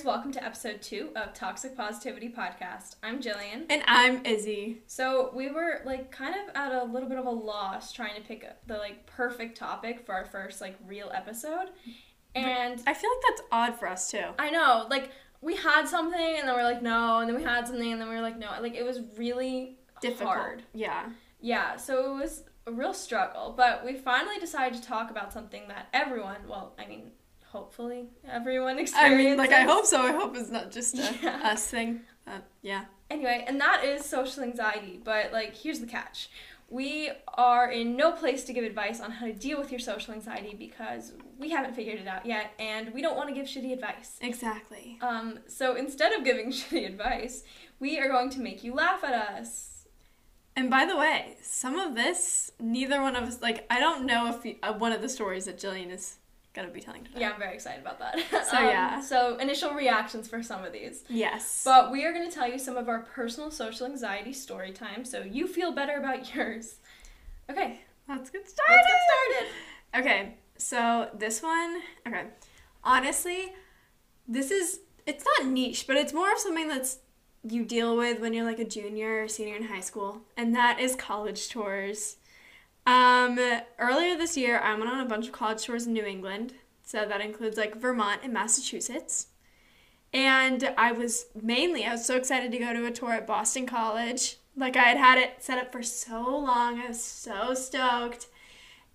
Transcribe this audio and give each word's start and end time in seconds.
listeners, 0.00 0.14
welcome 0.14 0.32
to 0.32 0.42
episode 0.42 0.80
two 0.80 1.10
of 1.14 1.34
Toxic 1.34 1.76
Positivity 1.76 2.30
Podcast. 2.30 2.96
I'm 3.02 3.20
Jillian. 3.20 3.66
And 3.68 3.82
I'm 3.86 4.24
Izzy. 4.24 4.82
So 4.86 5.30
we 5.34 5.50
were 5.50 5.82
like 5.84 6.10
kind 6.10 6.34
of 6.34 6.54
at 6.54 6.72
a 6.72 6.84
little 6.84 7.08
bit 7.08 7.18
of 7.18 7.26
a 7.26 7.30
loss 7.30 7.92
trying 7.92 8.14
to 8.14 8.22
pick 8.22 8.46
the 8.66 8.78
like 8.78 9.04
perfect 9.06 9.58
topic 9.58 10.06
for 10.06 10.14
our 10.14 10.24
first 10.24 10.60
like 10.60 10.76
real 10.86 11.10
episode. 11.12 11.68
And 12.34 12.80
I 12.86 12.94
feel 12.94 13.10
like 13.10 13.22
that's 13.28 13.42
odd 13.52 13.78
for 13.78 13.88
us 13.88 14.10
too. 14.10 14.24
I 14.38 14.50
know, 14.50 14.86
like 14.88 15.10
we 15.42 15.56
had 15.56 15.86
something 15.86 16.36
and 16.38 16.48
then 16.48 16.54
we're 16.54 16.62
like 16.62 16.82
no, 16.82 17.18
and 17.18 17.28
then 17.28 17.36
we 17.36 17.42
had 17.42 17.66
something 17.66 17.92
and 17.92 18.00
then 18.00 18.08
we 18.08 18.14
were 18.14 18.22
like 18.22 18.38
no. 18.38 18.48
Like 18.60 18.74
it 18.74 18.84
was 18.84 19.00
really 19.18 19.76
Difficult. 20.00 20.30
hard. 20.36 20.62
Yeah. 20.72 21.10
Yeah, 21.42 21.76
so 21.76 22.14
it 22.16 22.20
was 22.20 22.44
a 22.66 22.72
real 22.72 22.94
struggle, 22.94 23.52
but 23.56 23.84
we 23.84 23.96
finally 23.96 24.38
decided 24.38 24.80
to 24.80 24.86
talk 24.86 25.10
about 25.10 25.32
something 25.32 25.68
that 25.68 25.88
everyone, 25.92 26.36
well, 26.48 26.74
I 26.78 26.86
mean, 26.86 27.10
hopefully 27.50 28.06
everyone 28.28 28.78
experiences. 28.78 29.20
I 29.20 29.28
mean, 29.30 29.36
like, 29.38 29.52
I 29.52 29.62
hope 29.62 29.86
so. 29.86 30.00
I 30.00 30.12
hope 30.12 30.36
it's 30.36 30.50
not 30.50 30.70
just 30.70 30.98
a 30.98 31.14
Yeah. 31.22 31.40
us 31.52 31.66
thing. 31.66 32.00
Uh, 32.26 32.38
yeah. 32.62 32.84
Anyway, 33.10 33.44
and 33.46 33.60
that 33.60 33.84
is 33.84 34.04
social 34.04 34.42
anxiety, 34.42 35.00
but 35.02 35.32
like 35.32 35.54
here's 35.56 35.80
the 35.80 35.86
catch. 35.86 36.30
We 36.68 37.10
are 37.34 37.68
in 37.72 37.96
no 37.96 38.12
place 38.12 38.44
to 38.44 38.52
give 38.52 38.62
advice 38.62 39.00
on 39.00 39.10
how 39.10 39.26
to 39.26 39.32
deal 39.32 39.58
with 39.58 39.72
your 39.72 39.80
social 39.80 40.14
anxiety 40.14 40.54
because 40.56 41.12
we 41.36 41.50
haven't 41.50 41.74
figured 41.74 41.98
it 41.98 42.06
out 42.06 42.24
yet 42.24 42.52
and 42.60 42.94
we 42.94 43.02
don't 43.02 43.16
want 43.16 43.28
to 43.28 43.34
give 43.34 43.46
shitty 43.46 43.72
advice. 43.72 44.16
Exactly. 44.20 44.96
Um, 45.00 45.40
so 45.48 45.74
instead 45.74 46.12
of 46.12 46.24
giving 46.24 46.46
shitty 46.52 46.86
advice, 46.86 47.42
we 47.80 47.98
are 47.98 48.08
going 48.08 48.30
to 48.30 48.40
make 48.40 48.62
you 48.62 48.72
laugh 48.72 49.02
at 49.02 49.14
us. 49.14 49.86
And 50.54 50.70
by 50.70 50.84
the 50.84 50.96
way, 50.96 51.36
some 51.42 51.76
of 51.76 51.96
this, 51.96 52.52
neither 52.60 53.00
one 53.02 53.16
of 53.16 53.24
us, 53.24 53.42
like, 53.42 53.66
I 53.68 53.80
don't 53.80 54.06
know 54.06 54.28
if 54.28 54.56
uh, 54.62 54.72
one 54.74 54.92
of 54.92 55.00
the 55.02 55.08
stories 55.08 55.46
that 55.46 55.58
Jillian 55.58 55.90
is 55.90 56.18
to 56.54 56.72
be 56.74 56.80
telling 56.80 57.04
today. 57.04 57.20
Yeah, 57.20 57.30
I'm 57.32 57.38
very 57.38 57.54
excited 57.54 57.80
about 57.80 57.98
that. 58.00 58.18
So, 58.50 58.56
Um, 58.58 58.64
yeah. 58.66 59.00
So 59.00 59.36
initial 59.36 59.72
reactions 59.72 60.28
for 60.28 60.42
some 60.42 60.64
of 60.64 60.72
these. 60.72 61.04
Yes. 61.08 61.62
But 61.64 61.92
we 61.92 62.04
are 62.04 62.12
to 62.12 62.30
tell 62.30 62.48
you 62.50 62.58
some 62.58 62.76
of 62.76 62.88
our 62.88 63.00
personal 63.00 63.50
social 63.50 63.86
anxiety 63.86 64.32
story 64.32 64.72
time 64.72 65.04
so 65.04 65.20
you 65.22 65.46
feel 65.46 65.72
better 65.72 65.96
about 65.98 66.34
yours. 66.34 66.76
Okay, 67.50 67.80
Let's 68.08 68.30
get 68.30 68.48
started. 68.48 68.74
let's 68.74 68.86
get 68.88 69.00
started. 69.10 70.10
Okay, 70.10 70.34
so 70.58 71.08
this 71.16 71.42
one, 71.42 71.80
okay. 72.06 72.24
Honestly, 72.82 73.52
this 74.26 74.50
is 74.50 74.80
it's 75.06 75.24
not 75.38 75.48
niche, 75.48 75.86
but 75.86 75.96
it's 75.96 76.12
more 76.12 76.32
of 76.32 76.38
something 76.38 76.68
that's 76.68 76.98
you 77.42 77.64
deal 77.64 77.96
with 77.96 78.20
when 78.20 78.32
you're 78.34 78.44
like 78.44 78.58
a 78.58 78.64
junior 78.64 79.22
or 79.24 79.28
senior 79.28 79.56
in 79.56 79.64
high 79.64 79.80
school, 79.80 80.22
and 80.36 80.54
that 80.54 80.78
is 80.80 80.94
college 80.96 81.48
tours. 81.48 82.16
Um, 82.90 83.38
earlier 83.78 84.16
this 84.16 84.36
year, 84.36 84.58
I 84.58 84.74
went 84.74 84.90
on 84.90 84.98
a 84.98 85.08
bunch 85.08 85.26
of 85.26 85.32
college 85.32 85.64
tours 85.64 85.86
in 85.86 85.92
New 85.92 86.04
England, 86.04 86.54
so 86.82 87.06
that 87.06 87.20
includes 87.20 87.56
like 87.56 87.76
Vermont 87.76 88.22
and 88.24 88.32
Massachusetts. 88.32 89.28
And 90.12 90.74
I 90.76 90.90
was 90.90 91.26
mainly, 91.40 91.84
I 91.84 91.92
was 91.92 92.04
so 92.04 92.16
excited 92.16 92.50
to 92.50 92.58
go 92.58 92.72
to 92.72 92.86
a 92.86 92.90
tour 92.90 93.12
at 93.12 93.28
Boston 93.28 93.64
College. 93.64 94.38
Like 94.56 94.76
I 94.76 94.82
had 94.82 94.96
had 94.96 95.18
it 95.18 95.34
set 95.38 95.58
up 95.58 95.70
for 95.70 95.84
so 95.84 96.20
long. 96.20 96.80
I 96.80 96.88
was 96.88 97.00
so 97.00 97.54
stoked. 97.54 98.26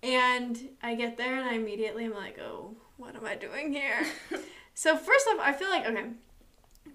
And 0.02 0.68
I 0.82 0.94
get 0.94 1.16
there 1.16 1.34
and 1.34 1.48
I 1.48 1.54
immediately 1.54 2.04
am 2.04 2.12
like, 2.12 2.38
oh, 2.38 2.76
what 2.98 3.16
am 3.16 3.24
I 3.24 3.34
doing 3.34 3.72
here? 3.72 4.04
so 4.74 4.94
first 4.94 5.26
off, 5.28 5.40
I 5.40 5.54
feel 5.54 5.70
like 5.70 5.86
okay, 5.86 6.04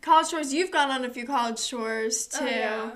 college 0.02 0.30
tours. 0.30 0.54
You've 0.54 0.70
gone 0.70 0.92
on 0.92 1.04
a 1.04 1.10
few 1.10 1.26
college 1.26 1.68
tours 1.68 2.28
too. 2.28 2.46
Oh, 2.46 2.48
yeah. 2.48 2.92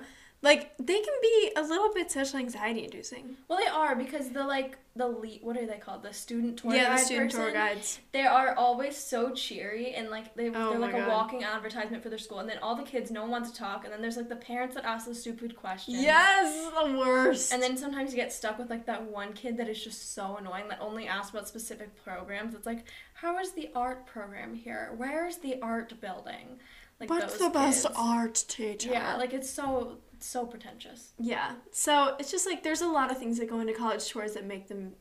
Like 0.46 0.78
they 0.78 1.02
can 1.02 1.14
be 1.24 1.52
a 1.56 1.64
little 1.64 1.92
bit 1.92 2.12
social 2.12 2.38
anxiety 2.38 2.84
inducing. 2.84 3.36
Well, 3.48 3.58
they 3.58 3.66
are 3.66 3.96
because 3.96 4.30
the 4.30 4.44
like 4.44 4.78
the 4.96 5.08
lead, 5.08 5.40
what 5.42 5.58
are 5.58 5.66
they 5.66 5.80
called? 5.80 6.04
The 6.04 6.14
student 6.14 6.58
tour 6.58 6.76
yeah, 6.76 6.96
the 6.96 6.98
student 7.02 7.32
tour 7.32 7.52
guides. 7.52 8.00
They 8.12 8.28
are 8.28 8.54
always 8.54 8.96
so 8.96 9.32
cheery 9.32 9.96
and 9.96 10.12
like 10.12 10.36
they 10.36 10.50
Oh 10.50 10.70
they're 10.70 10.78
like 10.78 10.94
a 10.94 11.10
walking 11.10 11.44
advertisement 11.44 12.04
for 12.04 12.10
their 12.10 12.20
school. 12.20 12.38
And 12.38 12.48
then 12.48 12.60
all 12.62 12.76
the 12.76 12.84
kids, 12.84 13.10
no 13.10 13.24
one 13.24 13.32
wants 13.32 13.50
to 13.50 13.58
talk. 13.58 13.86
And 13.86 13.92
then 13.92 14.04
there's 14.04 14.18
like 14.18 14.30
the 14.30 14.36
parents 14.36 14.76
that 14.76 14.86
ask 14.86 15.08
the 15.08 15.16
stupid 15.16 15.56
questions. 15.56 15.98
Yes, 16.00 16.72
the 16.80 16.96
worst. 16.96 17.52
And 17.52 17.60
then 17.60 17.76
sometimes 17.76 18.12
you 18.12 18.18
get 18.18 18.32
stuck 18.32 18.60
with 18.60 18.70
like 18.70 18.86
that 18.86 19.02
one 19.02 19.34
kid 19.34 19.58
that 19.58 19.68
is 19.68 19.84
just 19.84 20.14
so 20.14 20.38
annoying 20.38 20.68
that 20.68 20.78
only 20.80 21.08
asks 21.08 21.32
about 21.32 21.48
specific 21.48 21.90
programs. 22.04 22.54
It's 22.54 22.68
like, 22.68 22.86
how 23.16 23.40
is 23.40 23.54
the 23.54 23.72
art 23.74 24.06
program 24.06 24.54
here? 24.54 24.94
Where's 24.96 25.38
the 25.38 25.60
art 25.64 26.00
building? 26.00 26.60
Like 27.00 27.10
what's 27.10 27.38
the 27.38 27.50
best 27.50 27.86
kids. 27.86 27.96
art 27.98 28.46
teacher? 28.48 28.92
Yeah, 28.92 29.18
like 29.18 29.34
it's 29.34 29.50
so 29.50 29.98
so 30.20 30.46
pretentious. 30.46 31.14
Yeah. 31.20 31.54
So 31.72 32.16
it's 32.20 32.32
just 32.32 32.46
like 32.46 32.64
there's 32.64 32.82
a 32.82 32.88
lot 32.88 33.12
of 33.12 33.18
things 33.18 33.38
that 33.40 33.50
go 33.50 33.60
into 33.60 33.74
college 33.74 34.08
tours 34.10 34.34
that 34.34 34.46
make 34.46 34.68
them 34.68 34.94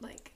like 0.00 0.32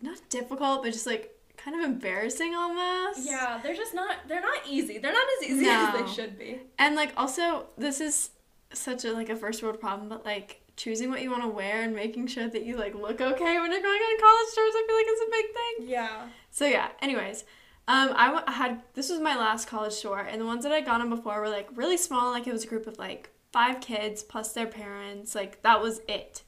not 0.00 0.18
difficult, 0.30 0.82
but 0.82 0.92
just 0.92 1.06
like 1.06 1.34
kind 1.56 1.76
of 1.76 1.84
embarrassing 1.84 2.54
almost. 2.54 3.20
Yeah, 3.26 3.60
they're 3.62 3.74
just 3.74 3.94
not 3.94 4.16
they're 4.28 4.40
not 4.40 4.58
easy. 4.68 4.98
They're 4.98 5.12
not 5.12 5.26
as 5.42 5.48
easy 5.50 5.64
No. 5.64 5.70
as 5.94 6.00
they 6.06 6.12
should 6.14 6.38
be. 6.38 6.60
And 6.78 6.94
like 6.96 7.12
also 7.16 7.66
this 7.76 8.00
is 8.00 8.30
such 8.72 9.04
a 9.04 9.12
like 9.12 9.28
a 9.28 9.36
first 9.36 9.62
world 9.62 9.80
problem, 9.80 10.08
but 10.08 10.24
like 10.24 10.60
choosing 10.76 11.10
what 11.10 11.20
you 11.22 11.30
want 11.30 11.42
to 11.42 11.48
wear 11.48 11.82
and 11.82 11.92
making 11.94 12.26
sure 12.28 12.46
that 12.48 12.62
you 12.64 12.76
like 12.76 12.94
look 12.94 13.20
okay 13.20 13.58
when 13.60 13.72
you're 13.72 13.82
going 13.82 14.00
on 14.00 14.20
college 14.20 14.54
tours, 14.54 14.72
I 14.74 14.84
feel 14.86 14.96
like 14.96 15.06
is 15.08 15.20
a 15.20 15.30
big 15.30 15.46
thing. 15.54 15.90
Yeah. 15.90 16.28
So 16.50 16.66
yeah, 16.66 16.88
anyways, 17.02 17.42
um, 17.88 18.10
I 18.14 18.26
w- 18.26 18.44
I 18.46 18.52
had 18.52 18.82
this 18.94 19.10
was 19.10 19.18
my 19.20 19.34
last 19.36 19.66
college 19.66 20.00
tour, 20.00 20.18
and 20.20 20.40
the 20.40 20.44
ones 20.46 20.62
that 20.62 20.70
I'd 20.72 20.84
gone 20.86 21.00
on 21.00 21.10
before 21.10 21.40
were 21.40 21.48
like 21.48 21.68
really 21.74 21.96
small, 21.96 22.30
like 22.30 22.46
it 22.46 22.52
was 22.52 22.62
a 22.64 22.68
group 22.68 22.86
of 22.86 22.98
like 22.98 23.30
five 23.52 23.80
kids 23.80 24.22
plus 24.22 24.52
their 24.52 24.66
parents, 24.66 25.34
like 25.34 25.62
that 25.62 25.80
was 25.80 26.00
it. 26.08 26.42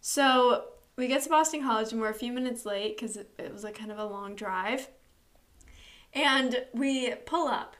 So 0.00 0.64
we 0.96 1.08
get 1.08 1.22
to 1.22 1.28
Boston 1.28 1.62
College, 1.62 1.92
and 1.92 2.00
we're 2.00 2.10
a 2.10 2.14
few 2.14 2.32
minutes 2.32 2.64
late 2.64 2.96
because 2.96 3.16
it, 3.16 3.30
it 3.38 3.52
was 3.52 3.64
like 3.64 3.78
kind 3.78 3.92
of 3.92 3.98
a 3.98 4.04
long 4.04 4.34
drive, 4.34 4.88
and 6.12 6.64
we 6.72 7.14
pull 7.26 7.48
up, 7.48 7.76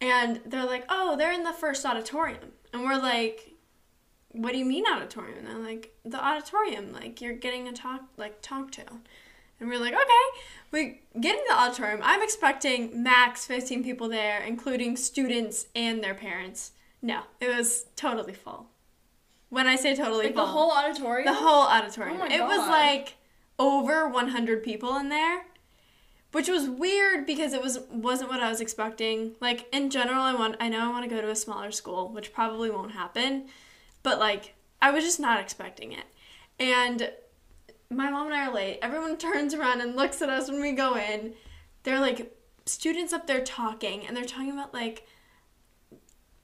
and 0.00 0.40
they're 0.46 0.66
like, 0.66 0.84
"Oh, 0.88 1.16
they're 1.16 1.32
in 1.32 1.44
the 1.44 1.52
first 1.52 1.84
auditorium," 1.84 2.52
and 2.72 2.82
we're 2.82 3.00
like. 3.00 3.54
What 4.32 4.52
do 4.52 4.58
you 4.58 4.66
mean 4.66 4.84
auditorium? 4.86 5.38
And 5.38 5.46
they're 5.46 5.58
like, 5.58 5.94
the 6.04 6.22
auditorium, 6.22 6.92
like 6.92 7.22
you're 7.22 7.32
getting 7.32 7.66
a 7.66 7.72
talk 7.72 8.02
like 8.18 8.42
talk 8.42 8.70
to. 8.72 8.84
And 9.60 9.68
we're 9.68 9.78
like, 9.78 9.94
okay. 9.94 10.40
We 10.70 11.00
get 11.20 11.36
in 11.36 11.44
the 11.48 11.54
auditorium. 11.54 12.00
I'm 12.02 12.22
expecting 12.22 13.02
max 13.02 13.46
15 13.46 13.82
people 13.82 14.08
there, 14.08 14.40
including 14.40 14.96
students 14.96 15.66
and 15.74 16.02
their 16.02 16.14
parents. 16.14 16.72
No, 17.02 17.20
it 17.40 17.48
was 17.48 17.86
totally 17.96 18.34
full. 18.34 18.66
When 19.50 19.66
I 19.66 19.76
say 19.76 19.94
totally 19.94 20.26
Like 20.26 20.34
full, 20.34 20.44
the 20.44 20.50
whole 20.52 20.70
auditorium? 20.72 21.24
the 21.26 21.34
whole 21.34 21.62
auditorium. 21.66 22.18
Oh 22.20 22.26
it 22.26 22.42
was 22.42 22.68
like 22.68 23.14
over 23.58 24.08
100 24.08 24.62
people 24.62 24.96
in 24.96 25.08
there, 25.08 25.46
which 26.32 26.48
was 26.48 26.68
weird 26.68 27.24
because 27.26 27.52
it 27.52 27.62
was 27.62 27.78
wasn't 27.90 28.30
what 28.30 28.40
I 28.40 28.50
was 28.50 28.60
expecting. 28.60 29.32
Like 29.40 29.66
in 29.72 29.90
general, 29.90 30.20
I 30.20 30.34
want 30.34 30.56
I 30.60 30.68
know 30.68 30.80
I 30.80 30.88
want 30.88 31.08
to 31.08 31.14
go 31.14 31.20
to 31.20 31.30
a 31.30 31.36
smaller 31.36 31.70
school, 31.70 32.08
which 32.12 32.32
probably 32.32 32.70
won't 32.70 32.92
happen, 32.92 33.46
but 34.02 34.18
like 34.18 34.54
I 34.82 34.90
was 34.90 35.04
just 35.04 35.18
not 35.20 35.40
expecting 35.40 35.92
it. 35.92 36.04
And 36.60 37.10
my 37.90 38.10
mom 38.10 38.26
and 38.26 38.34
I 38.34 38.48
are 38.48 38.52
late. 38.54 38.80
Everyone 38.82 39.16
turns 39.28 39.54
around 39.54 39.80
and 39.80 39.96
looks 39.96 40.20
at 40.20 40.28
us 40.28 40.50
when 40.50 40.60
we 40.60 40.72
go 40.72 40.96
in. 40.96 41.32
They're 41.84 42.00
like 42.00 42.34
students 42.66 43.14
up 43.14 43.26
there 43.26 43.42
talking, 43.42 44.06
and 44.06 44.14
they're 44.16 44.24
talking 44.26 44.52
about 44.52 44.74
like 44.74 45.06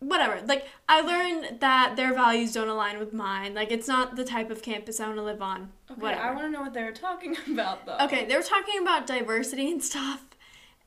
whatever. 0.08 0.40
Like 0.46 0.66
I 0.88 1.00
learned 1.00 1.60
that 1.60 1.96
their 1.96 2.14
values 2.14 2.52
don't 2.52 2.68
align 2.68 2.98
with 2.98 3.12
mine. 3.12 3.54
Like 3.54 3.70
it's 3.70 3.88
not 3.88 4.16
the 4.16 4.24
type 4.24 4.50
of 4.50 4.62
campus 4.62 5.00
I 5.00 5.06
want 5.06 5.18
to 5.18 5.22
live 5.22 5.42
on. 5.42 5.72
Okay, 5.90 6.00
whatever. 6.00 6.22
I 6.22 6.30
want 6.30 6.42
to 6.46 6.50
know 6.50 6.60
what 6.60 6.74
they 6.74 6.84
were 6.84 6.92
talking 6.92 7.36
about 7.50 7.86
though. 7.86 7.98
Okay, 8.02 8.24
they 8.26 8.36
were 8.36 8.42
talking 8.42 8.80
about 8.80 9.06
diversity 9.06 9.70
and 9.70 9.82
stuff. 9.82 10.24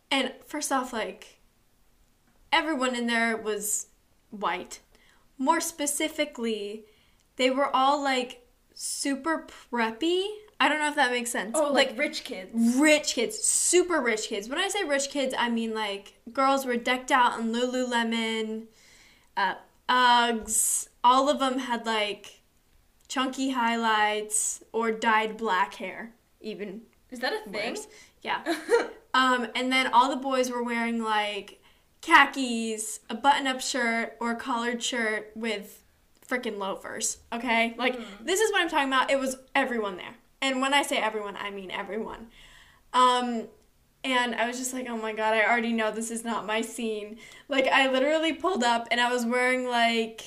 And 0.09 0.31
first 0.45 0.71
off, 0.71 0.93
like, 0.93 1.39
everyone 2.51 2.95
in 2.95 3.07
there 3.07 3.35
was 3.35 3.87
white. 4.29 4.79
More 5.37 5.59
specifically, 5.59 6.85
they 7.35 7.49
were 7.49 7.73
all 7.75 8.01
like 8.01 8.47
super 8.73 9.45
preppy. 9.71 10.25
I 10.59 10.69
don't 10.69 10.79
know 10.79 10.87
if 10.89 10.95
that 10.95 11.11
makes 11.11 11.29
sense. 11.29 11.51
Oh, 11.55 11.71
like, 11.71 11.95
rich 11.99 12.23
kids. 12.23 12.49
rich 12.79 13.13
kids, 13.13 13.37
super 13.37 14.01
rich 14.01 14.27
kids. 14.27 14.49
When 14.49 14.57
I 14.57 14.69
say 14.69 14.83
rich 14.83 15.09
kids, 15.09 15.35
I 15.37 15.49
mean 15.49 15.73
like 15.73 16.13
girls 16.33 16.65
were 16.65 16.77
decked 16.77 17.11
out 17.11 17.39
in 17.39 17.51
Lululemon, 17.53 18.67
uh, 19.37 19.55
Uggs. 19.87 20.89
All 21.03 21.29
of 21.29 21.39
them 21.39 21.59
had 21.59 21.85
like 21.85 22.41
chunky 23.07 23.51
highlights 23.51 24.63
or 24.73 24.91
dyed 24.91 25.37
black 25.37 25.75
hair, 25.75 26.13
even 26.41 26.81
Is 27.09 27.19
that 27.19 27.33
a 27.33 27.49
thing? 27.49 27.71
worse. 27.71 27.87
Yeah. 28.21 28.41
um, 29.13 29.47
and 29.55 29.71
then 29.71 29.87
all 29.87 30.09
the 30.09 30.17
boys 30.17 30.51
were 30.51 30.63
wearing 30.63 31.01
like 31.01 31.61
khakis, 32.01 32.99
a 33.09 33.15
button-up 33.15 33.61
shirt, 33.61 34.17
or 34.19 34.31
a 34.31 34.35
collared 34.35 34.83
shirt 34.83 35.31
with 35.35 35.83
freaking 36.27 36.57
loafers. 36.57 37.19
Okay, 37.31 37.73
like 37.77 37.97
this 38.23 38.41
is 38.41 38.51
what 38.51 38.61
I'm 38.61 38.69
talking 38.69 38.87
about. 38.89 39.09
It 39.09 39.19
was 39.19 39.37
everyone 39.55 39.97
there, 39.97 40.15
and 40.41 40.61
when 40.61 40.73
I 40.73 40.81
say 40.83 40.97
everyone, 40.97 41.37
I 41.37 41.51
mean 41.51 41.71
everyone. 41.71 42.27
Um, 42.93 43.47
and 44.07 44.35
I 44.35 44.47
was 44.47 44.57
just 44.57 44.73
like, 44.73 44.87
oh 44.89 44.97
my 44.97 45.13
god, 45.13 45.33
I 45.33 45.45
already 45.45 45.73
know 45.73 45.91
this 45.91 46.11
is 46.11 46.23
not 46.23 46.45
my 46.45 46.61
scene. 46.61 47.17
Like 47.49 47.67
I 47.67 47.91
literally 47.91 48.33
pulled 48.33 48.63
up, 48.63 48.87
and 48.91 49.01
I 49.01 49.11
was 49.11 49.25
wearing 49.25 49.67
like 49.67 50.23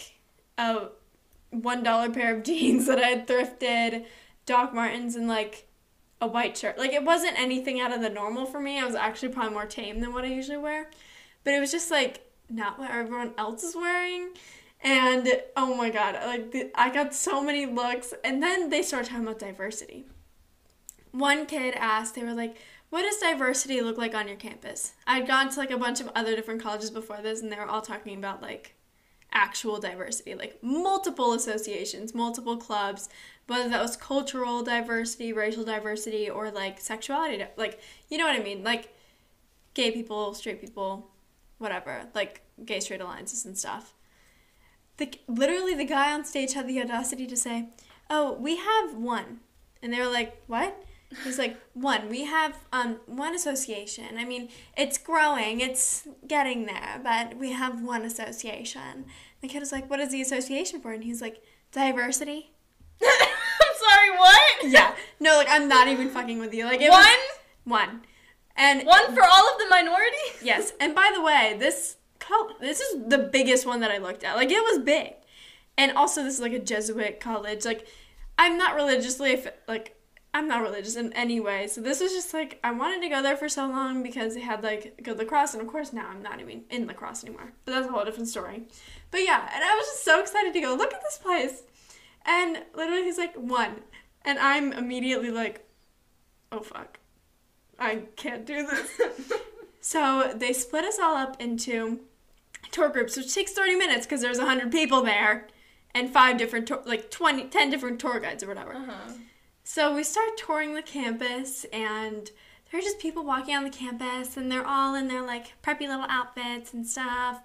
a 0.59 0.89
one 1.51 1.83
dollar 1.83 2.11
pair 2.11 2.37
of 2.37 2.43
jeans 2.45 2.87
that 2.87 2.99
I 2.99 3.09
had 3.09 3.27
thrifted, 3.27 4.05
Doc 4.47 4.75
Martens, 4.75 5.17
and 5.17 5.29
like 5.29 5.67
a 6.21 6.27
white 6.27 6.57
shirt. 6.57 6.79
Like 6.79 6.93
it 6.93 7.05
wasn't 7.05 7.39
anything 7.39 7.81
out 7.81 7.93
of 7.93 8.03
the 8.03 8.11
normal 8.11 8.45
for 8.47 8.61
me. 8.61 8.79
I 8.79 8.85
was 8.85 8.95
actually 8.95 9.31
probably 9.31 9.55
more 9.55 9.67
tame 9.67 10.01
than 10.01 10.13
what 10.13 10.25
I 10.25 10.29
usually 10.29 10.59
wear. 10.59 10.91
but 11.45 11.55
it 11.55 11.61
was 11.61 11.73
just 11.73 11.91
like 11.91 12.27
not 12.51 12.79
what 12.79 12.91
everyone 12.91 13.33
else 13.39 13.63
is 13.63 13.75
wearing. 13.75 14.31
And 14.83 15.29
oh 15.57 15.75
my 15.75 15.91
god, 15.91 16.15
like 16.27 16.53
the, 16.53 16.71
I 16.75 16.91
got 16.91 17.15
so 17.15 17.43
many 17.43 17.67
looks, 17.67 18.15
and 18.25 18.43
then 18.43 18.71
they 18.71 18.83
started 18.83 19.09
talking 19.09 19.25
about 19.25 19.39
diversity. 19.39 20.07
One 21.13 21.45
kid 21.47 21.75
asked, 21.75 22.15
they 22.15 22.23
were 22.23 22.33
like, 22.33 22.57
"What 22.91 23.03
does 23.03 23.19
diversity 23.19 23.81
look 23.81 23.97
like 23.97 24.15
on 24.15 24.29
your 24.29 24.37
campus?" 24.37 24.93
I'd 25.07 25.27
gone 25.27 25.49
to 25.49 25.59
like 25.59 25.71
a 25.71 25.79
bunch 25.79 26.01
of 26.01 26.11
other 26.15 26.37
different 26.37 26.63
colleges 26.63 26.91
before 26.91 27.23
this, 27.23 27.41
and 27.41 27.51
they 27.51 27.57
were 27.57 27.67
all 27.67 27.83
talking 27.83 28.17
about 28.19 28.43
like 28.43 28.75
actual 29.33 29.79
diversity, 29.79 30.35
like 30.35 30.63
multiple 30.63 31.33
associations, 31.33 32.15
multiple 32.15 32.57
clubs, 32.57 33.09
whether 33.47 33.69
that 33.69 33.83
was 33.83 33.97
cultural 33.97 34.63
diversity, 34.63 35.33
racial 35.33 35.65
diversity, 35.65 36.29
or 36.29 36.51
like 36.51 36.81
sexuality, 36.81 37.45
like 37.57 37.81
you 38.09 38.19
know 38.19 38.27
what 38.27 38.39
I 38.39 38.43
mean, 38.43 38.63
like 38.65 38.95
gay 39.75 39.91
people, 39.91 40.35
straight 40.35 40.61
people, 40.61 41.11
whatever, 41.59 42.07
like 42.15 42.43
gay 42.65 42.81
straight 42.81 43.01
alliances 43.01 43.45
and 43.45 43.57
stuff. 43.57 43.95
The 44.97 45.13
literally 45.29 45.75
the 45.75 45.85
guy 45.85 46.13
on 46.13 46.25
stage 46.25 46.53
had 46.55 46.69
the 46.69 46.81
audacity 46.81 47.27
to 47.27 47.37
say, 47.37 47.69
"Oh, 48.09 48.33
we 48.33 48.57
have 48.57 48.95
one," 48.95 49.41
and 49.81 49.93
they 49.93 49.99
were 50.01 50.09
like, 50.09 50.43
"What?" 50.47 50.85
He's 51.25 51.39
like, 51.39 51.57
"One. 51.75 52.09
We 52.09 52.25
have 52.25 52.57
um 52.73 53.01
one 53.07 53.35
association. 53.35 54.17
I 54.17 54.25
mean, 54.25 54.49
it's 54.77 54.97
growing, 54.97 55.61
it's 55.61 56.07
getting 56.27 56.67
there, 56.67 57.01
but 57.03 57.37
we 57.37 57.53
have 57.53 57.83
one 57.83 58.03
association." 58.03 59.07
The 59.41 59.49
kid 59.49 59.61
was 59.61 59.73
like, 59.73 59.91
"What 59.91 60.01
is 60.01 60.11
the 60.13 60.23
association 60.23 60.81
for?" 60.81 60.93
And 60.93 61.03
he's 61.05 61.21
like, 61.21 61.43
"Diversity." 61.73 62.53
I'm 63.03 63.77
sorry, 63.79 64.11
what? 64.19 64.43
Yeah. 64.65 64.95
No, 65.19 65.37
like 65.37 65.49
I'm 65.51 65.69
not 65.69 65.89
even 65.89 66.11
fucking 66.11 66.39
with 66.39 66.55
you. 66.55 66.65
Like 66.65 66.81
it 66.81 66.91
One? 66.91 67.05
one. 67.65 68.03
And 68.57 68.87
One 68.87 69.15
for 69.15 69.25
all 69.25 69.49
of 69.53 69.59
the 69.59 69.67
minorities? 69.71 70.17
Yes, 70.43 70.73
and 70.81 70.95
by 70.95 71.11
the 71.15 71.23
way, 71.23 71.57
this 71.59 71.97
col- 72.19 72.55
this 72.61 72.81
is 72.81 73.09
the 73.09 73.19
biggest 73.19 73.67
one 73.67 73.81
that 73.81 73.91
I 73.91 73.99
looked 73.99 74.23
at. 74.23 74.37
Like 74.37 74.51
it 74.51 74.63
was 74.63 74.79
big, 74.79 75.15
and 75.77 75.93
also 75.93 76.23
this 76.23 76.35
is 76.35 76.41
like 76.41 76.53
a 76.53 76.59
Jesuit 76.59 77.21
college. 77.21 77.65
Like 77.65 77.87
I'm 78.39 78.57
not 78.59 78.75
religiously 78.77 79.43
like 79.67 79.97
I'm 80.33 80.47
not 80.47 80.63
religious 80.63 80.97
in 80.97 81.13
any 81.15 81.41
way. 81.41 81.67
So 81.67 81.81
this 81.81 82.01
was 82.01 82.13
just 82.13 82.33
like 82.33 82.61
I 82.63 82.71
wanted 82.71 83.03
to 83.03 83.09
go 83.09 83.23
there 83.23 83.37
for 83.37 83.49
so 83.49 83.67
long 83.67 84.03
because 84.03 84.37
it 84.37 84.43
had 84.43 84.63
like 84.63 85.01
good 85.03 85.19
lacrosse, 85.19 85.55
and 85.55 85.63
of 85.63 85.69
course 85.69 85.93
now 85.93 86.09
I'm 86.09 86.23
not 86.23 86.41
even 86.41 86.65
in 86.71 86.87
lacrosse 86.87 87.25
anymore. 87.25 87.53
But 87.65 87.73
that's 87.73 87.89
a 87.89 87.91
whole 87.91 88.05
different 88.05 88.29
story. 88.29 88.65
But 89.11 89.23
yeah, 89.23 89.49
and 89.53 89.65
I 89.65 89.75
was 89.77 89.87
just 89.87 90.05
so 90.05 90.21
excited 90.21 90.53
to 90.53 90.61
go 90.61 90.75
look 90.75 90.95
at 90.95 91.03
this 91.03 91.19
place, 91.19 91.63
and 92.25 92.63
literally 92.75 93.03
he's 93.05 93.19
like 93.19 93.35
one, 93.35 93.81
and 94.25 94.39
I'm 94.39 94.73
immediately 94.73 95.31
like, 95.31 95.67
oh 96.53 96.61
fuck, 96.61 96.99
I 97.79 98.03
can't 98.17 98.47
do 98.47 98.67
this. 98.67 99.01
So 99.81 100.33
they 100.37 100.53
split 100.53 100.85
us 100.85 100.99
all 100.99 101.17
up 101.17 101.41
into 101.41 102.01
tour 102.71 102.91
groups, 102.91 103.17
which 103.17 103.35
takes 103.35 103.53
30 103.53 103.77
minutes 103.77 104.07
because 104.07 104.21
there's 104.21 104.39
100 104.39 104.71
people 104.71 105.03
there 105.03 105.49
and 105.95 106.11
five 106.11 106.37
different, 106.37 106.69
tour- 106.69 106.83
like 106.85 107.11
20, 107.11 107.45
10 107.45 107.71
different 107.71 107.99
tour 107.99 108.21
guides 108.21 108.43
or 108.45 108.49
whatever. 108.49 108.75
Uh-huh. 108.75 109.13
So 109.73 109.95
we 109.95 110.03
start 110.03 110.37
touring 110.37 110.75
the 110.75 110.83
campus 110.83 111.65
and 111.73 112.29
there 112.69 112.81
are 112.81 112.83
just 112.83 112.99
people 112.99 113.23
walking 113.23 113.55
on 113.55 113.63
the 113.63 113.71
campus 113.71 114.37
and 114.37 114.51
they're 114.51 114.67
all 114.67 114.97
in 114.97 115.07
their 115.07 115.23
like 115.23 115.53
preppy 115.63 115.83
little 115.83 116.07
outfits 116.09 116.75
and 116.75 116.85
stuff. 116.85 117.41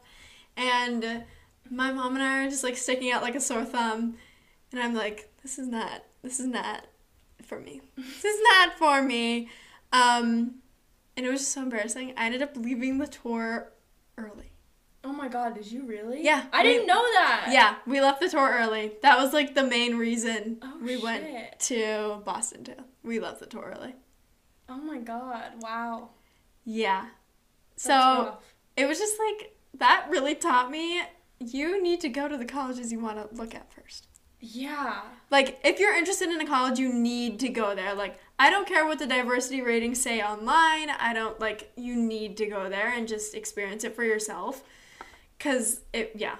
And 0.57 1.23
my 1.69 1.91
mom 1.91 2.15
and 2.15 2.23
I 2.23 2.43
are 2.43 2.49
just 2.49 2.63
like 2.63 2.77
sticking 2.77 3.11
out 3.11 3.21
like 3.21 3.35
a 3.35 3.39
sore 3.39 3.63
thumb. 3.63 4.15
And 4.71 4.81
I'm 4.81 4.95
like, 4.95 5.29
this 5.43 5.59
is 5.59 5.67
not, 5.67 6.03
this 6.23 6.39
is 6.39 6.47
not 6.47 6.87
for 7.43 7.59
me. 7.59 7.81
This 7.95 8.25
is 8.25 8.41
not 8.53 8.75
for 8.79 9.03
me. 9.03 9.47
Um, 9.93 10.55
and 11.15 11.27
it 11.27 11.29
was 11.29 11.41
just 11.41 11.51
so 11.51 11.61
embarrassing. 11.61 12.15
I 12.17 12.25
ended 12.25 12.41
up 12.41 12.57
leaving 12.57 12.97
the 12.97 13.05
tour 13.05 13.71
early. 14.17 14.54
Oh 15.07 15.13
my 15.13 15.27
god, 15.27 15.53
did 15.55 15.71
you 15.71 15.85
really? 15.85 16.23
Yeah, 16.23 16.45
I 16.51 16.63
we- 16.63 16.69
didn't 16.69 16.87
know 16.87 17.03
that. 17.13 17.49
Yeah, 17.51 17.75
we 17.85 18.01
left 18.01 18.19
the 18.21 18.27
tour 18.29 18.49
early. 18.59 18.93
That 19.03 19.19
was 19.19 19.33
like 19.33 19.53
the 19.53 19.63
main 19.63 19.97
reason 19.97 20.57
Oh, 20.63 20.79
we 20.81 20.97
went 20.97 21.59
to 21.59 22.21
Boston 22.25 22.63
too. 22.63 22.73
We 23.03 23.19
left 23.19 23.39
the 23.39 23.45
tour 23.45 23.73
early. 23.77 23.93
Oh 24.67 24.77
my 24.77 24.97
god, 24.97 25.51
wow. 25.61 26.09
Yeah. 26.63 27.05
That's 27.75 27.83
So 27.83 27.93
rough. 27.93 28.43
it 28.75 28.87
was 28.87 28.97
just 28.97 29.13
like 29.19 29.55
that 29.75 30.07
really 30.09 30.33
taught 30.35 30.71
me 30.71 31.01
you 31.39 31.83
need 31.83 31.99
to 32.01 32.09
go 32.09 32.27
to 32.27 32.37
the 32.37 32.45
colleges 32.45 32.91
you 32.91 32.99
want 32.99 33.17
to 33.17 33.35
look 33.35 33.53
at 33.53 33.71
first. 33.73 34.07
Yeah. 34.39 35.01
Like 35.29 35.59
if 35.63 35.79
you're 35.79 35.95
interested 35.95 36.29
in 36.29 36.41
a 36.41 36.47
college, 36.47 36.79
you 36.79 36.91
need 36.91 37.39
to 37.41 37.49
go 37.49 37.75
there. 37.75 37.93
Like 37.93 38.19
I 38.39 38.49
don't 38.49 38.67
care 38.67 38.85
what 38.87 38.97
the 38.99 39.05
diversity 39.07 39.61
ratings 39.61 40.01
say 40.01 40.21
online. 40.23 40.89
I 40.89 41.11
don't 41.13 41.39
like 41.39 41.71
you 41.75 41.95
need 41.95 42.37
to 42.37 42.47
go 42.47 42.69
there 42.69 42.91
and 42.91 43.07
just 43.07 43.35
experience 43.35 43.83
it 43.83 43.95
for 43.95 44.03
yourself. 44.03 44.63
Cause 45.39 45.81
it 45.93 46.11
yeah. 46.15 46.35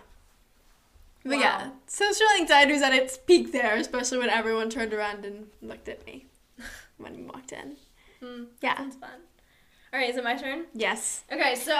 But 1.24 1.40
yeah, 1.40 1.66
Wow. 1.68 1.72
social 1.88 2.28
anxiety 2.40 2.74
was 2.74 2.82
at 2.84 2.94
its 2.94 3.18
peak 3.18 3.52
there, 3.52 3.76
especially 3.78 4.20
when 4.20 4.30
everyone 4.30 4.70
turned 4.70 4.94
around 4.94 5.26
and 5.26 5.48
looked 5.62 5.90
at 5.90 6.06
me 6.06 6.26
when 6.98 7.16
we 7.18 7.24
walked 7.24 7.52
in. 7.52 7.78
Hmm. 8.22 8.44
Yeah. 8.62 8.78
Sounds 8.78 8.96
fun. 8.96 9.10
Alright, 9.94 10.10
is 10.10 10.18
it 10.18 10.24
my 10.24 10.36
turn? 10.36 10.66
Yes. 10.74 11.24
Okay, 11.32 11.56
so 11.56 11.74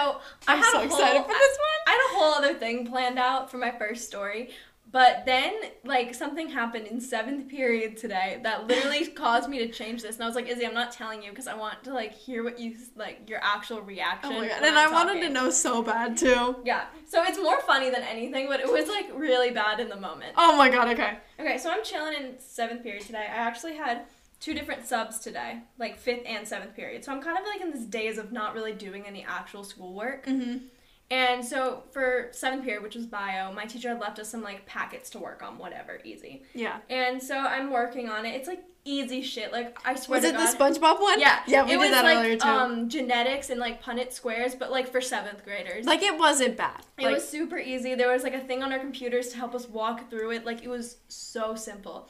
I 0.48 0.54
I'm 0.54 0.58
had 0.58 0.70
so 0.70 0.76
whole, 0.78 0.86
excited 0.86 1.22
for 1.22 1.28
this 1.28 1.58
one. 1.58 1.80
I 1.86 1.90
had 1.90 2.00
a 2.00 2.16
whole 2.18 2.32
other 2.34 2.54
thing 2.54 2.86
planned 2.86 3.18
out 3.18 3.50
for 3.50 3.58
my 3.58 3.70
first 3.70 4.06
story, 4.08 4.50
but 4.92 5.24
then 5.26 5.52
like 5.84 6.14
something 6.14 6.48
happened 6.48 6.86
in 6.86 7.00
seventh 7.00 7.48
period 7.48 7.96
today 7.96 8.40
that 8.42 8.66
literally 8.66 9.06
caused 9.22 9.48
me 9.48 9.58
to 9.58 9.68
change 9.68 10.02
this, 10.02 10.16
and 10.16 10.24
I 10.24 10.26
was 10.26 10.36
like, 10.36 10.48
Izzy, 10.48 10.66
I'm 10.66 10.74
not 10.74 10.92
telling 10.92 11.22
you 11.22 11.30
because 11.30 11.48
I 11.48 11.54
want 11.54 11.82
to 11.84 11.92
like 11.92 12.12
hear 12.12 12.44
what 12.44 12.58
you 12.58 12.76
like 12.94 13.28
your 13.28 13.40
actual 13.42 13.82
reaction. 13.82 14.32
Oh 14.32 14.40
my 14.40 14.48
god. 14.48 14.62
And 14.62 14.78
I'm 14.78 14.90
I 14.90 14.92
wanted 14.92 15.20
to 15.22 15.28
know 15.30 15.50
so 15.50 15.82
bad 15.82 16.16
too. 16.16 16.56
Yeah, 16.64 16.84
so 17.06 17.22
it's 17.24 17.38
more 17.38 17.60
funny 17.62 17.90
than 17.90 18.02
anything, 18.02 18.46
but 18.48 18.60
it 18.60 18.70
was 18.70 18.88
like 18.88 19.10
really 19.14 19.50
bad 19.50 19.80
in 19.80 19.88
the 19.88 19.96
moment. 19.96 20.34
Oh 20.36 20.56
my 20.56 20.68
god, 20.68 20.88
okay. 20.88 21.18
Okay, 21.38 21.58
so 21.58 21.70
I'm 21.70 21.84
chilling 21.84 22.14
in 22.14 22.38
seventh 22.38 22.82
period 22.82 23.02
today. 23.02 23.26
I 23.28 23.36
actually 23.36 23.74
had 23.74 24.06
two 24.40 24.54
different 24.54 24.86
subs 24.86 25.18
today, 25.18 25.60
like 25.78 25.98
fifth 25.98 26.22
and 26.26 26.46
seventh 26.46 26.74
period. 26.76 27.04
So 27.04 27.12
I'm 27.12 27.22
kind 27.22 27.38
of 27.38 27.44
like 27.44 27.60
in 27.60 27.70
this 27.72 27.84
days 27.84 28.18
of 28.18 28.32
not 28.32 28.54
really 28.54 28.72
doing 28.72 29.06
any 29.06 29.24
actual 29.24 29.64
schoolwork. 29.64 30.26
Mm-hmm. 30.26 30.58
And 31.10 31.44
so 31.44 31.84
for 31.92 32.28
seventh 32.32 32.64
period, 32.64 32.82
which 32.82 32.96
was 32.96 33.06
bio, 33.06 33.52
my 33.52 33.64
teacher 33.64 33.90
had 33.90 34.00
left 34.00 34.18
us 34.18 34.28
some 34.28 34.42
like 34.42 34.66
packets 34.66 35.08
to 35.10 35.18
work 35.20 35.42
on, 35.42 35.56
whatever, 35.58 36.00
easy. 36.04 36.42
Yeah. 36.52 36.78
And 36.90 37.22
so 37.22 37.36
I'm 37.38 37.70
working 37.70 38.08
on 38.08 38.26
it. 38.26 38.30
It's 38.30 38.48
like 38.48 38.64
easy 38.84 39.22
shit. 39.22 39.52
Like 39.52 39.78
I 39.84 39.94
swear 39.94 40.18
Was 40.20 40.24
it 40.28 40.32
the 40.36 40.40
SpongeBob 40.42 41.00
one? 41.00 41.20
Yeah, 41.20 41.42
Yeah, 41.46 41.62
we 41.64 41.70
it 41.70 41.72
did 41.74 41.78
was 41.80 41.90
that 41.90 42.04
like 42.04 42.16
earlier 42.18 42.36
too. 42.36 42.48
um 42.48 42.88
genetics 42.88 43.50
and 43.50 43.60
like 43.60 43.82
Punnett 43.82 44.12
squares, 44.12 44.56
but 44.56 44.72
like 44.72 44.90
for 44.90 45.00
seventh 45.00 45.44
graders. 45.44 45.86
like 45.86 46.02
it 46.02 46.18
wasn't 46.18 46.56
bad. 46.56 46.82
It 46.98 47.04
Like, 47.04 47.14
was 47.14 47.28
super 47.28 47.56
easy. 47.58 47.94
There 47.94 48.10
was 48.12 48.24
like 48.24 48.34
a 48.34 48.40
thing 48.40 48.64
on 48.64 48.72
our 48.72 48.78
computers 48.80 49.28
to 49.28 49.36
help 49.36 49.54
us 49.54 49.68
walk 49.68 50.10
through 50.10 50.32
it. 50.32 50.44
Like 50.44 50.64
it 50.64 50.68
was 50.68 50.96
so 51.08 51.54
simple. 51.54 52.08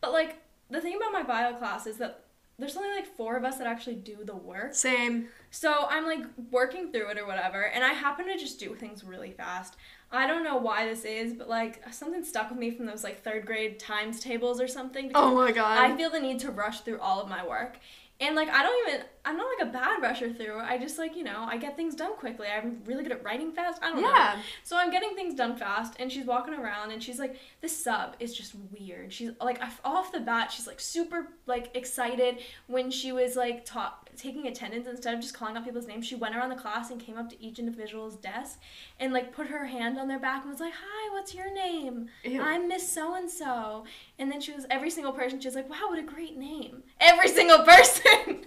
But 0.00 0.12
like 0.12 0.36
the 0.70 0.80
thing 0.80 0.94
about 0.96 1.12
my 1.12 1.22
bio 1.24 1.54
class 1.56 1.86
is 1.88 1.96
that 1.98 2.22
there's 2.58 2.76
only 2.76 2.88
like 2.94 3.06
four 3.16 3.36
of 3.36 3.44
us 3.44 3.58
that 3.58 3.66
actually 3.66 3.96
do 3.96 4.18
the 4.24 4.34
work. 4.36 4.74
same. 4.74 5.28
So 5.56 5.86
I'm 5.88 6.04
like 6.04 6.22
working 6.50 6.92
through 6.92 7.08
it 7.12 7.18
or 7.18 7.26
whatever, 7.26 7.62
and 7.62 7.82
I 7.82 7.94
happen 7.94 8.26
to 8.26 8.36
just 8.36 8.60
do 8.60 8.74
things 8.74 9.02
really 9.02 9.30
fast. 9.30 9.76
I 10.12 10.26
don't 10.26 10.44
know 10.44 10.58
why 10.58 10.84
this 10.86 11.06
is, 11.06 11.32
but 11.32 11.48
like 11.48 11.82
something 11.94 12.22
stuck 12.22 12.50
with 12.50 12.58
me 12.58 12.70
from 12.70 12.84
those 12.84 13.02
like 13.02 13.22
third 13.22 13.46
grade 13.46 13.78
times 13.78 14.20
tables 14.20 14.60
or 14.60 14.68
something. 14.68 15.12
Oh 15.14 15.34
my 15.34 15.52
god. 15.52 15.78
I 15.78 15.96
feel 15.96 16.10
the 16.10 16.20
need 16.20 16.40
to 16.40 16.50
rush 16.50 16.82
through 16.82 17.00
all 17.00 17.22
of 17.22 17.30
my 17.30 17.46
work. 17.46 17.78
And 18.20 18.36
like 18.36 18.50
I 18.50 18.62
don't 18.62 18.88
even 18.88 19.06
I'm 19.26 19.36
not 19.36 19.46
like 19.58 19.68
a 19.68 19.72
bad 19.72 20.00
rusher 20.00 20.32
through. 20.32 20.58
I 20.60 20.78
just 20.78 20.98
like, 20.98 21.16
you 21.16 21.24
know, 21.24 21.44
I 21.46 21.56
get 21.58 21.76
things 21.76 21.94
done 21.94 22.16
quickly. 22.16 22.46
I'm 22.46 22.80
really 22.86 23.02
good 23.02 23.12
at 23.12 23.22
writing 23.24 23.52
fast. 23.52 23.82
I 23.82 23.90
don't 23.90 24.00
know. 24.00 24.08
yeah. 24.08 24.36
So 24.62 24.78
I'm 24.78 24.90
getting 24.90 25.14
things 25.14 25.34
done 25.34 25.56
fast, 25.56 25.94
and 25.98 26.10
she's 26.10 26.24
walking 26.24 26.54
around, 26.54 26.92
and 26.92 27.02
she's 27.02 27.18
like, 27.18 27.36
"This 27.60 27.76
sub 27.76 28.14
is 28.20 28.34
just 28.34 28.54
weird." 28.78 29.12
She's 29.12 29.32
like, 29.40 29.60
off- 29.60 29.80
off 29.84 30.12
the 30.12 30.20
bat, 30.20 30.52
she's 30.52 30.66
like 30.66 30.80
super 30.80 31.28
like 31.46 31.70
excited 31.74 32.38
when 32.68 32.90
she 32.90 33.12
was 33.12 33.36
like 33.36 33.64
ta- 33.64 33.98
taking 34.16 34.46
attendance 34.46 34.86
instead 34.86 35.12
of 35.14 35.20
just 35.20 35.34
calling 35.34 35.56
out 35.56 35.64
people's 35.64 35.86
names. 35.86 36.06
She 36.06 36.14
went 36.14 36.34
around 36.36 36.48
the 36.50 36.56
class 36.56 36.90
and 36.90 36.98
came 37.00 37.18
up 37.18 37.28
to 37.30 37.42
each 37.42 37.58
individual's 37.58 38.16
desk 38.16 38.60
and 39.00 39.12
like 39.12 39.32
put 39.32 39.48
her 39.48 39.66
hand 39.66 39.98
on 39.98 40.08
their 40.08 40.18
back 40.20 40.42
and 40.42 40.50
was 40.50 40.60
like, 40.60 40.72
"Hi, 40.74 41.12
what's 41.12 41.34
your 41.34 41.52
name?" 41.52 42.08
Ew. 42.24 42.40
I'm 42.40 42.68
Miss 42.68 42.88
So 42.90 43.14
and 43.14 43.28
So. 43.30 43.84
And 44.18 44.30
then 44.30 44.40
she 44.40 44.52
was 44.52 44.66
every 44.70 44.90
single 44.90 45.12
person. 45.12 45.40
She 45.40 45.48
was 45.48 45.54
like, 45.56 45.68
"Wow, 45.68 45.88
what 45.88 45.98
a 45.98 46.02
great 46.02 46.36
name!" 46.36 46.82
Every 47.00 47.28
single 47.28 47.58
person. 47.64 48.44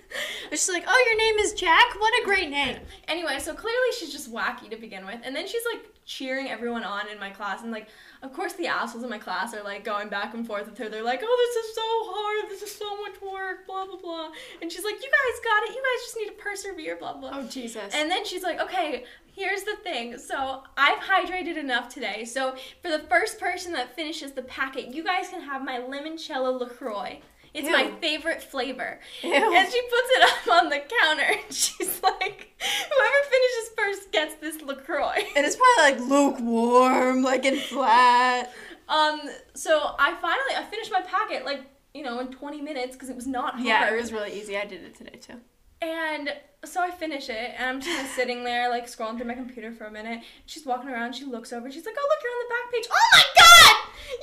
She's 0.70 0.76
like, 0.76 0.88
oh, 0.88 1.06
your 1.08 1.18
name 1.18 1.40
is 1.40 1.54
Jack? 1.54 1.96
What 1.98 2.14
a 2.22 2.26
great 2.26 2.52
name. 2.52 2.78
Anyway, 3.08 3.40
so 3.40 3.56
clearly 3.56 3.88
she's 3.98 4.12
just 4.12 4.32
wacky 4.32 4.70
to 4.70 4.78
begin 4.78 5.04
with, 5.04 5.20
and 5.24 5.36
then 5.36 5.48
she's 5.48 5.64
like 5.74 5.84
cheering 6.06 6.50
everyone 6.50 6.84
on 6.84 7.08
in 7.10 7.20
my 7.20 7.32
class, 7.32 7.64
and 7.64 7.72
like, 7.72 7.88
of 8.22 8.34
course 8.34 8.54
the 8.54 8.68
assholes 8.68 9.04
in 9.04 9.10
my 9.10 9.18
class 9.18 9.54
are 9.56 9.64
like 9.64 9.84
going 9.84 10.10
back 10.10 10.36
and 10.36 10.46
forth 10.46 10.68
with 10.70 10.78
her. 10.78 10.88
They're 10.88 11.04
like, 11.04 11.22
"Oh, 11.24 11.54
this 11.56 11.66
is 11.66 11.76
so 11.76 11.82
hard. 11.84 12.52
This 12.52 12.62
is 12.62 12.76
so 12.76 13.02
much 13.02 13.20
work." 13.22 13.66
Blah 13.66 13.88
blah 13.88 13.98
blah. 13.98 14.30
And 14.62 14.72
she's 14.72 14.84
like, 14.84 14.96
"You 14.96 15.10
guys 15.10 15.40
got 15.44 15.64
it. 15.64 15.76
You 15.76 15.82
guys 15.82 16.06
just 16.06 16.18
need 16.18 16.28
to 16.28 16.34
persevere." 16.34 16.98
Blah 16.98 17.14
blah. 17.14 17.32
Oh, 17.34 17.48
Jesus. 17.48 17.94
And 17.96 18.12
then 18.12 18.24
she's 18.24 18.44
like, 18.44 18.60
okay, 18.62 19.06
here's 19.34 19.64
the 19.64 19.76
thing. 19.84 20.18
So 20.20 20.64
I've 20.78 21.00
hydrated 21.00 21.58
enough 21.58 21.90
today. 21.90 22.26
So 22.26 22.56
for 22.84 22.90
the 22.90 23.00
first 23.00 23.40
person 23.40 23.74
that 23.74 23.96
finishes 23.96 24.34
the 24.34 24.44
packet, 24.44 24.94
you 24.94 25.04
guys 25.04 25.30
can 25.30 25.42
have 25.42 25.64
my 25.64 25.80
limoncello 25.80 26.60
LaCroix. 26.60 27.22
It's 27.54 27.70
my 27.70 27.92
favorite 28.00 28.44
flavor. 28.44 29.00
Ew. 29.24 29.34
And 29.34 29.72
she 29.72 29.82
puts 29.82 30.10
it 30.12 30.24
up 30.48 30.64
on 30.64 30.70
the 30.70 30.82
counter 31.02 31.24
and 31.24 31.54
she's 31.54 32.02
like, 32.04 32.56
whoever 32.60 33.16
finishes 33.30 33.72
first 33.78 34.12
gets 34.12 34.36
this 34.36 34.62
LaCroix. 34.62 35.24
And 35.36 35.46
it's 35.46 35.58
probably 35.58 35.92
like 35.92 36.10
lukewarm, 36.10 37.24
like 37.24 37.46
and 37.46 37.60
flat. 37.60 38.54
Um, 38.88 39.22
so 39.54 39.96
I 40.00 40.16
finally 40.16 40.56
I 40.56 40.64
finished 40.70 40.92
my 40.92 41.02
packet 41.02 41.46
like 41.46 41.62
you 41.94 42.04
know 42.04 42.20
in 42.20 42.28
20 42.28 42.62
minutes 42.62 42.96
because 42.96 43.10
it 43.10 43.16
was 43.16 43.28
not 43.28 43.54
hard. 43.54 43.66
Yeah, 43.66 43.94
it 43.94 44.00
was 44.00 44.12
really 44.12 44.40
easy. 44.40 44.58
I 44.58 44.66
did 44.66 44.84
it 44.84 44.96
today 44.96 45.18
too. 45.20 45.36
And 45.82 46.34
so 46.66 46.82
I 46.82 46.92
finish 46.92 47.30
it, 47.30 47.54
and 47.58 47.70
I'm 47.70 47.80
just 47.82 48.14
sitting 48.16 48.44
there, 48.44 48.70
like 48.70 48.88
scrolling 48.88 49.16
through 49.18 49.28
my 49.28 49.34
computer 49.34 49.72
for 49.72 49.86
a 49.86 49.92
minute. 49.92 50.22
She's 50.46 50.66
walking 50.66 50.90
around. 50.90 51.14
She 51.16 51.24
looks 51.24 51.54
over. 51.54 51.72
She's 51.72 51.86
like, 51.86 51.96
"Oh, 51.98 52.08
look, 52.10 52.20
you're 52.22 52.34
on 52.34 52.40
the 52.44 52.50
back 52.50 52.72
page. 52.74 52.88
Oh 52.92 53.08
my 53.14 53.24
god, 53.40 53.76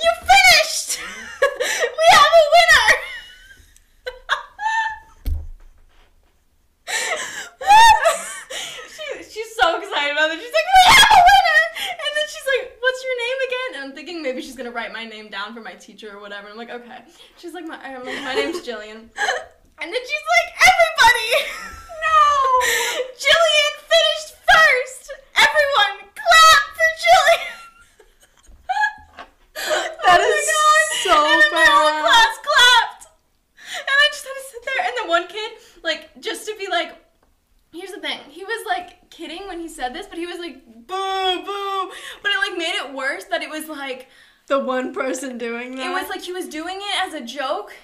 you 0.02 0.10
finished! 0.20 1.00
we 1.40 2.06
have 2.12 2.32
a 2.36 2.44
winner!" 2.52 2.92
she, 8.92 9.24
she's 9.30 9.56
so 9.56 9.78
excited 9.80 10.12
about 10.12 10.30
it. 10.30 10.38
She's 10.40 10.52
like, 10.52 10.68
"We 10.76 10.92
have 10.92 11.08
a 11.10 11.22
winner!" 11.24 11.62
And 11.88 12.10
then 12.16 12.26
she's 12.28 12.46
like, 12.52 12.76
"What's 12.80 13.00
your 13.02 13.16
name 13.16 13.38
again?" 13.48 13.70
And 13.76 13.84
I'm 13.88 13.96
thinking 13.96 14.22
maybe 14.22 14.42
she's 14.42 14.56
gonna 14.56 14.70
write 14.70 14.84
my 14.96 15.04
name 15.04 15.28
down 15.28 15.52
for 15.52 15.60
my 15.60 15.74
teacher 15.74 16.16
or 16.16 16.20
whatever. 16.22 16.48
I'm 16.48 16.56
like, 16.56 16.70
"Okay." 16.70 17.00
She's 17.36 17.52
like, 17.52 17.66
"My, 17.66 17.76
I'm 17.76 18.02
like, 18.06 18.22
my 18.22 18.34
name's 18.40 18.66
Jillian." 18.66 19.12
And 19.78 19.88
then 19.92 20.02
she's 20.08 20.26
like, 20.36 20.50
everybody! 20.72 21.30
No! 22.06 22.24
Jillian 23.24 23.74
finished 23.92 24.30
first! 24.48 25.04
Everyone, 25.36 25.96
clap 26.16 26.64
for 26.78 26.90
Jillian! 27.04 27.56
That 30.06 30.18
oh 30.18 30.32
is 30.32 30.48
my 30.48 30.56
god! 30.56 30.86
so 31.04 31.12
and 31.12 31.42
then 31.42 31.52
my 31.52 31.66
whole 31.68 31.92
bad. 31.92 32.00
class 32.08 32.34
clapped! 32.48 33.04
And 33.76 33.96
I 34.00 34.06
just 34.12 34.24
had 34.24 34.32
to 34.32 34.44
sit 34.48 34.62
there, 34.64 34.82
and 34.86 34.94
the 35.04 35.08
one 35.10 35.26
kid, 35.28 35.50
like, 35.84 36.02
just 36.22 36.46
to 36.46 36.56
be 36.58 36.68
like, 36.68 36.96
here's 37.70 37.90
the 37.90 38.00
thing. 38.00 38.20
He 38.30 38.44
was 38.44 38.66
like 38.66 39.10
kidding 39.10 39.46
when 39.46 39.60
he 39.60 39.68
said 39.68 39.92
this, 39.92 40.06
but 40.06 40.16
he 40.16 40.24
was 40.24 40.38
like, 40.38 40.64
boo, 40.64 41.42
boo. 41.44 41.90
But 42.22 42.32
it 42.32 42.38
like 42.38 42.56
made 42.56 42.76
it 42.76 42.94
worse 42.94 43.24
that 43.24 43.42
it 43.42 43.50
was 43.50 43.68
like, 43.68 44.08
The 44.56 44.64
one 44.64 44.94
person 44.94 45.36
doing 45.36 45.76
that. 45.76 45.86
it 45.86 45.90
was 45.92 46.08
like 46.08 46.22
he 46.22 46.32
was 46.32 46.48
doing 46.48 46.78
it 46.80 47.06
as 47.06 47.12
a 47.12 47.20
joke, 47.20 47.74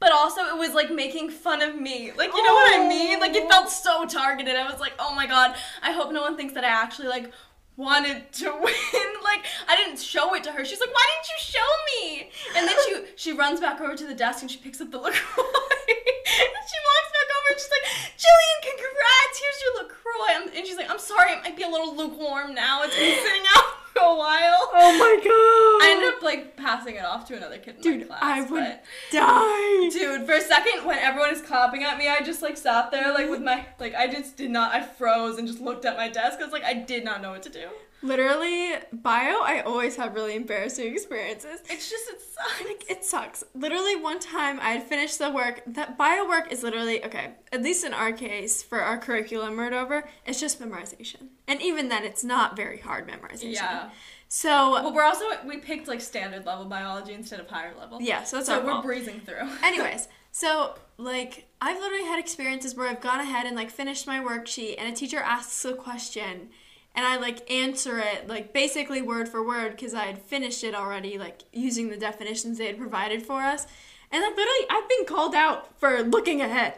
but 0.00 0.12
also 0.12 0.40
it 0.46 0.56
was 0.56 0.72
like 0.72 0.90
making 0.90 1.28
fun 1.28 1.60
of 1.60 1.76
me. 1.78 2.10
Like, 2.16 2.32
you 2.32 2.42
know 2.42 2.54
what 2.54 2.72
I 2.80 2.88
mean? 2.88 3.20
Like, 3.20 3.34
it 3.34 3.50
felt 3.50 3.68
so 3.68 4.06
targeted. 4.06 4.56
I 4.56 4.64
was 4.64 4.80
like, 4.80 4.94
oh 4.98 5.14
my 5.14 5.26
god, 5.26 5.54
I 5.82 5.92
hope 5.92 6.10
no 6.10 6.22
one 6.22 6.38
thinks 6.38 6.54
that 6.54 6.64
I 6.64 6.68
actually 6.68 7.08
like 7.08 7.30
wanted 7.76 8.32
to 8.32 8.44
win. 8.64 9.08
like, 9.22 9.44
I 9.68 9.76
didn't 9.76 9.98
show 9.98 10.34
it 10.34 10.42
to 10.44 10.52
her. 10.52 10.64
She's 10.64 10.80
like, 10.80 10.88
why 10.94 11.04
didn't 11.12 11.28
you 11.28 11.38
show 11.52 11.68
me? 11.92 12.30
And 12.56 12.66
then 12.66 12.76
she 12.86 13.04
she 13.16 13.32
runs 13.36 13.60
back 13.60 13.78
over 13.82 13.94
to 13.94 14.06
the 14.06 14.14
desk 14.14 14.40
and 14.40 14.50
she 14.50 14.56
picks 14.56 14.80
up 14.80 14.90
the 14.90 14.96
LaCroix. 14.96 15.12
and 15.44 16.64
she 16.64 16.78
walks 16.88 17.10
back 17.12 17.28
over 17.28 17.48
and 17.50 17.60
she's 17.60 17.72
like, 17.76 17.86
Jillian, 18.16 18.58
congrats, 18.72 19.36
here's 19.36 19.60
your 19.64 19.82
LaCroix. 19.84 20.56
And 20.56 20.66
she's 20.66 20.78
like, 20.78 20.88
I'm 20.88 20.98
sorry, 20.98 21.32
it 21.32 21.42
might 21.44 21.58
be 21.58 21.64
a 21.64 21.68
little 21.68 21.94
lukewarm 21.94 22.54
now. 22.54 22.84
It's 22.84 22.96
been 22.96 23.18
sitting 23.22 23.44
out 23.54 23.81
for 23.92 24.02
a 24.02 24.16
while. 24.16 24.70
Oh 24.74 24.98
my 24.98 25.16
god. 25.16 25.86
I 25.86 25.92
ended 25.92 26.14
up 26.14 26.22
like 26.22 26.56
passing 26.56 26.96
it 26.96 27.04
off 27.04 27.26
to 27.28 27.36
another 27.36 27.58
kid 27.58 27.76
in 27.76 27.92
my 27.92 27.98
Dude, 27.98 28.06
class. 28.08 28.20
I 28.22 28.40
would 28.42 28.78
die. 29.12 29.88
Dude, 29.90 30.26
for 30.26 30.32
a 30.32 30.40
second 30.40 30.84
when 30.84 30.98
everyone 30.98 31.30
is 31.30 31.42
clapping 31.42 31.84
at 31.84 31.98
me, 31.98 32.08
I 32.08 32.20
just 32.20 32.42
like 32.42 32.56
sat 32.56 32.90
there 32.90 33.12
like 33.12 33.28
with 33.28 33.40
mm-hmm. 33.40 33.46
my 33.46 33.66
like 33.78 33.94
I 33.94 34.06
just 34.06 34.36
did 34.36 34.50
not 34.50 34.74
I 34.74 34.82
froze 34.82 35.38
and 35.38 35.46
just 35.46 35.60
looked 35.60 35.84
at 35.84 35.96
my 35.96 36.08
desk. 36.08 36.38
I 36.40 36.44
was 36.44 36.52
like 36.52 36.64
I 36.64 36.74
did 36.74 37.04
not 37.04 37.22
know 37.22 37.30
what 37.30 37.42
to 37.44 37.50
do. 37.50 37.68
Literally, 38.02 38.72
bio, 38.92 39.40
I 39.42 39.62
always 39.64 39.96
have 39.96 40.14
really 40.14 40.34
embarrassing 40.34 40.92
experiences. 40.92 41.60
It's 41.70 41.88
just 41.88 42.08
it 42.10 42.20
sucks. 42.20 42.64
Like, 42.64 42.90
it 42.90 43.04
sucks. 43.04 43.44
Literally, 43.54 43.96
one 43.96 44.18
time 44.18 44.58
I 44.60 44.70
had 44.70 44.82
finished 44.82 45.18
the 45.18 45.30
work. 45.30 45.62
That 45.66 45.96
bio 45.96 46.26
work 46.28 46.50
is 46.52 46.62
literally, 46.62 47.04
okay, 47.04 47.32
at 47.52 47.62
least 47.62 47.84
in 47.84 47.94
our 47.94 48.12
case, 48.12 48.62
for 48.62 48.80
our 48.80 48.98
curriculum 48.98 49.58
or 49.60 49.64
whatever, 49.64 50.08
it's 50.26 50.40
just 50.40 50.60
memorization. 50.60 51.28
And 51.46 51.62
even 51.62 51.88
then, 51.88 52.04
it's 52.04 52.24
not 52.24 52.56
very 52.56 52.78
hard 52.78 53.08
memorization. 53.08 53.54
Yeah. 53.54 53.90
So, 54.28 54.72
Well, 54.72 54.94
we're 54.94 55.04
also 55.04 55.26
we 55.44 55.58
picked 55.58 55.88
like 55.88 56.00
standard 56.00 56.46
level 56.46 56.64
biology 56.64 57.12
instead 57.12 57.38
of 57.38 57.48
higher 57.48 57.74
level. 57.78 58.00
yeah, 58.00 58.24
so 58.24 58.36
that's 58.36 58.46
So 58.46 58.54
our 58.58 58.64
we're 58.64 58.72
fault. 58.72 58.84
breezing 58.84 59.20
through. 59.20 59.48
Anyways, 59.62 60.08
so 60.32 60.74
like 60.96 61.46
I've 61.60 61.78
literally 61.78 62.04
had 62.06 62.18
experiences 62.18 62.74
where 62.74 62.88
I've 62.88 63.00
gone 63.02 63.20
ahead 63.20 63.44
and 63.46 63.54
like 63.54 63.70
finished 63.70 64.06
my 64.06 64.18
worksheet 64.20 64.76
and 64.78 64.90
a 64.90 64.96
teacher 64.96 65.18
asks 65.18 65.62
a 65.66 65.74
question 65.74 66.48
and 66.94 67.06
I 67.06 67.16
like 67.16 67.50
answer 67.50 67.98
it 67.98 68.28
like 68.28 68.52
basically 68.52 69.02
word 69.02 69.28
for 69.28 69.46
word 69.46 69.70
because 69.70 69.94
I 69.94 70.04
had 70.04 70.18
finished 70.18 70.62
it 70.64 70.74
already 70.74 71.18
like 71.18 71.42
using 71.52 71.88
the 71.88 71.96
definitions 71.96 72.58
they 72.58 72.66
had 72.66 72.78
provided 72.78 73.22
for 73.22 73.40
us. 73.40 73.66
And 74.10 74.22
like 74.22 74.36
literally 74.36 74.66
I've 74.70 74.88
been 74.88 75.06
called 75.06 75.34
out 75.34 75.78
for 75.78 76.02
looking 76.02 76.40
ahead. 76.40 76.74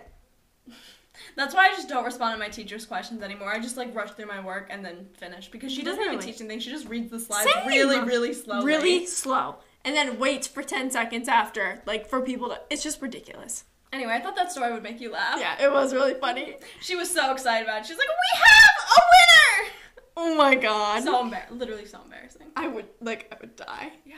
That's 1.36 1.54
why 1.54 1.68
I 1.68 1.70
just 1.70 1.88
don't 1.88 2.04
respond 2.04 2.34
to 2.34 2.38
my 2.38 2.48
teacher's 2.48 2.86
questions 2.86 3.22
anymore. 3.22 3.48
I 3.52 3.58
just 3.58 3.76
like 3.76 3.94
rush 3.94 4.10
through 4.12 4.26
my 4.26 4.44
work 4.44 4.68
and 4.70 4.84
then 4.84 5.06
finish 5.16 5.48
because 5.48 5.72
she 5.72 5.82
doesn't 5.82 6.02
even 6.02 6.18
teach 6.20 6.40
anything. 6.40 6.60
She 6.60 6.70
just 6.70 6.88
reads 6.88 7.10
the 7.10 7.18
slides 7.18 7.50
Same. 7.52 7.66
really, 7.66 8.00
really 8.00 8.32
slow, 8.34 8.62
Really 8.62 9.06
slow. 9.06 9.56
And 9.84 9.94
then 9.94 10.18
waits 10.18 10.46
for 10.46 10.62
10 10.62 10.90
seconds 10.90 11.28
after 11.28 11.82
like 11.86 12.08
for 12.08 12.20
people 12.20 12.48
to 12.48 12.60
it's 12.70 12.82
just 12.82 13.02
ridiculous. 13.02 13.64
Anyway, 13.92 14.12
I 14.12 14.20
thought 14.20 14.34
that 14.34 14.50
story 14.50 14.72
would 14.72 14.82
make 14.82 15.00
you 15.00 15.12
laugh. 15.12 15.38
Yeah, 15.38 15.62
it 15.62 15.70
was 15.70 15.92
really 15.92 16.14
funny. 16.14 16.56
She 16.80 16.96
was 16.96 17.08
so 17.12 17.32
excited 17.32 17.64
about 17.64 17.82
it. 17.82 17.86
She's 17.86 17.96
like, 17.96 18.08
"We 18.08 18.40
have 18.40 18.98
a 18.98 19.00
winner!" 19.14 19.72
Oh 20.16 20.36
my 20.36 20.54
god. 20.54 21.02
So 21.04 21.22
embarrassing. 21.22 21.58
Literally 21.58 21.86
so 21.86 22.00
embarrassing. 22.02 22.46
I 22.56 22.68
would 22.68 22.86
like 23.00 23.32
I 23.32 23.36
would 23.40 23.56
die. 23.56 23.92
Yeah. 24.04 24.16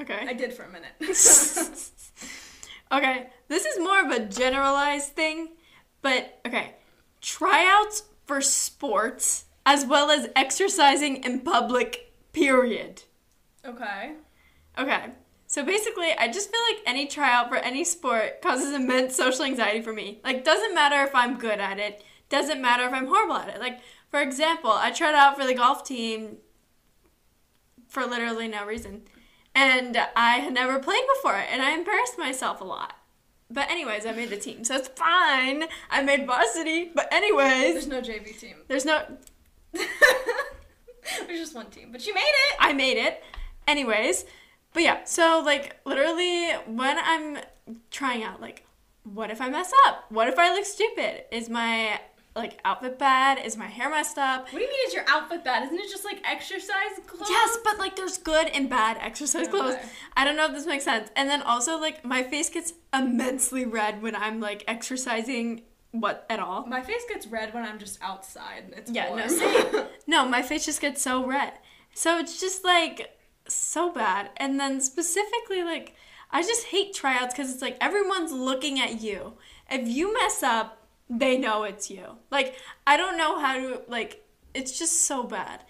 Okay. 0.00 0.24
I 0.26 0.32
did 0.32 0.52
for 0.52 0.64
a 0.64 0.68
minute. 0.68 0.92
okay, 2.92 3.28
this 3.48 3.64
is 3.64 3.78
more 3.78 4.04
of 4.04 4.10
a 4.10 4.20
generalized 4.26 5.12
thing, 5.12 5.50
but 6.00 6.40
okay. 6.46 6.74
Tryouts 7.20 8.04
for 8.26 8.40
sports 8.40 9.44
as 9.64 9.86
well 9.86 10.10
as 10.10 10.28
exercising 10.34 11.22
in 11.22 11.40
public, 11.40 12.12
period. 12.32 13.02
okay. 13.64 14.14
Okay, 14.78 15.10
so 15.46 15.62
basically, 15.62 16.12
I 16.18 16.28
just 16.28 16.50
feel 16.50 16.60
like 16.70 16.82
any 16.86 17.06
tryout 17.06 17.50
for 17.50 17.56
any 17.56 17.84
sport 17.84 18.40
causes 18.40 18.72
immense 18.72 19.14
social 19.14 19.44
anxiety 19.44 19.82
for 19.82 19.92
me. 19.92 20.18
Like, 20.24 20.44
doesn't 20.44 20.74
matter 20.74 21.02
if 21.02 21.14
I'm 21.14 21.36
good 21.36 21.60
at 21.60 21.78
it, 21.78 22.02
doesn't 22.30 22.62
matter 22.62 22.86
if 22.86 22.92
I'm 22.94 23.06
horrible 23.06 23.36
at 23.36 23.50
it. 23.50 23.60
Like, 23.60 23.80
for 24.12 24.20
example, 24.20 24.70
I 24.70 24.90
tried 24.92 25.14
out 25.14 25.36
for 25.38 25.46
the 25.46 25.54
golf 25.54 25.82
team 25.84 26.36
for 27.88 28.04
literally 28.04 28.46
no 28.46 28.64
reason. 28.66 29.02
And 29.54 29.96
I 30.14 30.34
had 30.36 30.52
never 30.52 30.78
played 30.78 31.02
before, 31.16 31.34
and 31.36 31.60
I 31.60 31.72
embarrassed 31.72 32.18
myself 32.18 32.60
a 32.60 32.64
lot. 32.64 32.94
But, 33.50 33.70
anyways, 33.70 34.06
I 34.06 34.12
made 34.12 34.30
the 34.30 34.36
team, 34.36 34.64
so 34.64 34.76
it's 34.76 34.88
fine. 34.88 35.64
I 35.90 36.02
made 36.02 36.26
varsity, 36.26 36.90
but, 36.94 37.12
anyways, 37.12 37.72
There's 37.74 37.86
no 37.88 38.00
JV 38.00 38.38
team. 38.38 38.56
there's 38.68 38.84
no. 38.84 39.02
There's 41.26 41.40
just 41.40 41.54
one 41.54 41.66
team, 41.70 41.88
but 41.90 42.06
you 42.06 42.14
made 42.14 42.20
it. 42.20 42.56
I 42.60 42.72
made 42.72 42.96
it. 42.96 43.22
Anyways, 43.66 44.24
but 44.72 44.82
yeah, 44.82 45.04
so 45.04 45.42
like 45.44 45.76
literally 45.84 46.50
when 46.66 46.96
I'm 46.98 47.38
trying 47.90 48.22
out, 48.22 48.40
like, 48.40 48.64
what 49.04 49.30
if 49.30 49.40
I 49.40 49.50
mess 49.50 49.72
up? 49.86 50.04
What 50.10 50.28
if 50.28 50.38
I 50.38 50.52
look 50.54 50.64
stupid? 50.64 51.24
Is 51.30 51.48
my 51.48 52.00
like 52.34 52.60
outfit 52.64 52.98
bad? 52.98 53.44
Is 53.44 53.56
my 53.56 53.66
hair 53.66 53.90
messed 53.90 54.16
up? 54.18 54.44
What 54.44 54.52
do 54.52 54.60
you 54.60 54.68
mean 54.68 54.78
is 54.86 54.94
your 54.94 55.04
outfit 55.08 55.44
bad? 55.44 55.64
Isn't 55.64 55.78
it 55.78 55.90
just 55.90 56.04
like 56.04 56.20
exercise 56.24 56.98
clothes? 57.06 57.28
Yes, 57.30 57.58
but 57.64 57.78
like 57.78 57.96
there's 57.96 58.18
good 58.18 58.48
and 58.48 58.70
bad 58.70 58.96
exercise 59.00 59.48
clothes. 59.48 59.76
I 60.16 60.24
don't 60.24 60.36
know 60.36 60.46
if 60.46 60.52
this 60.52 60.66
makes 60.66 60.84
sense. 60.84 61.10
And 61.16 61.28
then 61.28 61.42
also 61.42 61.78
like 61.78 62.04
my 62.04 62.22
face 62.22 62.48
gets 62.48 62.72
immensely 62.94 63.64
red 63.66 64.00
when 64.02 64.16
I'm 64.16 64.40
like 64.40 64.64
exercising 64.66 65.62
what 65.90 66.24
at 66.30 66.40
all. 66.40 66.64
my 66.66 66.80
face 66.80 67.02
gets 67.06 67.26
red 67.26 67.52
when 67.52 67.64
I'm 67.64 67.78
just 67.78 67.98
outside. 68.02 68.64
and 68.64 68.74
It's 68.74 68.90
Yeah, 68.90 69.10
no, 69.10 69.16
warm. 69.16 69.28
same. 69.28 69.84
No, 70.06 70.26
my 70.26 70.40
face 70.42 70.64
just 70.64 70.80
gets 70.80 71.02
so 71.02 71.26
red. 71.26 71.52
So 71.92 72.18
it's 72.18 72.40
just 72.40 72.64
like 72.64 73.14
so 73.46 73.90
bad. 73.92 74.30
And 74.38 74.58
then 74.58 74.80
specifically, 74.80 75.62
like, 75.62 75.94
I 76.30 76.40
just 76.42 76.64
hate 76.68 76.94
tryouts 76.94 77.34
because 77.34 77.52
it's 77.52 77.60
like 77.60 77.76
everyone's 77.78 78.32
looking 78.32 78.80
at 78.80 79.02
you. 79.02 79.34
If 79.70 79.86
you 79.86 80.14
mess 80.14 80.42
up, 80.42 80.81
they 81.10 81.36
know 81.38 81.64
it's 81.64 81.90
you. 81.90 82.16
Like, 82.30 82.56
I 82.86 82.96
don't 82.96 83.16
know 83.16 83.38
how 83.38 83.54
to, 83.58 83.82
like, 83.88 84.24
it's 84.54 84.78
just 84.78 85.02
so 85.02 85.22
bad. 85.24 85.64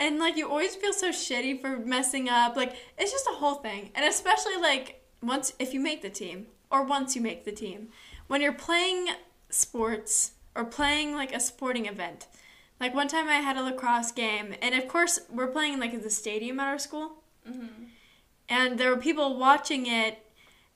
And 0.00 0.18
like, 0.18 0.36
you 0.36 0.48
always 0.48 0.74
feel 0.74 0.92
so 0.92 1.10
shitty 1.10 1.60
for 1.60 1.76
messing 1.78 2.28
up. 2.28 2.56
Like, 2.56 2.74
it's 2.98 3.12
just 3.12 3.26
a 3.26 3.34
whole 3.36 3.56
thing. 3.56 3.90
And 3.94 4.04
especially, 4.04 4.56
like, 4.56 5.02
once, 5.22 5.52
if 5.58 5.72
you 5.72 5.80
make 5.80 6.02
the 6.02 6.10
team, 6.10 6.46
or 6.70 6.82
once 6.84 7.14
you 7.14 7.22
make 7.22 7.44
the 7.44 7.52
team, 7.52 7.88
when 8.28 8.40
you're 8.40 8.52
playing 8.52 9.08
sports 9.50 10.32
or 10.54 10.64
playing 10.64 11.14
like 11.14 11.34
a 11.34 11.40
sporting 11.40 11.86
event. 11.86 12.26
Like 12.80 12.94
one 12.94 13.08
time 13.08 13.28
I 13.28 13.36
had 13.36 13.56
a 13.56 13.62
lacrosse 13.62 14.10
game, 14.10 14.54
and 14.60 14.74
of 14.74 14.88
course 14.88 15.20
we're 15.30 15.46
playing 15.46 15.78
like 15.78 15.94
at 15.94 16.02
the 16.02 16.10
stadium 16.10 16.58
at 16.60 16.66
our 16.66 16.78
school, 16.78 17.12
Mm-hmm. 17.48 17.84
and 18.48 18.78
there 18.78 18.90
were 18.90 18.96
people 19.00 19.36
watching 19.36 19.86
it. 19.86 20.18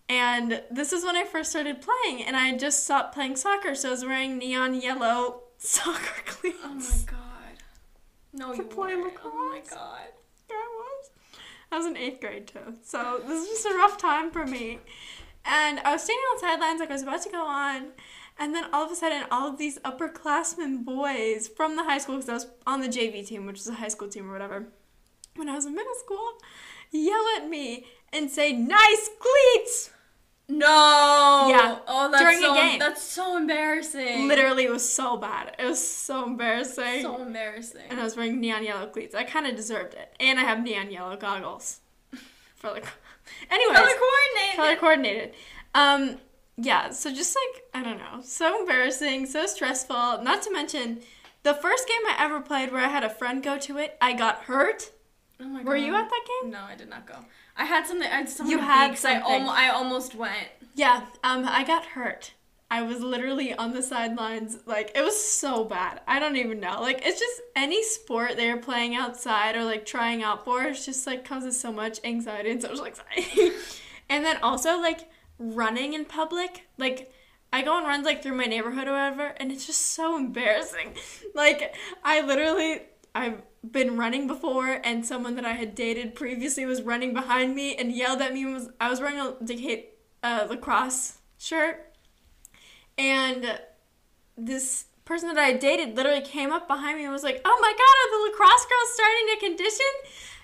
And 0.08 0.62
this 0.70 0.92
is 0.92 1.04
when 1.04 1.16
I 1.16 1.24
first 1.24 1.50
started 1.50 1.82
playing, 1.82 2.22
and 2.22 2.36
I 2.36 2.46
had 2.46 2.60
just 2.60 2.84
stopped 2.84 3.14
playing 3.14 3.36
soccer, 3.36 3.74
so 3.74 3.88
I 3.88 3.90
was 3.92 4.04
wearing 4.04 4.38
neon 4.38 4.80
yellow 4.80 5.42
soccer 5.58 6.22
cleats. 6.26 6.58
Oh 6.64 6.74
my 6.74 7.18
god. 7.18 7.22
No, 8.32 8.52
To 8.52 8.58
you 8.58 8.64
play 8.64 8.94
weren't. 8.94 9.14
Oh 9.24 9.50
my 9.50 9.60
god. 9.68 10.08
Yeah, 10.48 10.56
I 10.56 10.68
was. 10.78 11.10
I 11.72 11.76
was 11.78 11.86
in 11.86 11.96
eighth 11.96 12.20
grade 12.20 12.46
too, 12.46 12.74
so 12.82 13.20
this 13.26 13.42
is 13.42 13.48
just 13.48 13.66
a 13.66 13.76
rough 13.76 13.98
time 13.98 14.30
for 14.30 14.46
me. 14.46 14.78
And 15.44 15.80
I 15.80 15.92
was 15.92 16.02
standing 16.02 16.22
on 16.30 16.36
the 16.36 16.40
sidelines, 16.40 16.80
like 16.80 16.90
I 16.90 16.94
was 16.94 17.02
about 17.02 17.22
to 17.22 17.30
go 17.30 17.44
on. 17.44 17.88
And 18.38 18.54
then 18.54 18.64
all 18.72 18.84
of 18.84 18.92
a 18.92 18.94
sudden, 18.94 19.24
all 19.30 19.48
of 19.48 19.58
these 19.58 19.78
upperclassmen 19.78 20.84
boys 20.84 21.48
from 21.48 21.76
the 21.76 21.84
high 21.84 21.98
school, 21.98 22.16
because 22.16 22.28
I 22.28 22.34
was 22.34 22.46
on 22.66 22.80
the 22.80 22.88
JV 22.88 23.26
team, 23.26 23.46
which 23.46 23.60
is 23.60 23.68
a 23.68 23.74
high 23.74 23.88
school 23.88 24.08
team 24.08 24.28
or 24.28 24.32
whatever, 24.32 24.68
when 25.34 25.48
I 25.48 25.54
was 25.54 25.64
in 25.64 25.74
middle 25.74 25.94
school, 25.94 26.32
yell 26.90 27.24
at 27.36 27.48
me 27.48 27.86
and 28.12 28.30
say, 28.30 28.52
nice 28.52 29.10
cleats! 29.18 29.90
No. 30.48 31.46
Yeah, 31.50 31.78
Oh, 31.88 32.08
that's 32.10 32.22
during 32.22 32.38
a 32.38 32.42
so, 32.42 32.54
game. 32.54 32.78
That's 32.78 33.02
so 33.02 33.36
embarrassing. 33.36 34.28
Literally, 34.28 34.64
it 34.64 34.70
was 34.70 34.88
so 34.88 35.16
bad. 35.16 35.56
It 35.58 35.64
was 35.64 35.84
so 35.86 36.24
embarrassing. 36.24 37.02
So 37.02 37.20
embarrassing. 37.20 37.82
and 37.90 37.98
I 37.98 38.04
was 38.04 38.16
wearing 38.16 38.40
neon 38.40 38.64
yellow 38.64 38.86
cleats. 38.86 39.14
I 39.14 39.24
kind 39.24 39.46
of 39.46 39.56
deserved 39.56 39.94
it. 39.94 40.14
And 40.20 40.38
I 40.38 40.42
have 40.42 40.62
neon 40.62 40.90
yellow 40.90 41.16
goggles. 41.16 41.80
For 42.56 42.70
like, 42.70 42.86
anyways, 43.50 43.76
Color 43.76 43.90
coordinated. 43.98 44.56
color 44.56 44.76
coordinated. 44.76 45.34
Um, 45.74 46.16
yeah. 46.56 46.90
So 46.90 47.12
just 47.12 47.36
like 47.36 47.64
I 47.74 47.82
don't 47.82 47.98
know, 47.98 48.20
so 48.22 48.60
embarrassing, 48.60 49.26
so 49.26 49.46
stressful. 49.46 50.22
Not 50.22 50.42
to 50.42 50.52
mention, 50.52 51.00
the 51.42 51.54
first 51.54 51.86
game 51.88 52.00
I 52.06 52.14
ever 52.20 52.40
played 52.40 52.72
where 52.72 52.82
I 52.84 52.88
had 52.88 53.04
a 53.04 53.10
friend 53.10 53.42
go 53.42 53.58
to 53.58 53.78
it, 53.78 53.96
I 54.00 54.12
got 54.14 54.44
hurt. 54.44 54.90
Oh 55.40 55.44
my 55.44 55.58
god. 55.58 55.66
Were 55.68 55.76
you 55.76 55.94
at 55.96 56.08
that 56.08 56.26
game? 56.42 56.50
No, 56.52 56.60
I 56.62 56.76
did 56.76 56.88
not 56.88 57.06
go. 57.06 57.16
I 57.56 57.64
had 57.64 57.86
something. 57.86 58.08
I 58.08 58.16
had 58.16 58.28
something. 58.28 58.50
You 58.50 58.62
had 58.62 58.88
because 58.88 59.04
I, 59.04 59.14
something. 59.14 59.32
almo- 59.32 59.50
I 59.50 59.68
almost 59.68 60.14
went. 60.14 60.48
Yeah. 60.74 61.06
Um, 61.24 61.44
I 61.46 61.64
got 61.64 61.84
hurt. 61.84 62.32
I 62.70 62.82
was 62.82 63.00
literally 63.00 63.54
on 63.54 63.72
the 63.72 63.82
sidelines. 63.82 64.58
Like 64.66 64.92
it 64.94 65.02
was 65.02 65.18
so 65.18 65.64
bad. 65.64 66.00
I 66.06 66.18
don't 66.18 66.36
even 66.36 66.60
know. 66.60 66.80
Like 66.80 67.00
it's 67.04 67.20
just 67.20 67.40
any 67.54 67.82
sport 67.82 68.36
they're 68.36 68.56
playing 68.56 68.94
outside 68.96 69.56
or 69.56 69.64
like 69.64 69.86
trying 69.86 70.22
out 70.22 70.44
for. 70.44 70.64
It's 70.64 70.84
just 70.84 71.06
like 71.06 71.24
causes 71.24 71.58
so 71.58 71.72
much 71.72 72.00
anxiety 72.04 72.50
and 72.50 72.60
social 72.60 72.86
anxiety. 72.86 73.52
and 74.08 74.24
then 74.24 74.38
also 74.42 74.80
like 74.80 75.08
running 75.38 75.94
in 75.94 76.04
public. 76.04 76.66
Like 76.76 77.12
I 77.52 77.62
go 77.62 77.78
and 77.78 77.86
run 77.86 78.02
like 78.02 78.22
through 78.22 78.36
my 78.36 78.46
neighborhood 78.46 78.88
or 78.88 78.92
whatever, 78.92 79.32
and 79.36 79.52
it's 79.52 79.66
just 79.66 79.80
so 79.80 80.16
embarrassing. 80.16 80.94
Like 81.34 81.74
I 82.02 82.22
literally 82.22 82.80
I've 83.14 83.42
been 83.72 83.96
running 83.96 84.26
before, 84.26 84.80
and 84.84 85.04
someone 85.04 85.36
that 85.36 85.44
I 85.44 85.52
had 85.52 85.74
dated 85.74 86.14
previously 86.14 86.64
was 86.64 86.82
running 86.82 87.12
behind 87.14 87.54
me 87.54 87.74
and 87.76 87.92
yelled 87.92 88.20
at 88.20 88.32
me. 88.32 88.44
and 88.44 88.54
Was 88.54 88.68
I 88.80 88.90
was 88.90 89.00
wearing 89.00 89.18
a 89.18 89.84
uh, 90.22 90.46
lacrosse 90.48 91.18
shirt, 91.38 91.94
and 92.98 93.60
this 94.36 94.86
person 95.04 95.32
that 95.32 95.38
I 95.38 95.52
dated 95.52 95.96
literally 95.96 96.20
came 96.20 96.52
up 96.52 96.66
behind 96.66 96.98
me 96.98 97.04
and 97.04 97.12
was 97.12 97.22
like, 97.22 97.40
"Oh 97.44 97.58
my 97.60 97.72
God, 97.72 97.80
are 97.80 98.10
the 98.12 98.30
lacrosse 98.30 98.66
girls 98.66 98.94
starting 98.94 99.26
to 99.34 99.46
condition?" 99.46 99.86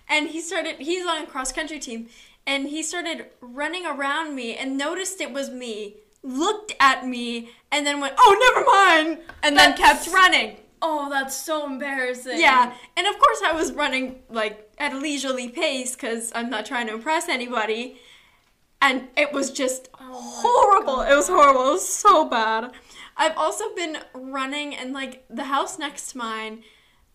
And 0.09 0.29
he 0.29 0.41
started. 0.41 0.77
He's 0.79 1.07
on 1.07 1.23
a 1.23 1.27
cross 1.27 1.53
country 1.53 1.79
team, 1.79 2.09
and 2.47 2.69
he 2.69 2.83
started 2.83 3.27
running 3.41 3.87
around 3.87 4.35
me 4.35 4.57
and 4.57 4.79
noticed 4.79 5.21
it 5.21 5.33
was 5.33 5.51
me. 5.51 5.97
Looked 6.23 6.73
at 6.79 7.07
me 7.07 7.51
and 7.71 7.85
then 7.85 8.01
went, 8.01 8.15
"Oh, 8.19 8.37
never 8.41 8.65
mind," 8.65 9.25
and 9.43 9.57
then 9.57 9.77
kept 9.77 10.07
running. 10.09 10.57
Oh, 10.85 11.09
that's 11.09 11.35
so 11.37 11.65
embarrassing. 11.67 12.41
Yeah, 12.41 12.75
and 12.97 13.07
of 13.07 13.19
course 13.19 13.41
I 13.45 13.53
was 13.53 13.73
running 13.73 14.21
like 14.29 14.69
at 14.79 14.93
a 14.93 14.99
leisurely 14.99 15.49
pace 15.49 15.95
because 15.95 16.33
I'm 16.35 16.51
not 16.51 16.67
trying 16.67 16.89
to 16.89 16.95
impress 16.95 17.29
anybody, 17.29 17.99
and 18.81 19.09
it 19.17 19.33
was 19.33 19.51
just 19.53 19.89
Oh 20.01 20.41
horrible. 20.43 21.01
It 21.03 21.15
was 21.15 21.29
horrible. 21.29 21.69
It 21.69 21.73
was 21.73 21.89
so 21.89 22.25
bad. 22.29 22.73
I've 23.17 23.37
also 23.37 23.75
been 23.75 23.99
running 24.15 24.75
and 24.75 24.93
like 24.93 25.25
the 25.31 25.45
house 25.45 25.79
next 25.79 26.13
to 26.13 26.19
mine. 26.19 26.65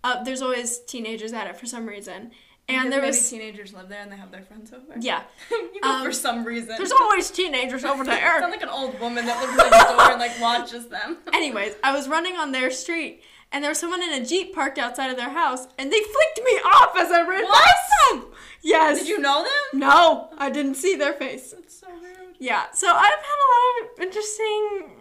Uh, 0.03 0.23
there's 0.23 0.41
always 0.41 0.79
teenagers 0.79 1.33
at 1.33 1.47
it 1.47 1.57
for 1.57 1.65
some 1.65 1.85
reason, 1.87 2.31
and 2.69 2.83
Because 2.85 2.89
there 2.91 3.01
was 3.01 3.29
teenagers 3.29 3.73
live 3.73 3.89
there 3.89 4.01
and 4.01 4.11
they 4.11 4.15
have 4.15 4.31
their 4.31 4.43
friends 4.43 4.71
over. 4.71 4.93
yeah. 4.99 5.23
you 5.51 5.81
go 5.81 5.89
Um, 5.89 6.05
for 6.05 6.11
some 6.13 6.45
reason. 6.45 6.75
There's 6.77 6.91
always 6.93 7.29
teenagers 7.31 7.83
over 7.83 8.03
there. 8.13 8.39
Sound 8.39 8.51
like 8.51 8.61
an 8.61 8.69
old 8.69 8.97
woman 9.01 9.25
that 9.25 9.41
lives 9.41 9.57
next 9.57 9.83
door 9.91 10.11
and 10.11 10.19
like 10.19 10.39
watches 10.39 10.87
them. 10.87 11.17
Anyways, 11.33 11.73
I 11.83 11.91
was 11.93 12.07
running 12.07 12.35
on 12.37 12.51
their 12.51 12.69
street, 12.71 13.23
and 13.51 13.63
there 13.63 13.71
was 13.71 13.79
someone 13.79 14.01
in 14.03 14.11
a 14.13 14.25
jeep 14.25 14.53
parked 14.53 14.77
outside 14.77 15.09
of 15.09 15.17
their 15.17 15.29
house, 15.29 15.67
and 15.77 15.91
they 15.91 15.99
flicked 15.99 16.41
me 16.43 16.51
off 16.65 16.95
as 16.97 17.11
I 17.11 17.21
ran 17.27 17.43
What? 17.43 17.63
past 17.63 17.91
them. 18.11 18.25
Yes. 18.61 18.99
Did 18.99 19.07
you 19.07 19.19
know 19.19 19.43
them? 19.43 19.79
No, 19.79 20.29
I 20.37 20.49
didn't 20.49 20.75
see 20.75 20.95
their 20.95 21.13
face. 21.13 21.51
That's 21.51 21.79
so 21.79 21.87
rude. 21.89 22.35
Yeah, 22.39 22.65
so 22.73 22.87
I've 22.87 22.95
had 23.03 23.39
a 23.45 23.49
lot 23.55 23.91
of 23.93 23.99
interesting. 24.03 24.96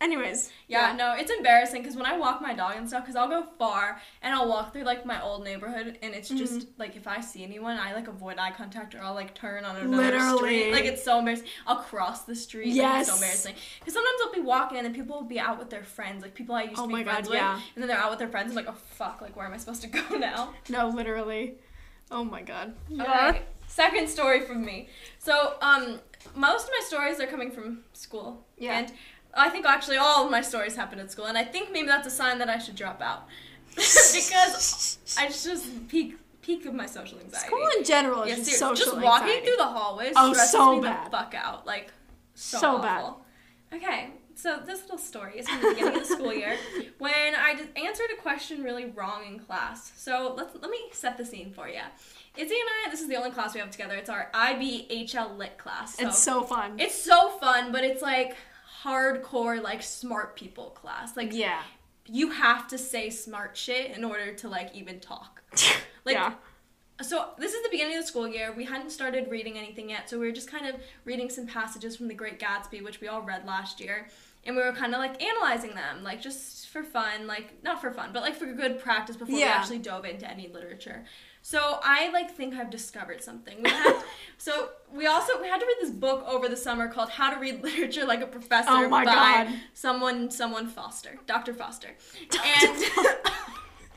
Anyways. 0.00 0.52
Yeah, 0.68 0.94
no, 0.96 1.14
it's 1.16 1.30
embarrassing 1.30 1.82
because 1.82 1.96
when 1.96 2.06
I 2.06 2.16
walk 2.16 2.40
my 2.40 2.54
dog 2.54 2.74
and 2.76 2.86
stuff, 2.86 3.02
because 3.02 3.16
I'll 3.16 3.28
go 3.28 3.44
far 3.58 4.00
and 4.22 4.32
I'll 4.32 4.48
walk 4.48 4.72
through 4.72 4.84
like 4.84 5.04
my 5.04 5.20
old 5.20 5.42
neighborhood, 5.42 5.98
and 6.02 6.14
it's 6.14 6.28
just 6.28 6.52
Mm-hmm. 6.60 6.70
like 6.80 6.94
if 6.94 7.08
I 7.08 7.20
see 7.20 7.42
anyone, 7.42 7.76
I 7.78 7.94
like 7.94 8.06
avoid 8.06 8.38
eye 8.38 8.52
contact 8.52 8.94
or 8.94 9.02
I'll 9.02 9.14
like 9.14 9.34
turn 9.34 9.64
on 9.64 9.74
another 9.76 9.96
Literally. 10.04 10.36
street. 10.36 10.72
Like 10.72 10.84
it's 10.84 11.02
so 11.02 11.18
embarrassing. 11.18 11.48
I'll 11.66 11.78
cross 11.82 12.22
the 12.22 12.36
street. 12.36 12.76
Like, 12.76 13.00
it's 13.00 13.08
so 13.08 13.14
Yes. 13.14 13.20
embarrassing. 13.20 13.54
Because 13.80 13.94
sometimes 13.94 14.16
I'll 14.24 14.32
be 14.32 14.40
walking 14.40 14.78
and 14.78 14.94
people 14.94 15.16
will 15.16 15.26
be 15.28 15.40
out 15.40 15.58
with 15.58 15.68
their 15.70 15.82
friends, 15.82 16.22
like 16.22 16.34
people 16.34 16.54
I 16.54 16.62
used 16.64 16.78
Oh 16.78 16.82
to 16.82 16.88
be 16.88 16.92
my 16.92 17.02
God, 17.02 17.10
friends 17.14 17.28
with, 17.30 17.36
yeah. 17.38 17.54
and 17.74 17.82
then 17.82 17.88
they're 17.88 17.98
out 17.98 18.10
with 18.10 18.20
their 18.20 18.28
friends. 18.28 18.50
I'm 18.50 18.56
like, 18.56 18.68
oh 18.68 18.76
fuck, 18.94 19.20
like 19.20 19.34
where 19.36 19.46
am 19.46 19.52
I 19.52 19.56
supposed 19.56 19.82
to 19.82 19.88
go 19.88 20.00
now? 20.16 20.54
No, 20.68 20.88
literally. 20.90 21.54
Oh 22.12 22.22
my 22.22 22.42
god. 22.42 22.74
Okay. 22.92 23.42
Second 23.66 24.08
story 24.08 24.40
from 24.42 24.64
me. 24.64 24.88
So, 25.18 25.54
um, 25.60 25.98
most 26.34 26.64
of 26.64 26.70
my 26.70 26.82
stories 26.86 27.20
are 27.20 27.26
coming 27.26 27.50
from 27.50 27.80
school. 27.92 28.46
Yeah. 28.56 28.78
And 28.78 28.92
I 29.38 29.48
think 29.50 29.66
actually 29.66 29.96
all 29.96 30.24
of 30.24 30.30
my 30.30 30.40
stories 30.42 30.74
happen 30.76 30.98
at 30.98 31.10
school, 31.10 31.26
and 31.26 31.38
I 31.38 31.44
think 31.44 31.72
maybe 31.72 31.86
that's 31.88 32.06
a 32.06 32.10
sign 32.10 32.38
that 32.38 32.48
I 32.48 32.58
should 32.58 32.74
drop 32.76 33.00
out 33.00 33.26
because 33.76 34.98
I 35.18 35.26
just 35.28 35.88
peak 35.88 36.16
peak 36.42 36.64
of 36.66 36.74
my 36.74 36.86
social 36.86 37.18
anxiety. 37.20 37.46
School 37.48 37.68
in 37.76 37.84
general 37.84 38.22
is 38.22 38.30
Yeah, 38.30 38.36
just 38.36 38.58
social 38.58 38.74
just 38.92 38.96
walking 38.96 39.28
anxiety. 39.28 39.46
through 39.46 39.56
the 39.56 39.66
hallways 39.66 40.12
Oh, 40.16 40.32
stresses 40.32 40.52
so 40.52 40.76
me 40.76 40.80
bad. 40.82 41.06
the 41.06 41.10
fuck 41.10 41.34
out. 41.34 41.66
Like 41.66 41.92
so, 42.34 42.58
So 42.58 42.78
bad. 42.78 43.12
Okay, 43.74 44.10
so 44.34 44.58
this 44.64 44.80
little 44.82 44.96
story 44.98 45.38
is 45.40 45.48
from 45.48 45.60
the 45.60 45.68
beginning 45.70 45.96
of 46.00 46.08
the 46.08 46.14
school 46.14 46.32
year 46.32 46.56
when 46.98 47.34
I 47.34 47.66
answered 47.76 48.06
a 48.16 48.20
question 48.22 48.62
really 48.62 48.86
wrong 48.86 49.24
in 49.26 49.38
class. 49.40 49.92
So 49.96 50.34
let's 50.36 50.54
let 50.60 50.70
me 50.70 50.78
set 50.92 51.18
the 51.18 51.24
scene 51.24 51.52
for 51.52 51.68
you. 51.68 51.80
Izzy 52.36 52.54
and 52.54 52.68
I, 52.86 52.90
this 52.90 53.00
is 53.00 53.08
the 53.08 53.16
only 53.16 53.30
class 53.30 53.52
we 53.52 53.60
have 53.60 53.70
together. 53.70 53.94
It's 53.96 54.08
our 54.08 54.30
IBHL 54.32 55.36
Lit 55.36 55.58
class. 55.58 55.96
So 55.96 56.06
It's 56.08 56.18
so 56.18 56.42
fun. 56.44 56.78
it's 56.78 56.94
so 56.94 57.30
fun, 57.40 57.72
but 57.72 57.84
it's 57.84 58.00
like 58.00 58.36
hardcore, 58.84 59.62
like 59.62 59.82
smart 59.82 60.36
people 60.36 60.70
class. 60.70 61.16
Like 61.16 61.32
yeah. 61.32 61.62
you 62.06 62.30
have 62.30 62.68
to 62.68 62.78
say 62.78 63.10
smart 63.10 63.56
shit 63.56 63.96
in 63.96 64.04
order 64.04 64.32
to 64.34 64.48
like 64.48 64.74
even 64.74 65.00
talk. 65.00 65.42
Like 66.04 66.16
yeah. 66.16 66.32
so 67.02 67.30
this 67.38 67.52
is 67.52 67.62
the 67.62 67.68
beginning 67.68 67.98
of 67.98 68.02
the 68.02 68.06
school 68.06 68.26
year. 68.26 68.54
We 68.56 68.64
hadn't 68.64 68.90
started 68.90 69.30
reading 69.30 69.58
anything 69.58 69.90
yet, 69.90 70.08
so 70.08 70.18
we 70.18 70.24
were 70.24 70.32
just 70.32 70.50
kind 70.50 70.66
of 70.66 70.76
reading 71.04 71.28
some 71.28 71.46
passages 71.46 71.96
from 71.96 72.08
The 72.08 72.14
Great 72.14 72.40
Gatsby, 72.40 72.82
which 72.82 73.02
we 73.02 73.08
all 73.08 73.20
read 73.20 73.44
last 73.44 73.78
year, 73.78 74.08
and 74.44 74.56
we 74.56 74.62
were 74.62 74.72
kind 74.72 74.94
of 74.94 75.00
like 75.00 75.22
analyzing 75.22 75.74
them, 75.74 76.02
like 76.02 76.22
just 76.22 76.68
for 76.68 76.82
fun, 76.82 77.26
like 77.26 77.62
not 77.62 77.82
for 77.82 77.90
fun, 77.90 78.08
but 78.14 78.22
like 78.22 78.34
for 78.34 78.46
good 78.46 78.78
practice 78.78 79.16
before 79.16 79.34
we 79.34 79.44
actually 79.44 79.80
dove 79.80 80.06
into 80.06 80.30
any 80.30 80.48
literature. 80.48 81.04
So 81.48 81.78
I 81.82 82.10
like 82.10 82.36
think 82.36 82.54
I've 82.54 82.68
discovered 82.68 83.24
something. 83.24 83.62
We 83.62 83.70
had 83.70 84.02
so 84.36 84.68
we 84.92 85.06
also 85.06 85.40
we 85.40 85.48
had 85.48 85.60
to 85.60 85.64
read 85.64 85.78
this 85.80 85.90
book 85.90 86.22
over 86.28 86.46
the 86.46 86.58
summer 86.58 86.88
called 86.88 87.08
How 87.08 87.32
to 87.32 87.40
Read 87.40 87.62
Literature 87.62 88.04
Like 88.04 88.20
a 88.20 88.26
Professor 88.26 88.68
Oh 88.68 88.90
by 88.90 89.06
God. 89.06 89.48
someone 89.72 90.30
someone 90.30 90.66
Foster, 90.66 91.18
Dr. 91.26 91.54
Foster. 91.54 91.88
And 92.44 92.84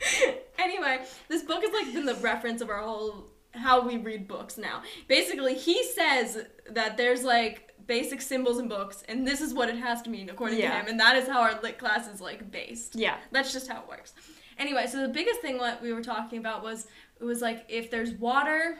anyway, 0.58 1.04
this 1.28 1.42
book 1.42 1.62
has 1.62 1.74
like 1.74 1.92
been 1.92 2.06
the 2.06 2.14
reference 2.22 2.62
of 2.62 2.70
our 2.70 2.78
whole 2.78 3.26
how 3.50 3.86
we 3.86 3.98
read 3.98 4.26
books 4.26 4.56
now. 4.56 4.80
Basically, 5.06 5.52
he 5.52 5.84
says 5.84 6.46
that 6.70 6.96
there's 6.96 7.22
like 7.22 7.74
basic 7.86 8.22
symbols 8.22 8.60
in 8.60 8.68
books, 8.68 9.04
and 9.10 9.26
this 9.26 9.42
is 9.42 9.52
what 9.52 9.68
it 9.68 9.76
has 9.76 10.00
to 10.00 10.08
mean 10.08 10.30
according 10.30 10.58
to 10.58 10.68
him, 10.68 10.86
and 10.86 10.98
that 10.98 11.16
is 11.16 11.28
how 11.28 11.42
our 11.42 11.60
lit 11.60 11.76
class 11.76 12.08
is 12.08 12.18
like 12.18 12.50
based. 12.50 12.96
Yeah. 12.96 13.18
That's 13.30 13.52
just 13.52 13.68
how 13.68 13.82
it 13.82 13.88
works. 13.90 14.14
Anyway, 14.58 14.86
so 14.86 15.00
the 15.00 15.08
biggest 15.08 15.40
thing 15.40 15.58
what 15.58 15.82
we 15.82 15.92
were 15.92 16.02
talking 16.02 16.38
about 16.38 16.62
was 16.62 16.86
it 17.22 17.24
was 17.24 17.40
like 17.40 17.64
if 17.68 17.90
there's 17.90 18.12
water, 18.14 18.78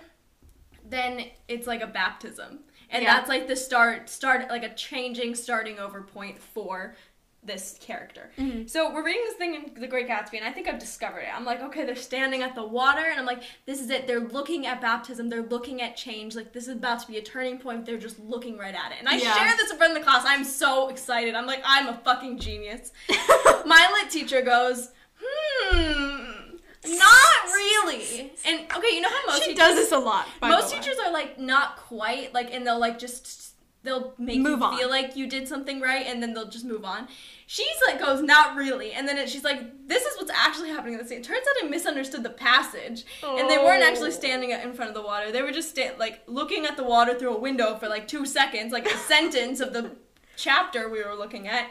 then 0.89 1.27
it's 1.49 1.67
like 1.67 1.81
a 1.81 1.87
baptism. 1.87 2.59
And 2.91 3.03
Yeah. 3.05 3.15
that's 3.15 3.29
like 3.29 3.47
the 3.49 3.57
start 3.57 4.11
start 4.11 4.49
like 4.51 4.65
a 4.65 4.75
changing 4.75 5.35
starting 5.37 5.79
over 5.79 6.03
point 6.03 6.39
for 6.39 6.97
this 7.45 7.77
character. 7.81 8.31
Mhm. 8.39 8.71
So 8.71 8.93
we're 8.93 9.03
reading 9.05 9.23
this 9.25 9.35
thing 9.35 9.55
in 9.57 9.75
The 9.81 9.89
Great 9.89 10.07
Gatsby, 10.09 10.35
and 10.39 10.45
I 10.45 10.53
think 10.53 10.69
I've 10.69 10.79
discovered 10.79 11.21
it. 11.23 11.35
I'm 11.35 11.45
like, 11.45 11.61
okay, 11.61 11.85
they're 11.85 11.97
standing 11.97 12.41
at 12.43 12.55
the 12.55 12.63
water, 12.65 13.01
and 13.05 13.19
I'm 13.19 13.27
like, 13.27 13.43
this 13.67 13.81
is 13.81 13.91
it. 13.91 14.07
They're 14.07 14.21
looking 14.21 14.65
at 14.67 14.81
baptism. 14.81 15.29
They're 15.29 15.43
looking 15.43 15.83
at 15.83 15.97
change. 15.97 16.37
Like 16.37 16.53
this 16.53 16.65
is 16.69 16.77
about 16.77 17.01
to 17.01 17.07
be 17.09 17.19
a 17.19 17.23
turning 17.23 17.59
point. 17.59 17.85
They're 17.85 17.99
just 17.99 18.19
looking 18.21 18.59
right 18.59 18.75
at 18.75 18.93
it. 18.93 18.99
And 19.01 19.09
I 19.09 19.17
Yeah. 19.17 19.35
share 19.35 19.57
this 19.57 19.71
in 19.73 19.77
front 19.77 19.93
of 19.93 19.99
the 19.99 20.05
class. 20.05 20.25
I'm 20.27 20.45
so 20.45 20.89
excited. 20.89 21.35
I'm 21.35 21.47
like, 21.47 21.63
I'm 21.65 21.89
a 21.89 21.95
fucking 22.05 22.39
genius. 22.39 22.93
My 23.67 23.91
lit 23.93 24.11
teacher 24.11 24.43
goes, 24.43 24.91
hmm, 25.21 26.32
not 26.87 27.45
really. 27.53 28.33
And 28.45 28.61
okay, 28.77 28.95
you 28.95 29.01
know 29.01 29.09
how 29.09 29.27
most 29.27 29.43
she 29.45 29.51
teachers 29.51 29.59
does 29.59 29.77
this 29.77 29.93
a 29.93 29.99
lot. 29.99 30.27
By 30.41 30.49
most 30.49 30.71
the 30.71 30.77
way. 30.77 30.83
teachers 30.83 30.97
are 31.05 31.13
like 31.13 31.39
not 31.39 31.77
quite 31.77 32.35
like 32.35 32.53
and 32.53 32.67
they'll 32.67 32.79
like 32.81 32.99
just 32.99 33.41
they'll 33.85 34.15
make 34.19 34.39
Move 34.41 34.61
you 34.61 34.65
on. 34.65 34.79
feel 34.79 34.89
like 34.89 35.17
you 35.17 35.27
did 35.27 35.49
something 35.49 35.81
right 35.81 36.07
and 36.07 36.23
then 36.23 36.35
they'll 36.35 36.49
just 36.49 36.65
move 36.65 36.85
on. 36.85 37.09
She's 37.47 37.67
like 37.87 37.99
goes 38.01 38.23
not 38.23 38.57
really 38.57 38.93
and 38.93 39.07
then 39.09 39.19
it, 39.19 39.29
she's 39.29 39.45
like 39.45 39.87
this 39.89 40.03
is 40.05 40.17
what's 40.17 40.31
actually 40.31 40.71
happening 40.71 40.95
in 40.95 40.99
the 41.01 41.05
scene. 41.07 41.19
It 41.19 41.25
turns 41.25 41.41
out 41.47 41.65
I 41.67 41.69
misunderstood 41.69 42.23
the 42.23 42.31
passage 42.31 43.05
and 43.23 43.49
they 43.51 43.59
weren't 43.59 43.83
actually 43.83 44.09
Oh. 44.11 44.13
standing 44.13 44.51
in 44.51 44.73
front 44.73 44.89
of 44.91 44.95
the 44.95 45.03
water. 45.03 45.31
They 45.33 45.43
were 45.43 45.53
just 45.53 45.71
sta- 45.71 45.97
like 45.99 46.23
looking 46.27 46.65
at 46.67 46.77
the 46.77 46.85
water 46.85 47.19
through 47.19 47.35
a 47.37 47.41
window 47.41 47.77
for 47.77 47.89
like 47.89 48.09
2 48.09 48.25
seconds 48.27 48.73
like 48.73 48.87
a 48.87 48.97
sentence 49.09 49.61
of 49.61 49.73
the 49.73 49.93
chapter 50.37 50.89
we 50.89 51.03
were 51.05 51.15
looking 51.15 51.47
at. 51.49 51.71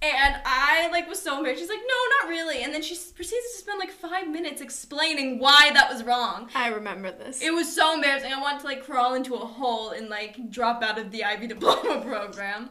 And 0.00 0.36
I 0.46 0.88
like 0.92 1.08
was 1.08 1.20
so 1.20 1.38
embarrassed. 1.38 1.60
She's 1.60 1.68
like, 1.68 1.80
"No, 1.80 2.26
not 2.26 2.30
really." 2.30 2.62
And 2.62 2.72
then 2.72 2.82
she 2.82 2.94
proceeds 2.94 3.52
to 3.52 3.58
spend 3.58 3.80
like 3.80 3.90
5 3.90 4.28
minutes 4.28 4.60
explaining 4.60 5.40
why 5.40 5.70
that 5.74 5.90
was 5.92 6.04
wrong. 6.04 6.48
I 6.54 6.68
remember 6.68 7.10
this. 7.10 7.42
It 7.42 7.52
was 7.52 7.74
so 7.74 7.94
embarrassing. 7.94 8.32
I 8.32 8.40
wanted 8.40 8.60
to 8.60 8.66
like 8.66 8.84
crawl 8.84 9.14
into 9.14 9.34
a 9.34 9.44
hole 9.44 9.90
and 9.90 10.08
like 10.08 10.50
drop 10.50 10.82
out 10.84 10.98
of 10.98 11.10
the 11.10 11.24
IB 11.24 11.46
diploma 11.54 12.00
program. 12.00 12.70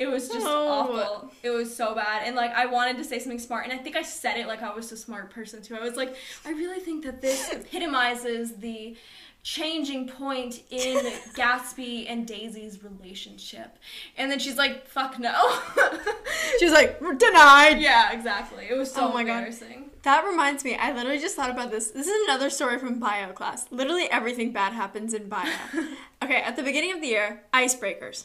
It 0.00 0.06
was 0.08 0.28
just 0.28 0.46
Oh. 0.46 0.68
awful. 0.68 1.30
It 1.42 1.50
was 1.50 1.76
so 1.76 1.94
bad. 1.94 2.22
And 2.26 2.34
like 2.34 2.52
I 2.52 2.66
wanted 2.66 2.96
to 2.96 3.04
say 3.04 3.18
something 3.20 3.38
smart 3.38 3.64
and 3.64 3.72
I 3.72 3.76
think 3.76 3.94
I 3.96 4.02
said 4.02 4.36
it 4.38 4.46
like 4.48 4.62
I 4.62 4.74
was 4.74 4.90
a 4.92 4.96
smart 4.96 5.30
person 5.30 5.62
too. 5.62 5.76
I 5.76 5.80
was 5.80 5.94
like, 5.94 6.16
I 6.44 6.50
really 6.50 6.80
think 6.80 7.04
that 7.04 7.20
this 7.20 7.48
epitomizes 7.52 8.52
the 8.56 8.96
changing 9.42 10.08
point 10.08 10.62
in 10.70 10.96
Gatsby 11.34 12.06
and 12.08 12.26
Daisy's 12.26 12.82
relationship. 12.84 13.78
And 14.16 14.30
then 14.30 14.38
she's 14.38 14.56
like, 14.56 14.86
fuck 14.86 15.18
no. 15.18 15.58
She's 16.58 16.72
like, 16.72 16.98
denied. 17.00 17.80
yeah, 17.80 18.12
exactly. 18.12 18.66
It 18.68 18.74
was 18.76 18.92
so 18.92 19.08
Oh 19.08 19.12
my 19.12 19.24
God. 19.24 19.38
embarrassing. 19.38 19.90
That 20.02 20.24
reminds 20.26 20.64
me, 20.64 20.74
I 20.76 20.92
literally 20.92 21.18
just 21.18 21.36
thought 21.36 21.50
about 21.50 21.70
this. 21.70 21.90
This 21.90 22.06
is 22.06 22.24
another 22.28 22.50
story 22.50 22.78
from 22.78 22.98
bio 22.98 23.32
class. 23.32 23.66
Literally 23.70 24.10
everything 24.10 24.52
bad 24.52 24.72
happens 24.72 25.14
in 25.14 25.28
bio. 25.28 25.50
okay, 26.22 26.42
at 26.42 26.56
the 26.56 26.62
beginning 26.62 26.92
of 26.92 27.00
the 27.00 27.06
year, 27.08 27.42
icebreakers. 27.54 28.24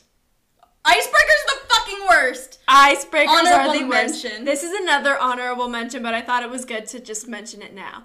Icebreaker's 0.85 1.43
are 1.49 1.55
the 1.55 1.73
fucking 1.73 1.99
worst. 2.09 2.59
Icebreakers 2.67 3.27
are 3.27 3.59
Honorable 3.61 3.79
the 3.79 3.85
worst. 3.85 4.23
This 4.23 4.63
is 4.63 4.73
another 4.81 5.17
honorable 5.19 5.67
mention, 5.67 6.03
but 6.03 6.13
I 6.13 6.21
thought 6.21 6.43
it 6.43 6.49
was 6.49 6.63
good 6.65 6.85
to 6.87 6.99
just 6.99 7.27
mention 7.27 7.61
it 7.61 7.73
now. 7.73 8.03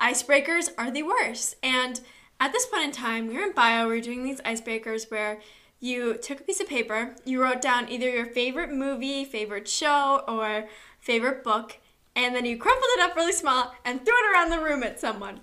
Icebreakers 0.00 0.70
are 0.78 0.90
the 0.90 1.02
worst. 1.02 1.56
And 1.62 2.00
at 2.40 2.52
this 2.52 2.66
point 2.66 2.84
in 2.84 2.92
time, 2.92 3.28
we 3.28 3.34
were 3.34 3.44
in 3.44 3.52
bio, 3.52 3.88
we 3.88 3.94
were 3.94 4.00
doing 4.00 4.24
these 4.24 4.40
icebreakers 4.42 5.10
where 5.10 5.40
you 5.80 6.16
took 6.16 6.40
a 6.40 6.44
piece 6.44 6.60
of 6.60 6.68
paper, 6.68 7.14
you 7.24 7.42
wrote 7.42 7.60
down 7.60 7.88
either 7.88 8.08
your 8.08 8.26
favorite 8.26 8.72
movie, 8.72 9.24
favorite 9.24 9.68
show, 9.68 10.22
or 10.26 10.68
favorite 10.98 11.44
book, 11.44 11.78
and 12.16 12.34
then 12.34 12.46
you 12.46 12.56
crumpled 12.56 12.88
it 12.96 13.00
up 13.00 13.16
really 13.16 13.32
small 13.32 13.74
and 13.84 14.04
threw 14.04 14.14
it 14.14 14.32
around 14.32 14.50
the 14.50 14.60
room 14.60 14.82
at 14.82 15.00
someone. 15.00 15.40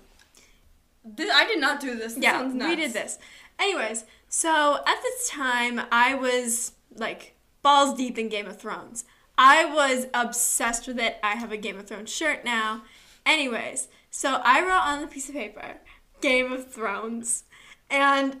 This, 1.04 1.30
I 1.32 1.46
did 1.46 1.60
not 1.60 1.80
do 1.80 1.94
this. 1.94 2.14
this 2.14 2.22
Yeah, 2.22 2.46
we 2.46 2.76
did 2.76 2.92
this. 2.92 3.18
Anyways, 3.58 4.04
so 4.28 4.78
at 4.86 5.02
this 5.02 5.28
time, 5.28 5.82
I 5.90 6.14
was 6.14 6.72
like 6.94 7.34
balls 7.62 7.96
deep 7.96 8.18
in 8.18 8.28
Game 8.28 8.46
of 8.46 8.58
Thrones. 8.58 9.04
I 9.36 9.64
was 9.64 10.06
obsessed 10.14 10.86
with 10.86 10.98
it. 10.98 11.16
I 11.22 11.36
have 11.36 11.52
a 11.52 11.56
Game 11.56 11.78
of 11.78 11.86
Thrones 11.86 12.12
shirt 12.12 12.44
now. 12.44 12.82
Anyways, 13.24 13.88
so 14.10 14.40
I 14.44 14.60
wrote 14.60 14.82
on 14.82 15.00
the 15.00 15.06
piece 15.06 15.28
of 15.28 15.34
paper 15.34 15.76
Game 16.22 16.50
of 16.52 16.72
Thrones. 16.72 17.44
And 17.90 18.32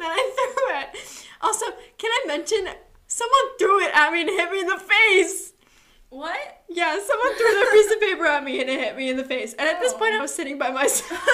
I 0.00 0.32
threw 0.54 0.78
it. 0.80 1.26
Also, 1.42 1.66
can 1.98 2.10
I 2.10 2.24
mention 2.26 2.66
someone 3.06 3.58
threw 3.58 3.80
it 3.84 3.90
at 3.94 4.10
me 4.12 4.22
and 4.22 4.30
hit 4.30 4.50
me 4.50 4.60
in 4.60 4.66
the 4.66 4.78
face? 4.78 5.52
What? 6.08 6.62
Yeah, 6.68 6.98
someone 7.06 7.36
threw 7.36 7.52
their 7.52 7.70
piece 7.72 7.92
of 7.92 8.00
paper 8.06 8.24
at 8.26 8.44
me 8.44 8.60
and 8.60 8.70
it 8.70 8.80
hit 8.80 8.96
me 8.96 9.10
in 9.10 9.16
the 9.18 9.24
face. 9.24 9.52
And 9.54 9.68
at 9.68 9.80
this 9.80 9.92
Oh. 9.94 9.98
point, 9.98 10.14
I 10.14 10.20
was 10.22 10.34
sitting 10.34 10.58
by 10.58 10.70
myself. 10.70 11.20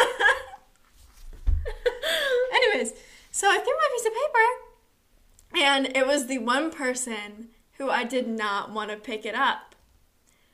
Anyways, 2.53 2.93
so 3.31 3.49
I 3.49 3.59
threw 3.59 3.73
my 3.75 3.89
piece 3.93 4.07
of 4.07 4.13
paper, 4.13 5.65
and 5.65 5.97
it 5.97 6.07
was 6.07 6.27
the 6.27 6.39
one 6.39 6.71
person 6.71 7.49
who 7.77 7.91
I 7.91 8.05
did 8.05 8.27
not 8.27 8.73
want 8.73 8.91
to 8.91 8.97
pick 8.97 9.25
it 9.27 9.35
up. 9.35 9.75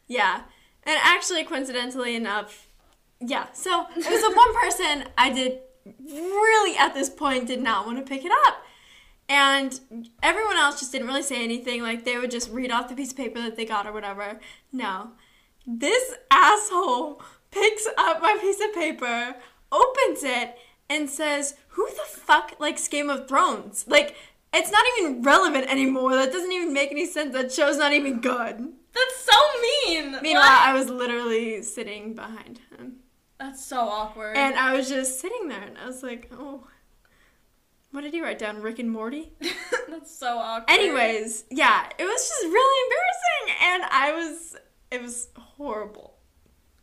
Yeah, 0.06 0.42
and 0.82 0.98
actually, 1.02 1.44
coincidentally 1.44 2.14
enough, 2.16 2.68
yeah, 3.26 3.46
so 3.52 3.86
it 3.96 4.10
was 4.10 4.20
the 4.22 4.34
one 4.34 4.54
person 4.54 5.04
I 5.16 5.30
did 5.30 5.58
really 6.08 6.76
at 6.78 6.94
this 6.94 7.10
point 7.10 7.46
did 7.46 7.62
not 7.62 7.86
want 7.86 7.98
to 7.98 8.04
pick 8.04 8.24
it 8.24 8.32
up. 8.46 8.62
And 9.28 9.78
everyone 10.22 10.56
else 10.56 10.80
just 10.80 10.92
didn't 10.92 11.06
really 11.06 11.22
say 11.22 11.42
anything. 11.42 11.82
Like 11.82 12.04
they 12.04 12.18
would 12.18 12.30
just 12.30 12.50
read 12.50 12.70
off 12.70 12.88
the 12.88 12.94
piece 12.94 13.10
of 13.10 13.16
paper 13.16 13.40
that 13.40 13.56
they 13.56 13.64
got 13.64 13.86
or 13.86 13.92
whatever. 13.92 14.38
No. 14.72 15.12
This 15.66 16.14
asshole 16.30 17.22
picks 17.50 17.86
up 17.96 18.20
my 18.20 18.36
piece 18.40 18.60
of 18.60 18.74
paper, 18.74 19.36
opens 19.72 20.22
it, 20.22 20.56
and 20.90 21.08
says, 21.08 21.54
Who 21.68 21.88
the 21.90 22.06
fuck 22.06 22.54
likes 22.58 22.86
Game 22.88 23.08
of 23.08 23.26
Thrones? 23.28 23.86
Like, 23.88 24.14
it's 24.52 24.70
not 24.70 24.84
even 24.98 25.22
relevant 25.22 25.70
anymore. 25.70 26.14
That 26.14 26.32
doesn't 26.32 26.52
even 26.52 26.72
make 26.72 26.90
any 26.90 27.06
sense. 27.06 27.32
That 27.32 27.50
show's 27.50 27.78
not 27.78 27.92
even 27.92 28.20
good. 28.20 28.72
That's 28.92 29.16
so 29.16 29.36
mean. 29.88 30.12
Meanwhile, 30.22 30.42
What? 30.42 30.68
I 30.68 30.72
was 30.74 30.88
literally 30.88 31.62
sitting 31.62 32.14
behind 32.14 32.60
him. 32.70 32.96
That's 33.44 33.62
so 33.62 33.80
awkward. 33.80 34.38
And 34.38 34.54
I 34.54 34.74
was 34.74 34.88
just 34.88 35.20
sitting 35.20 35.48
there, 35.48 35.60
and 35.60 35.76
I 35.76 35.86
was 35.86 36.02
like, 36.02 36.30
Oh. 36.32 36.66
What 37.90 38.00
did 38.00 38.14
he 38.14 38.22
write 38.22 38.38
down? 38.38 38.62
Rick 38.62 38.78
and 38.78 38.90
Morty? 38.90 39.32
That's 39.88 40.12
so 40.16 40.38
awkward. 40.38 40.70
Anyways, 40.74 41.44
yeah, 41.50 41.86
it 41.98 42.04
was 42.04 42.28
just 42.28 42.42
really 42.42 42.84
embarrassing, 42.86 43.62
and 43.62 43.82
I 43.84 44.12
was, 44.16 44.56
it 44.90 45.02
was 45.02 45.28
horrible. 45.36 46.16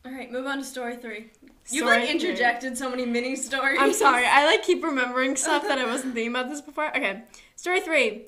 All 0.06 0.12
right, 0.12 0.32
move 0.32 0.46
on 0.46 0.60
to 0.60 0.64
story 0.64 0.98
three. 0.98 1.32
You've 1.70 1.86
Story 1.88 2.00
like 2.00 2.04
three. 2.04 2.12
interjected 2.30 2.78
so 2.78 2.90
many 2.90 3.06
mini 3.06 3.36
stories. 3.36 3.78
I'm 3.82 3.92
sorry, 3.94 4.26
I 4.26 4.46
like 4.46 4.62
keep 4.64 4.84
remembering 4.84 5.36
stuff 5.46 5.64
that 5.64 5.80
I 5.80 5.86
wasn't 5.86 6.14
thinking 6.14 6.32
about 6.32 6.48
this 6.50 6.62
before. 6.62 6.96
Okay, 6.96 7.24
story 7.56 7.82
three. 7.82 8.28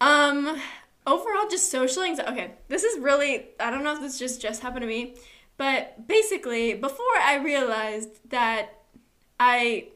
Um, 0.00 0.60
overall, 1.06 1.48
just 1.48 1.70
social 1.70 2.02
anxiety. 2.02 2.30
Okay, 2.32 2.50
this 2.66 2.82
is 2.84 2.98
really, 3.00 3.46
I 3.60 3.70
don't 3.70 3.82
know 3.84 3.94
if 3.94 4.00
this 4.00 4.18
just 4.18 4.42
just 4.42 4.60
happened 4.60 4.82
to 4.82 4.86
me, 4.88 5.14
but 5.58 6.06
basically, 6.06 6.72
before 6.72 7.04
I 7.20 7.36
realized 7.36 8.30
that 8.30 8.70
I 9.38 9.88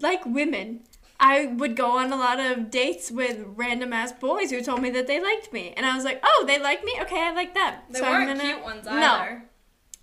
like 0.00 0.26
women, 0.26 0.80
I 1.20 1.46
would 1.46 1.76
go 1.76 1.96
on 1.98 2.12
a 2.12 2.16
lot 2.16 2.40
of 2.40 2.68
dates 2.68 3.10
with 3.10 3.44
random 3.46 3.92
ass 3.92 4.12
boys 4.12 4.50
who 4.50 4.60
told 4.60 4.82
me 4.82 4.90
that 4.90 5.06
they 5.06 5.22
liked 5.22 5.52
me, 5.52 5.72
and 5.76 5.86
I 5.86 5.94
was 5.94 6.04
like, 6.04 6.20
"Oh, 6.24 6.44
they 6.46 6.58
like 6.58 6.84
me. 6.84 6.98
Okay, 7.00 7.20
I 7.20 7.32
like 7.32 7.54
them." 7.54 7.74
They 7.90 8.00
so 8.00 8.10
weren't 8.10 8.28
I'm 8.28 8.36
gonna 8.36 8.54
cute 8.54 8.64
ones 8.64 8.86
either. 8.88 9.44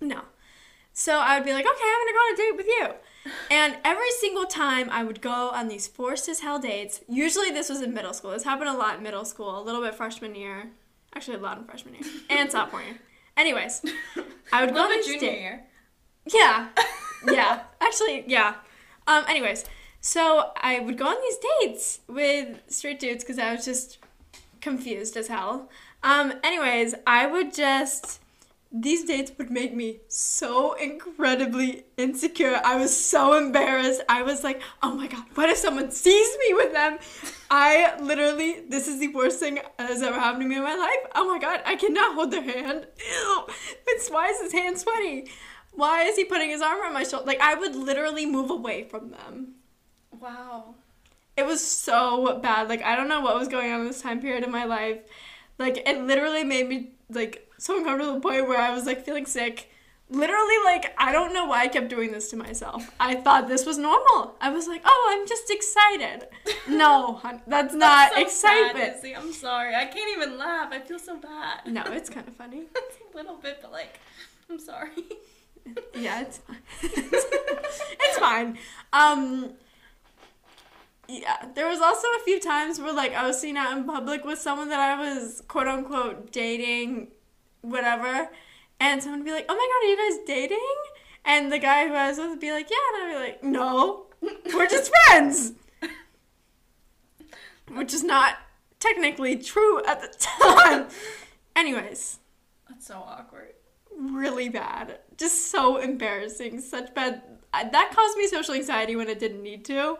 no, 0.00 0.08
no. 0.14 0.20
So 0.94 1.18
I 1.18 1.36
would 1.36 1.44
be 1.44 1.52
like, 1.52 1.66
"Okay, 1.66 1.84
I'm 1.84 2.00
gonna 2.00 2.12
go 2.12 2.18
on 2.18 2.32
a 2.32 2.36
date 2.36 2.56
with 2.56 2.66
you," 2.66 3.32
and 3.50 3.76
every 3.84 4.10
single 4.12 4.46
time 4.46 4.88
I 4.90 5.04
would 5.04 5.20
go 5.20 5.50
on 5.50 5.68
these 5.68 5.86
forced 5.86 6.26
as 6.26 6.40
hell 6.40 6.58
dates. 6.58 7.02
Usually, 7.06 7.50
this 7.50 7.68
was 7.68 7.82
in 7.82 7.92
middle 7.92 8.14
school. 8.14 8.30
This 8.30 8.44
happened 8.44 8.70
a 8.70 8.74
lot 8.74 8.96
in 8.96 9.02
middle 9.02 9.26
school, 9.26 9.60
a 9.60 9.62
little 9.62 9.82
bit 9.82 9.94
freshman 9.94 10.34
year, 10.34 10.70
actually 11.14 11.36
a 11.36 11.40
lot 11.40 11.58
in 11.58 11.64
freshman 11.64 11.96
year 11.96 12.04
and 12.30 12.50
sophomore 12.50 12.80
year. 12.80 12.98
Anyways, 13.40 13.82
I 14.52 14.64
would 14.64 14.74
go 14.74 14.82
on 14.82 14.90
these 14.90 15.06
junior 15.06 15.20
dates. 15.20 15.40
year. 15.40 15.64
Yeah. 16.26 16.68
Yeah. 17.30 17.64
Actually, 17.82 18.24
yeah. 18.26 18.54
Um, 19.06 19.24
anyways, 19.28 19.66
so 20.00 20.52
I 20.56 20.80
would 20.80 20.96
go 20.96 21.06
on 21.06 21.16
these 21.20 21.36
dates 21.60 22.00
with 22.08 22.60
straight 22.66 22.98
dudes 22.98 23.22
because 23.22 23.38
I 23.38 23.52
was 23.52 23.62
just 23.62 23.98
confused 24.62 25.18
as 25.18 25.28
hell. 25.28 25.68
Um, 26.02 26.32
anyways, 26.42 26.94
I 27.06 27.26
would 27.26 27.52
just 27.52 28.19
these 28.72 29.04
dates 29.04 29.32
would 29.36 29.50
make 29.50 29.74
me 29.74 30.00
so 30.06 30.74
incredibly 30.74 31.84
insecure. 31.96 32.60
I 32.64 32.76
was 32.76 32.96
so 32.96 33.34
embarrassed. 33.34 34.02
I 34.08 34.22
was 34.22 34.44
like, 34.44 34.62
oh 34.82 34.94
my 34.94 35.08
god, 35.08 35.24
what 35.34 35.50
if 35.50 35.56
someone 35.56 35.90
sees 35.90 36.38
me 36.38 36.54
with 36.54 36.72
them? 36.72 36.98
I 37.50 38.00
literally, 38.00 38.60
this 38.68 38.86
is 38.86 39.00
the 39.00 39.08
worst 39.08 39.40
thing 39.40 39.56
that 39.56 39.74
has 39.78 40.02
ever 40.02 40.18
happened 40.18 40.42
to 40.42 40.48
me 40.48 40.56
in 40.56 40.62
my 40.62 40.76
life. 40.76 41.10
Oh 41.16 41.26
my 41.26 41.40
god, 41.40 41.62
I 41.66 41.74
cannot 41.74 42.14
hold 42.14 42.30
their 42.30 42.44
hand. 42.44 42.86
Ew. 42.98 43.46
It's, 43.88 44.08
why 44.08 44.28
is 44.28 44.40
his 44.40 44.52
hand 44.52 44.78
sweaty? 44.78 45.30
Why 45.72 46.04
is 46.04 46.16
he 46.16 46.24
putting 46.24 46.50
his 46.50 46.62
arm 46.62 46.80
around 46.80 46.94
my 46.94 47.02
shoulder? 47.02 47.26
Like, 47.26 47.40
I 47.40 47.54
would 47.54 47.74
literally 47.74 48.26
move 48.26 48.50
away 48.50 48.84
from 48.84 49.10
them. 49.10 49.54
Wow. 50.20 50.74
It 51.36 51.46
was 51.46 51.64
so 51.64 52.38
bad. 52.38 52.68
Like, 52.68 52.82
I 52.82 52.94
don't 52.94 53.08
know 53.08 53.20
what 53.20 53.36
was 53.36 53.48
going 53.48 53.72
on 53.72 53.80
in 53.80 53.86
this 53.86 54.02
time 54.02 54.20
period 54.20 54.44
in 54.44 54.50
my 54.52 54.64
life. 54.64 54.98
Like, 55.58 55.88
it 55.88 56.04
literally 56.04 56.44
made 56.44 56.68
me, 56.68 56.90
like, 57.08 57.49
so 57.60 57.78
uncomfortable 57.78 58.14
to 58.14 58.20
the 58.20 58.28
point 58.28 58.48
where 58.48 58.58
I 58.58 58.72
was, 58.74 58.86
like, 58.86 59.04
feeling 59.04 59.26
sick. 59.26 59.70
Literally, 60.08 60.56
like, 60.64 60.92
I 60.98 61.12
don't 61.12 61.32
know 61.32 61.46
why 61.46 61.60
I 61.60 61.68
kept 61.68 61.88
doing 61.88 62.10
this 62.10 62.30
to 62.30 62.36
myself. 62.36 62.90
I 62.98 63.14
thought 63.14 63.46
this 63.46 63.64
was 63.64 63.78
normal. 63.78 64.34
I 64.40 64.50
was 64.50 64.66
like, 64.66 64.82
oh, 64.84 65.08
I'm 65.12 65.26
just 65.28 65.50
excited. 65.50 66.26
No, 66.68 67.14
hon, 67.14 67.42
that's 67.46 67.74
not 67.74 68.12
so 68.12 68.20
excitement. 68.20 69.00
Sad, 69.00 69.16
I'm 69.16 69.32
sorry. 69.32 69.76
I 69.76 69.84
can't 69.84 70.10
even 70.16 70.36
laugh. 70.36 70.72
I 70.72 70.80
feel 70.80 70.98
so 70.98 71.16
bad. 71.16 71.60
no, 71.66 71.84
it's 71.86 72.10
kind 72.10 72.26
of 72.26 72.34
funny. 72.34 72.64
a 73.14 73.16
little 73.16 73.36
bit, 73.36 73.58
but 73.62 73.70
like, 73.70 74.00
I'm 74.48 74.58
sorry. 74.58 74.90
Yeah, 75.94 76.22
it's 76.22 76.38
fine. 76.38 76.56
it's 76.82 78.18
fine. 78.18 78.58
Um 78.92 79.52
yeah, 81.06 81.46
there 81.54 81.68
was 81.68 81.80
also 81.80 82.06
a 82.08 82.24
few 82.24 82.40
times 82.40 82.80
where 82.80 82.92
like 82.92 83.14
I 83.14 83.26
was 83.26 83.40
seen 83.40 83.56
out 83.56 83.76
in 83.76 83.84
public 83.84 84.24
with 84.24 84.38
someone 84.38 84.68
that 84.70 84.80
I 84.80 84.98
was 84.98 85.42
quote 85.46 85.68
unquote 85.68 86.32
dating, 86.32 87.08
whatever, 87.62 88.28
and 88.78 89.02
someone 89.02 89.20
would 89.20 89.26
be 89.26 89.32
like, 89.32 89.46
"Oh 89.48 89.54
my 89.54 89.68
god, 89.70 89.86
are 89.86 89.90
you 89.90 90.10
guys 90.18 90.26
dating?" 90.26 90.74
And 91.24 91.52
the 91.52 91.58
guy 91.58 91.86
who 91.88 91.94
I 91.94 92.08
was 92.08 92.18
with 92.18 92.30
would 92.30 92.40
be 92.40 92.52
like, 92.52 92.68
"Yeah," 92.70 92.76
and 92.94 93.02
I'd 93.04 93.12
be 93.14 93.18
like, 93.30 93.44
"No, 93.44 94.06
we're 94.54 94.66
just 94.68 94.90
friends." 95.06 95.52
which 97.72 97.94
is 97.94 98.02
not 98.02 98.34
technically 98.80 99.36
true 99.36 99.84
at 99.84 100.00
the 100.00 100.08
time. 100.18 100.88
Anyways, 101.54 102.18
That's 102.68 102.86
so 102.86 102.96
awkward. 103.06 103.52
really 103.96 104.48
bad. 104.48 104.98
Just 105.16 105.50
so 105.50 105.76
embarrassing. 105.76 106.60
Such 106.60 106.92
bad. 106.94 107.22
That 107.52 107.92
caused 107.94 108.16
me 108.16 108.26
social 108.26 108.54
anxiety 108.54 108.96
when 108.96 109.08
it 109.08 109.18
didn't 109.18 109.42
need 109.42 109.64
to. 109.66 109.98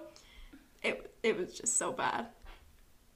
It 0.82 1.12
it 1.22 1.36
was 1.36 1.52
just 1.54 1.76
so 1.76 1.92
bad. 1.92 2.26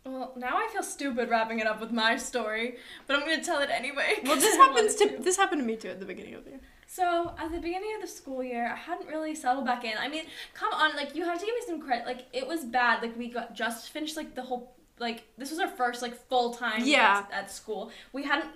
Well, 0.04 0.32
now 0.36 0.56
I 0.58 0.68
feel 0.72 0.82
stupid 0.82 1.30
wrapping 1.30 1.60
it 1.60 1.66
up 1.66 1.80
with 1.80 1.90
my 1.90 2.16
story, 2.16 2.76
but 3.06 3.16
I'm 3.16 3.20
gonna 3.22 3.42
tell 3.42 3.60
it 3.60 3.70
anyway. 3.70 4.14
Well, 4.24 4.36
this 4.36 4.56
happens 4.56 4.94
wanted 5.00 5.16
to 5.18 5.22
this 5.22 5.36
happened 5.36 5.62
to 5.62 5.66
me 5.66 5.76
too 5.76 5.88
at 5.88 6.00
the 6.00 6.06
beginning 6.06 6.34
of 6.34 6.44
the 6.44 6.50
year. 6.50 6.60
So 6.86 7.34
at 7.38 7.50
the 7.50 7.58
beginning 7.58 7.92
of 7.96 8.02
the 8.02 8.06
school 8.06 8.42
year, 8.44 8.66
I 8.70 8.76
hadn't 8.76 9.08
really 9.08 9.34
settled 9.34 9.64
back 9.64 9.84
in. 9.84 9.96
I 9.98 10.08
mean, 10.08 10.24
come 10.52 10.72
on, 10.74 10.94
like 10.94 11.14
you 11.16 11.24
have 11.24 11.40
to 11.40 11.46
give 11.46 11.54
me 11.54 11.62
some 11.66 11.80
credit. 11.80 12.06
Like 12.06 12.26
it 12.32 12.46
was 12.46 12.64
bad. 12.64 13.02
Like 13.02 13.16
we 13.16 13.28
got 13.28 13.54
just 13.54 13.88
finished 13.90 14.16
like 14.16 14.34
the 14.34 14.42
whole 14.42 14.74
like 14.98 15.24
this 15.38 15.50
was 15.50 15.58
our 15.58 15.68
first 15.68 16.02
like 16.02 16.14
full 16.28 16.52
time 16.54 16.82
Yeah. 16.84 17.24
at, 17.32 17.44
at 17.44 17.50
school. 17.50 17.90
We 18.12 18.22
hadn't 18.24 18.50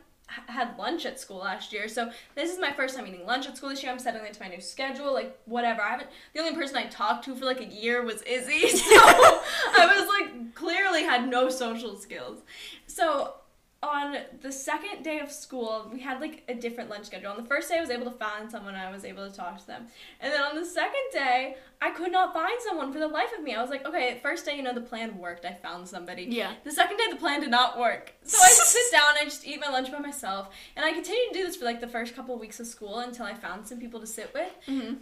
had 0.47 0.77
lunch 0.79 1.07
at 1.07 1.19
school 1.19 1.39
last 1.39 1.73
year, 1.73 1.89
so 1.89 2.11
this 2.35 2.53
is 2.53 2.59
my 2.59 2.73
first 2.73 2.97
time 2.97 3.07
eating 3.07 3.27
lunch 3.27 3.47
at 3.47 3.57
school 3.57 3.71
this 3.71 3.83
year. 3.83 3.91
I'm 3.91 3.99
settling 3.99 4.27
into 4.27 4.41
my 4.41 4.49
new 4.49 4.61
schedule. 4.61 5.13
Like 5.13 5.39
whatever. 5.47 5.83
I 5.83 5.91
haven't. 5.91 6.11
The 6.35 6.41
only 6.41 6.55
person 6.55 6.77
I 6.77 6.87
talked 6.87 7.25
to 7.27 7.35
for 7.35 7.45
like 7.45 7.61
a 7.61 7.67
year 7.67 8.03
was 8.03 8.23
Izzy, 8.23 8.69
so 8.69 8.85
I 8.85 9.93
was 9.99 10.09
like 10.09 10.55
clearly 10.55 11.03
had 11.03 11.29
no 11.29 11.49
social 11.49 11.97
skills. 11.97 12.43
So 12.87 13.35
on 13.81 14.17
the 14.41 14.51
second 14.51 15.05
day 15.05 15.21
of 15.21 15.31
school, 15.31 15.89
we 15.93 16.01
had 16.01 16.21
like 16.21 16.43
a 16.49 16.55
different 16.55 16.91
lunch 16.91 17.07
schedule. 17.07 17.31
On 17.31 17.37
the 17.37 17.49
first 17.49 17.69
day, 17.69 17.79
I 17.79 17.81
was 17.81 17.91
able 17.91 18.07
to 18.07 18.19
find 18.19 18.51
someone. 18.51 18.75
I 18.75 18.91
was 18.91 19.05
able 19.05 19.29
to 19.29 19.35
talk 19.35 19.59
to 19.59 19.67
them. 19.69 19.87
And 20.21 20.33
then 20.33 20.43
on 20.43 20.57
the 20.57 20.65
second 20.65 20.95
day, 21.13 21.57
I 21.81 21.91
could 21.91 22.11
not 22.11 22.35
find 22.35 22.61
someone 22.67 22.93
for 22.93 22.99
the 22.99 23.07
life 23.07 23.29
of 23.39 23.45
me. 23.45 23.55
I 23.55 23.63
was 23.63 23.71
like, 23.71 23.87
okay, 23.87 24.19
first 24.21 24.45
day, 24.45 24.57
you 24.57 24.65
know, 24.65 24.75
the 24.75 24.81
plan 24.81 25.17
worked. 25.17 25.45
I 25.45 25.53
found 25.53 25.87
somebody. 25.87 26.25
Yeah. 26.25 26.55
The 26.65 26.73
second 26.73 26.97
day, 26.97 27.05
the 27.09 27.17
plan 27.17 27.41
did 27.41 27.51
not 27.51 27.79
work. 27.79 28.15
So 28.25 28.37
I 28.37 28.49
just 28.49 28.71
sit 28.71 28.83
down, 28.91 29.11
and 29.11 29.19
I 29.21 29.25
just 29.25 29.47
eat 29.47 29.61
my 29.61 29.71
lunch 29.71 29.93
by 29.93 30.01
myself. 30.01 30.51
And 30.75 30.85
I 30.85 30.93
continued 30.93 31.33
to 31.33 31.39
do 31.39 31.47
this 31.47 31.55
for 31.55 31.65
like 31.65 31.81
the 31.81 31.87
first 31.87 32.17
couple 32.17 32.35
of 32.35 32.41
weeks 32.41 32.59
of 32.59 32.67
school 32.67 32.99
until 32.99 33.27
I 33.27 33.35
found 33.35 33.69
some 33.69 33.79
people 33.79 34.01
to 34.01 34.09
sit 34.09 34.35
with. 34.35 34.51
Mm-hmm. 34.67 34.95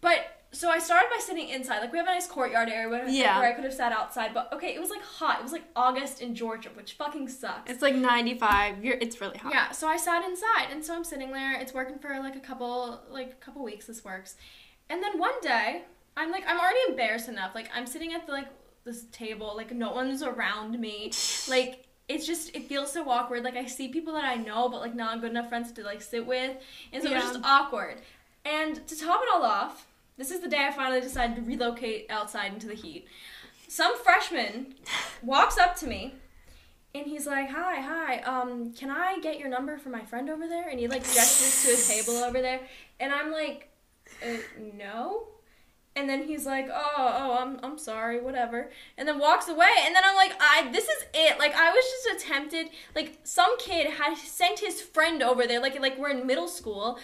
But 0.00 0.45
so 0.56 0.70
I 0.70 0.78
started 0.78 1.08
by 1.14 1.20
sitting 1.20 1.48
inside. 1.48 1.80
Like 1.80 1.92
we 1.92 1.98
have 1.98 2.06
a 2.06 2.10
nice 2.12 2.26
courtyard 2.26 2.68
area 2.68 2.88
where, 2.88 3.08
Yeah. 3.08 3.38
where 3.38 3.48
I 3.48 3.52
could 3.52 3.64
have 3.64 3.74
sat 3.74 3.92
outside. 3.92 4.32
But 4.34 4.52
okay, 4.54 4.74
it 4.74 4.80
was 4.80 4.90
like 4.90 5.02
hot. 5.02 5.38
It 5.40 5.42
was 5.42 5.52
like 5.52 5.64
August 5.76 6.20
in 6.20 6.34
Georgia, 6.34 6.70
which 6.74 6.94
fucking 6.94 7.28
sucks. 7.28 7.70
It's 7.70 7.82
like 7.82 7.94
95. 7.94 8.84
You're 8.84 8.96
it's 9.00 9.20
really 9.20 9.38
hot. 9.38 9.52
Yeah, 9.52 9.70
so 9.72 9.86
I 9.88 9.96
sat 9.96 10.24
inside, 10.24 10.68
and 10.70 10.84
so 10.84 10.94
I'm 10.94 11.04
sitting 11.04 11.32
there. 11.32 11.60
It's 11.60 11.74
working 11.74 11.98
for 11.98 12.08
like 12.20 12.36
a 12.36 12.40
couple, 12.40 13.00
like 13.10 13.30
a 13.30 13.44
couple 13.44 13.62
weeks. 13.62 13.86
This 13.86 14.04
works, 14.04 14.36
and 14.88 15.02
then 15.02 15.18
one 15.18 15.38
day, 15.42 15.82
I'm 16.16 16.30
like, 16.30 16.44
I'm 16.48 16.58
already 16.58 16.80
embarrassed 16.88 17.28
enough. 17.28 17.54
Like 17.54 17.68
I'm 17.74 17.86
sitting 17.86 18.12
at 18.14 18.26
the 18.26 18.32
like 18.32 18.48
this 18.84 19.04
table, 19.12 19.52
like 19.56 19.72
no 19.72 19.92
one's 19.92 20.22
around 20.22 20.78
me. 20.80 21.12
Like 21.48 21.82
it's 22.08 22.24
just 22.26 22.54
it 22.54 22.68
feels 22.68 22.92
so 22.92 23.08
awkward. 23.10 23.42
Like 23.44 23.56
I 23.56 23.66
see 23.66 23.88
people 23.88 24.14
that 24.14 24.24
I 24.24 24.36
know, 24.36 24.68
but 24.68 24.80
like 24.80 24.94
not 24.94 25.20
good 25.20 25.30
enough 25.32 25.48
friends 25.48 25.72
to 25.72 25.82
like 25.82 26.00
sit 26.00 26.24
with, 26.26 26.56
and 26.92 27.02
so 27.02 27.08
Yeah. 27.10 27.18
it's 27.18 27.32
just 27.32 27.40
awkward. 27.44 28.00
And 28.44 28.86
to 28.86 28.96
top 28.96 29.20
it 29.22 29.28
all 29.34 29.42
off, 29.42 29.86
this 30.16 30.30
is 30.30 30.40
the 30.40 30.48
day 30.48 30.66
I 30.66 30.72
finally 30.72 31.00
decided 31.00 31.36
to 31.36 31.42
relocate 31.42 32.06
outside 32.10 32.52
into 32.52 32.66
the 32.66 32.74
heat. 32.74 33.06
Some 33.68 33.96
freshman 33.98 34.74
walks 35.22 35.58
up 35.58 35.76
to 35.76 35.86
me 35.86 36.14
and 36.94 37.06
he's 37.06 37.26
like, 37.26 37.50
"Hi, 37.50 37.80
hi. 37.80 38.18
Um, 38.20 38.72
can 38.72 38.90
I 38.90 39.18
get 39.20 39.38
your 39.38 39.48
number 39.48 39.76
for 39.76 39.90
my 39.90 40.04
friend 40.04 40.30
over 40.30 40.48
there?" 40.48 40.68
And 40.68 40.78
he 40.78 40.88
like 40.88 41.02
gestures 41.02 41.64
to 41.64 41.72
a 41.74 41.96
table 41.96 42.22
over 42.22 42.40
there, 42.40 42.60
and 43.00 43.12
I'm 43.12 43.30
like, 43.30 43.68
uh, 44.24 44.36
"No." 44.74 45.28
And 45.96 46.08
then 46.08 46.24
he's 46.24 46.46
like, 46.46 46.68
"Oh, 46.70 46.92
oh, 46.98 47.38
I'm 47.40 47.58
I'm 47.62 47.78
sorry, 47.78 48.20
whatever." 48.20 48.70
And 48.98 49.08
then 49.08 49.18
walks 49.18 49.48
away. 49.48 49.70
And 49.84 49.94
then 49.94 50.02
I'm 50.04 50.14
like, 50.14 50.32
"I 50.38 50.68
this 50.70 50.84
is 50.84 51.04
it. 51.14 51.38
Like 51.38 51.54
I 51.54 51.70
was 51.70 51.84
just 51.84 52.24
attempted. 52.24 52.68
Like 52.94 53.18
some 53.24 53.58
kid 53.58 53.90
had 53.90 54.16
sent 54.16 54.60
his 54.60 54.80
friend 54.80 55.22
over 55.22 55.46
there. 55.46 55.60
Like 55.60 55.80
like 55.80 55.98
we're 55.98 56.10
in 56.10 56.26
middle 56.26 56.48
school, 56.48 56.98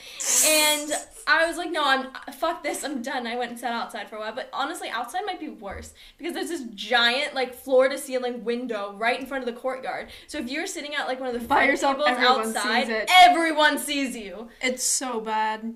and 0.47 0.93
I 1.27 1.47
was 1.47 1.57
like, 1.57 1.71
no, 1.71 1.83
I'm 1.85 2.09
fuck 2.33 2.63
this. 2.63 2.85
I'm 2.85 3.03
done. 3.03 3.27
I 3.27 3.37
went 3.37 3.51
and 3.51 3.61
sat 3.61 3.73
outside 3.73 4.09
for 4.09 4.17
a 4.17 4.21
while. 4.21 4.35
But 4.35 4.49
honestly, 4.53 4.89
outside 4.89 5.23
might 5.27 5.41
be 5.41 5.49
worse 5.49 5.95
because 6.19 6.35
there's 6.35 6.49
this 6.49 6.65
giant 6.75 7.35
like 7.35 7.55
floor 7.55 7.89
to 7.89 7.99
ceiling 7.99 8.45
window 8.45 8.95
right 8.99 9.19
in 9.19 9.27
front 9.27 9.47
of 9.47 9.55
the 9.55 9.59
courtyard. 9.59 10.09
So 10.27 10.39
if 10.39 10.51
you're 10.51 10.67
sitting 10.67 10.95
at 10.95 11.07
like 11.07 11.21
one 11.21 11.35
of 11.35 11.41
the 11.41 11.47
fire 11.47 11.77
tables 11.77 12.05
everyone 12.07 12.41
outside, 12.41 12.87
sees 12.87 13.07
everyone 13.21 13.79
sees 13.79 14.17
you. 14.17 14.49
It's 14.61 14.85
so 14.85 15.21
bad. 15.21 15.75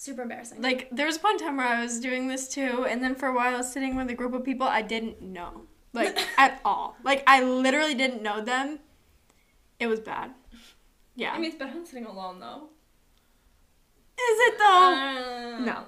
Super 0.00 0.22
embarrassing. 0.22 0.62
Like 0.62 0.88
there 0.90 1.06
was 1.06 1.18
one 1.22 1.38
time 1.38 1.56
where 1.58 1.66
I 1.66 1.82
was 1.82 1.98
doing 2.00 2.28
this 2.28 2.48
too, 2.48 2.86
and 2.88 3.02
then 3.02 3.14
for 3.16 3.26
a 3.28 3.34
while 3.34 3.52
I 3.54 3.58
was 3.58 3.70
sitting 3.72 3.96
with 3.96 4.08
a 4.08 4.14
group 4.14 4.32
of 4.32 4.44
people 4.44 4.66
I 4.66 4.80
didn't 4.80 5.20
know, 5.20 5.62
like 5.92 6.16
at 6.38 6.60
all. 6.64 6.96
Like 7.04 7.24
I 7.26 7.42
literally 7.42 7.94
didn't 7.94 8.22
know 8.22 8.40
them. 8.40 8.78
It 9.80 9.88
was 9.88 9.98
bad. 10.00 10.30
Yeah. 11.16 11.32
I 11.32 11.38
mean, 11.38 11.46
it's 11.50 11.56
better 11.58 11.72
than 11.74 11.84
sitting 11.84 12.06
alone 12.06 12.38
though. 12.40 12.68
Is 14.20 14.38
it 14.48 14.54
Uh, 14.54 14.58
though? 14.58 14.94
Don't 15.56 15.66
no. 15.66 15.84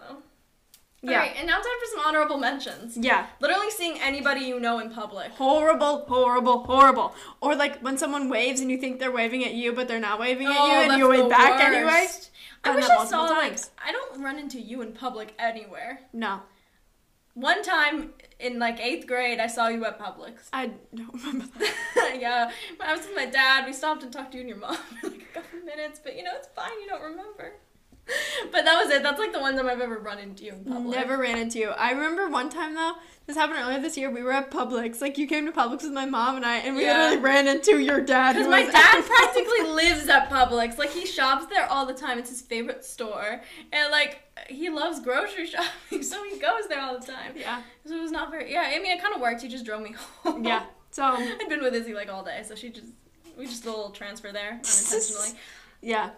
Yeah. 1.03 1.13
Alright, 1.13 1.37
and 1.39 1.47
now 1.47 1.55
time 1.55 1.65
for 1.81 1.87
some 1.97 2.07
honorable 2.07 2.37
mentions. 2.37 2.97
Yeah. 2.97 3.27
Literally 3.41 3.71
seeing 3.71 3.99
anybody 4.01 4.41
you 4.43 4.61
know 4.61 4.81
in 4.81 4.91
public. 4.91 5.31
Horrible, 5.33 6.05
horrible, 6.07 6.65
horrible. 6.65 7.15
Or 7.41 7.55
like 7.55 7.79
when 7.81 7.97
someone 7.97 8.29
waves 8.29 8.61
and 8.61 8.71
you 8.71 8.77
think 8.77 8.99
they're 9.01 9.11
waving 9.11 9.43
at 9.45 9.55
you, 9.55 9.73
but 9.73 9.89
they're 9.89 9.99
not 10.01 10.21
waving 10.21 10.47
at 10.49 10.53
you, 10.53 10.59
Oh, 10.59 10.81
and 10.91 10.99
you 10.99 11.09
wave 11.09 11.31
back 11.31 11.53
worst. 11.53 11.65
anyway. 11.65 12.07
I 12.65 12.75
wish 12.77 12.85
I 12.85 13.05
saw 13.05 13.27
multiple 13.27 13.37
like. 13.37 13.59
I 13.85 13.93
don't 13.93 14.23
run 14.23 14.39
into 14.39 14.61
you 14.61 14.83
in 14.83 14.93
public 14.93 15.35
anywhere. 15.39 16.01
No, 16.13 16.43
One 17.35 17.63
time 17.63 18.13
in 18.39 18.59
like 18.59 18.81
eighth 18.81 19.07
grade, 19.07 19.39
I 19.41 19.47
saw 19.47 19.69
you 19.69 19.85
at 19.87 19.99
Publix. 19.99 20.49
I 20.53 20.73
don't 20.95 21.15
remember. 21.25 21.47
That. 21.95 22.19
yeah, 22.21 22.51
I 22.81 22.93
was 22.95 23.07
with 23.07 23.17
my 23.17 23.27
dad. 23.27 23.67
We 23.67 23.73
stopped 23.73 24.03
and 24.03 24.13
talked 24.13 24.33
to 24.33 24.39
you 24.39 24.43
and 24.43 24.49
your 24.49 24.59
mom 24.59 24.77
for 25.01 25.09
like 25.09 25.23
a 25.23 25.35
couple 25.41 25.61
minutes, 25.65 26.01
but 26.03 26.17
you 26.17 26.23
know 26.23 26.33
it's 26.37 26.49
fine. 26.55 26.73
You 26.83 26.89
don't 26.89 27.03
remember. 27.03 27.55
But 28.53 28.65
that 28.65 28.83
was 28.83 28.93
it. 28.93 29.03
That's 29.03 29.19
like 29.19 29.33
the 29.33 29.39
one 29.41 29.57
time 29.57 29.69
I've 29.69 29.81
ever 29.81 29.99
run 29.99 30.19
into 30.19 30.45
you 30.45 30.53
in 30.53 30.65
public. 30.65 30.97
Never 30.99 31.17
ran 31.19 31.39
into 31.39 31.59
you. 31.59 31.71
I 31.71 31.93
remember 31.93 32.29
one 32.29 32.49
time 32.51 32.75
though. 32.75 32.95
This 33.27 33.37
happened 33.37 33.61
earlier 33.61 33.81
this 33.81 33.97
year. 33.97 34.11
We 34.11 34.23
were 34.25 34.33
at 34.33 34.51
Publix. 34.51 35.01
Like 35.01 35.17
you 35.17 35.27
came 35.29 35.47
to 35.47 35.53
Publix 35.53 35.83
with 35.85 35.93
my 35.93 36.05
mom 36.07 36.37
and 36.37 36.45
I, 36.45 36.57
and 36.57 36.75
we 36.75 36.85
Yeah. 36.85 36.97
literally 36.99 37.19
ran 37.23 37.47
into 37.47 37.79
your 37.79 38.01
dad. 38.01 38.33
Because 38.35 38.49
my 38.49 38.65
dad 38.65 39.05
practically 39.07 39.63
lives 39.69 40.09
at 40.09 40.29
Publix. 40.31 40.79
Like 40.79 40.91
he 40.91 41.07
shops 41.07 41.47
there 41.47 41.67
all 41.67 41.87
the 41.87 41.95
time. 41.95 42.19
It's 42.19 42.31
his 42.31 42.41
favorite 42.41 42.85
store, 42.85 43.41
and 43.73 43.91
like 43.93 44.23
he 44.49 44.69
loves 44.69 44.99
grocery 45.01 45.47
shopping, 45.53 46.03
so 46.03 46.25
he 46.25 46.39
goes 46.41 46.67
there 46.69 46.81
all 46.81 46.99
the 46.99 47.07
time. 47.07 47.35
Yeah. 47.37 47.63
So 47.87 47.95
it 47.97 48.03
was 48.03 48.11
not 48.11 48.31
very. 48.33 48.53
Yeah, 48.53 48.65
I 48.75 48.79
mean 48.81 48.91
it 48.97 49.01
kind 49.03 49.15
of 49.15 49.21
worked. 49.21 49.43
He 49.43 49.49
just 49.49 49.65
drove 49.65 49.83
me 49.83 49.95
home. 50.25 50.45
Yeah. 50.45 50.65
So 50.91 51.05
I'd 51.05 51.47
been 51.49 51.63
with 51.63 51.75
Izzy 51.75 51.95
like 51.95 52.09
all 52.13 52.25
day, 52.25 52.43
so 52.45 52.57
she 52.57 52.71
just 52.71 52.87
we 53.39 53.47
just 53.47 53.63
did 53.63 53.69
a 53.69 53.73
little 53.77 53.91
transfer 53.91 54.33
there 54.33 54.55
unintentionally. 54.55 55.39
yeah. 55.83 56.11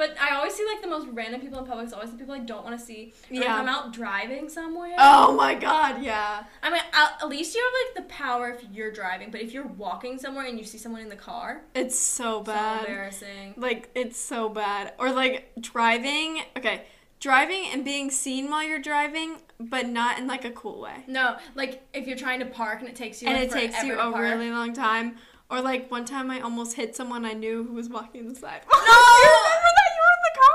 But 0.00 0.16
I 0.18 0.34
always 0.34 0.54
see 0.54 0.64
like 0.64 0.80
the 0.80 0.88
most 0.88 1.08
random 1.12 1.42
people 1.42 1.58
in 1.58 1.66
public. 1.66 1.84
It's 1.84 1.92
always 1.92 2.10
the 2.10 2.16
people 2.16 2.34
I 2.34 2.38
don't 2.38 2.64
want 2.64 2.80
to 2.80 2.82
see. 2.82 3.12
Or 3.30 3.34
Yeah. 3.34 3.54
I'm 3.54 3.68
out 3.68 3.92
driving 3.92 4.48
somewhere. 4.48 4.94
Oh 4.98 5.34
my 5.36 5.54
God. 5.54 6.02
Yeah. 6.02 6.44
I 6.62 6.70
mean, 6.70 6.80
at, 6.94 7.28
least 7.28 7.54
you 7.54 7.62
have 7.62 7.98
like 7.98 8.08
the 8.08 8.10
power 8.14 8.48
if 8.48 8.64
you're 8.72 8.90
driving. 8.90 9.30
But 9.30 9.42
if 9.42 9.52
you're 9.52 9.66
walking 9.66 10.18
somewhere 10.18 10.46
and 10.46 10.58
you 10.58 10.64
see 10.64 10.78
someone 10.78 11.02
in 11.02 11.10
the 11.10 11.16
car, 11.16 11.64
It's 11.74 11.98
so 11.98 12.40
bad. 12.42 12.78
so 12.80 12.86
embarrassing. 12.86 13.54
like 13.58 13.90
it's 13.94 14.18
so 14.18 14.48
bad. 14.48 14.94
Or 14.98 15.12
like 15.12 15.52
driving. 15.60 16.44
Okay. 16.56 16.84
Driving 17.20 17.66
and 17.70 17.84
being 17.84 18.10
seen 18.10 18.50
while 18.50 18.64
you're 18.66 18.78
driving, 18.78 19.36
but 19.58 19.86
not 19.86 20.18
in 20.18 20.26
like 20.26 20.46
a 20.46 20.50
cool 20.52 20.80
way. 20.80 21.04
No, 21.08 21.36
like 21.54 21.86
if 21.92 22.06
you're 22.06 22.16
trying 22.16 22.40
to 22.40 22.46
park 22.46 22.80
and 22.80 22.88
it 22.88 22.96
takes 22.96 23.20
you 23.20 23.28
and 23.28 23.36
like, 23.36 23.48
it 23.48 23.52
takes 23.52 23.84
you 23.84 24.00
a 24.00 24.18
really 24.18 24.50
long 24.50 24.72
time. 24.72 25.16
Or 25.50 25.60
like 25.60 25.90
one 25.90 26.04
time 26.04 26.30
I 26.30 26.40
almost 26.40 26.76
hit 26.76 26.94
someone 26.96 27.26
I 27.26 27.32
knew 27.34 27.64
who 27.64 27.74
was 27.74 27.88
walking 27.90 28.28
the 28.28 28.34
sidewalk. 28.34 28.70
No! 28.72 29.36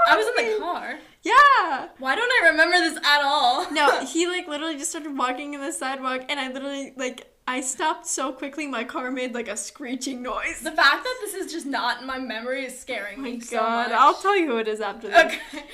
I 0.07 0.15
was 0.17 0.27
in 0.27 0.53
the 0.53 0.59
car. 0.59 0.99
Yeah. 1.23 1.87
Why 1.97 2.15
don't 2.15 2.31
I 2.43 2.49
remember 2.49 2.77
this 2.77 2.97
at 3.03 3.21
all? 3.23 3.69
No, 3.71 4.05
he 4.13 4.27
like 4.27 4.47
literally 4.47 4.77
just 4.77 4.91
started 4.91 5.17
walking 5.17 5.53
in 5.53 5.61
the 5.61 5.71
sidewalk, 5.71 6.21
and 6.29 6.39
I 6.39 6.51
literally 6.51 6.93
like 6.95 7.31
I 7.47 7.61
stopped 7.61 8.07
so 8.07 8.31
quickly 8.31 8.65
my 8.67 8.83
car 8.83 9.11
made 9.11 9.33
like 9.33 9.47
a 9.47 9.57
screeching 9.57 10.21
noise. 10.23 10.61
the 10.61 10.71
fact 10.71 11.03
that 11.03 11.17
this 11.21 11.33
is 11.35 11.51
just 11.51 11.65
not 11.67 12.01
in 12.01 12.07
my 12.07 12.17
memory 12.19 12.65
is 12.65 12.77
scaring 12.79 13.19
Oh 13.19 13.21
my 13.21 13.31
me 13.31 13.39
so 13.39 13.57
god, 13.57 13.89
much. 13.91 13.99
I'll 13.99 14.15
tell 14.15 14.35
you 14.35 14.47
who 14.47 14.57
it 14.57 14.67
is 14.67 14.81
after 14.81 15.07
this. 15.09 15.25
Okay. 15.25 15.63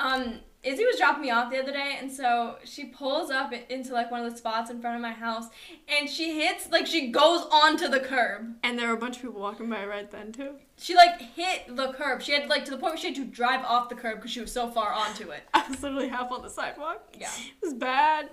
Um, 0.00 0.40
Izzy 0.62 0.84
was 0.84 0.96
dropping 0.96 1.22
me 1.22 1.30
off 1.30 1.50
the 1.50 1.58
other 1.60 1.72
day, 1.72 1.96
and 2.00 2.10
so 2.10 2.56
she 2.64 2.84
pulls 2.86 3.30
up 3.32 3.52
into 3.68 3.92
like 3.92 4.10
one 4.12 4.24
of 4.24 4.30
the 4.30 4.38
spots 4.38 4.70
in 4.70 4.80
front 4.80 4.94
of 4.94 5.02
my 5.02 5.10
house, 5.12 5.46
and 5.88 6.08
she 6.08 6.40
hits 6.40 6.70
like 6.70 6.86
she 6.86 7.08
goes 7.10 7.44
onto 7.50 7.88
the 7.88 7.98
curb. 8.00 8.54
And 8.62 8.78
there 8.78 8.88
were 8.88 8.94
a 8.94 8.98
bunch 8.98 9.16
of 9.16 9.22
people 9.22 9.40
walking 9.40 9.68
by 9.68 9.84
right 9.86 10.08
then 10.10 10.30
too. 10.32 10.54
She 10.80 10.94
like 10.94 11.20
hit 11.20 11.74
the 11.76 11.92
curb. 11.92 12.22
She 12.22 12.32
had 12.32 12.48
like 12.48 12.64
to 12.66 12.70
the 12.70 12.76
point 12.78 12.92
where 12.92 12.96
she 12.98 13.08
had 13.08 13.16
to 13.16 13.24
drive 13.24 13.64
off 13.64 13.88
the 13.88 13.94
curb 13.94 14.16
because 14.18 14.30
she 14.30 14.40
was 14.40 14.52
so 14.52 14.70
far 14.70 14.92
onto 14.92 15.30
it. 15.30 15.42
I 15.54 15.68
was 15.68 15.82
literally 15.82 16.08
half 16.08 16.30
on 16.30 16.42
the 16.42 16.48
sidewalk. 16.50 17.02
Yeah. 17.18 17.30
It 17.36 17.64
was 17.64 17.74
bad. 17.74 18.28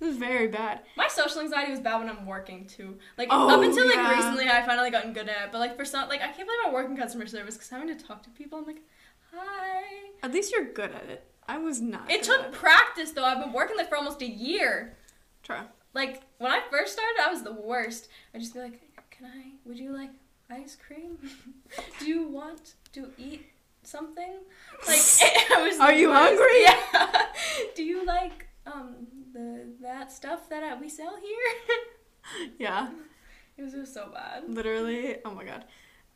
It 0.00 0.04
was 0.04 0.16
very 0.16 0.48
bad. 0.48 0.80
My 0.96 1.08
social 1.08 1.40
anxiety 1.40 1.70
was 1.70 1.80
bad 1.80 1.98
when 1.98 2.08
I'm 2.08 2.26
working 2.26 2.66
too. 2.66 2.98
Like 3.18 3.28
Oh, 3.30 3.48
up 3.48 3.62
until 3.62 3.86
like 3.86 3.94
yeah. 3.96 4.14
recently, 4.14 4.48
I 4.48 4.64
finally 4.66 4.90
gotten 4.90 5.12
good 5.12 5.28
at 5.28 5.46
it. 5.46 5.52
But 5.52 5.58
like 5.58 5.76
for 5.76 5.84
some, 5.84 6.08
like 6.08 6.20
I 6.20 6.26
can't 6.26 6.38
believe 6.48 6.60
I 6.66 6.72
work 6.72 6.88
in 6.88 6.96
customer 6.96 7.26
service 7.26 7.54
because 7.54 7.70
having 7.70 7.88
to 7.96 8.04
talk 8.04 8.22
to 8.24 8.30
people, 8.30 8.58
I'm 8.58 8.66
like, 8.66 8.82
hi. 9.32 9.82
At 10.22 10.32
least 10.32 10.52
you're 10.52 10.72
good 10.72 10.90
at 10.92 11.08
it. 11.08 11.24
I 11.48 11.58
was 11.58 11.80
not. 11.80 12.10
It 12.10 12.22
took 12.22 12.52
practice 12.52 13.10
though. 13.12 13.24
I've 13.24 13.42
been 13.42 13.52
working 13.52 13.76
there 13.76 13.86
for 13.86 13.96
almost 13.96 14.22
a 14.22 14.28
year. 14.28 14.96
Try. 15.42 15.62
Like 15.92 16.22
when 16.38 16.50
I 16.52 16.60
first 16.70 16.92
started, 16.92 17.14
I 17.24 17.30
was 17.30 17.42
the 17.42 17.52
worst. 17.52 18.08
I'd 18.34 18.40
just 18.40 18.54
be 18.54 18.60
like, 18.60 18.80
"Can 19.10 19.26
I? 19.26 19.52
Would 19.64 19.78
you 19.78 19.92
like 19.96 20.10
ice 20.50 20.76
cream? 20.76 21.18
Do 21.98 22.06
you 22.06 22.28
want 22.28 22.74
to 22.92 23.10
eat 23.18 23.46
something?" 23.82 24.34
Like 24.86 25.00
I 25.56 25.62
was. 25.66 25.78
Are 25.80 25.92
you 25.92 26.08
worst. 26.08 26.20
hungry? 26.20 26.62
Yeah. 26.62 27.26
Do 27.74 27.82
you 27.84 28.04
like 28.04 28.46
um 28.66 29.06
the 29.32 29.66
that 29.82 30.12
stuff 30.12 30.48
that 30.50 30.62
uh, 30.62 30.76
we 30.80 30.88
sell 30.88 31.16
here? 31.16 32.48
Yeah. 32.58 32.88
it 33.56 33.62
was 33.62 33.72
just 33.72 33.94
so 33.94 34.08
bad. 34.12 34.44
Literally. 34.48 35.16
Oh 35.24 35.30
my 35.34 35.44
god. 35.44 35.64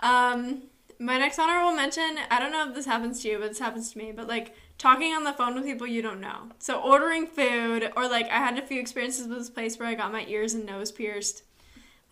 Um, 0.00 0.62
my 0.98 1.18
next 1.18 1.38
honorable 1.38 1.72
mention. 1.76 2.18
I 2.30 2.38
don't 2.40 2.52
know 2.52 2.68
if 2.68 2.74
this 2.74 2.86
happens 2.86 3.22
to 3.22 3.28
you, 3.28 3.38
but 3.38 3.48
this 3.48 3.58
happens 3.58 3.92
to 3.92 3.98
me. 3.98 4.12
But 4.12 4.26
like 4.28 4.54
talking 4.78 5.12
on 5.12 5.24
the 5.24 5.32
phone 5.32 5.54
with 5.54 5.64
people 5.64 5.86
you 5.86 6.02
don't 6.02 6.20
know. 6.20 6.50
So 6.58 6.80
ordering 6.80 7.26
food, 7.26 7.92
or 7.96 8.08
like 8.08 8.26
I 8.26 8.38
had 8.38 8.58
a 8.58 8.62
few 8.66 8.80
experiences 8.80 9.28
with 9.28 9.38
this 9.38 9.50
place 9.50 9.78
where 9.78 9.88
I 9.88 9.94
got 9.94 10.12
my 10.12 10.24
ears 10.28 10.54
and 10.54 10.66
nose 10.66 10.90
pierced. 10.92 11.42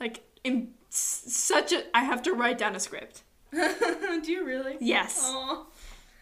Like 0.00 0.22
in 0.44 0.72
such 0.96 1.72
a, 1.72 1.84
I 1.96 2.04
have 2.04 2.22
to 2.22 2.32
write 2.32 2.58
down 2.58 2.74
a 2.76 2.80
script. 2.80 3.22
Do 3.52 4.32
you 4.32 4.44
really? 4.44 4.76
Yes. 4.80 5.20
Aw. 5.24 5.64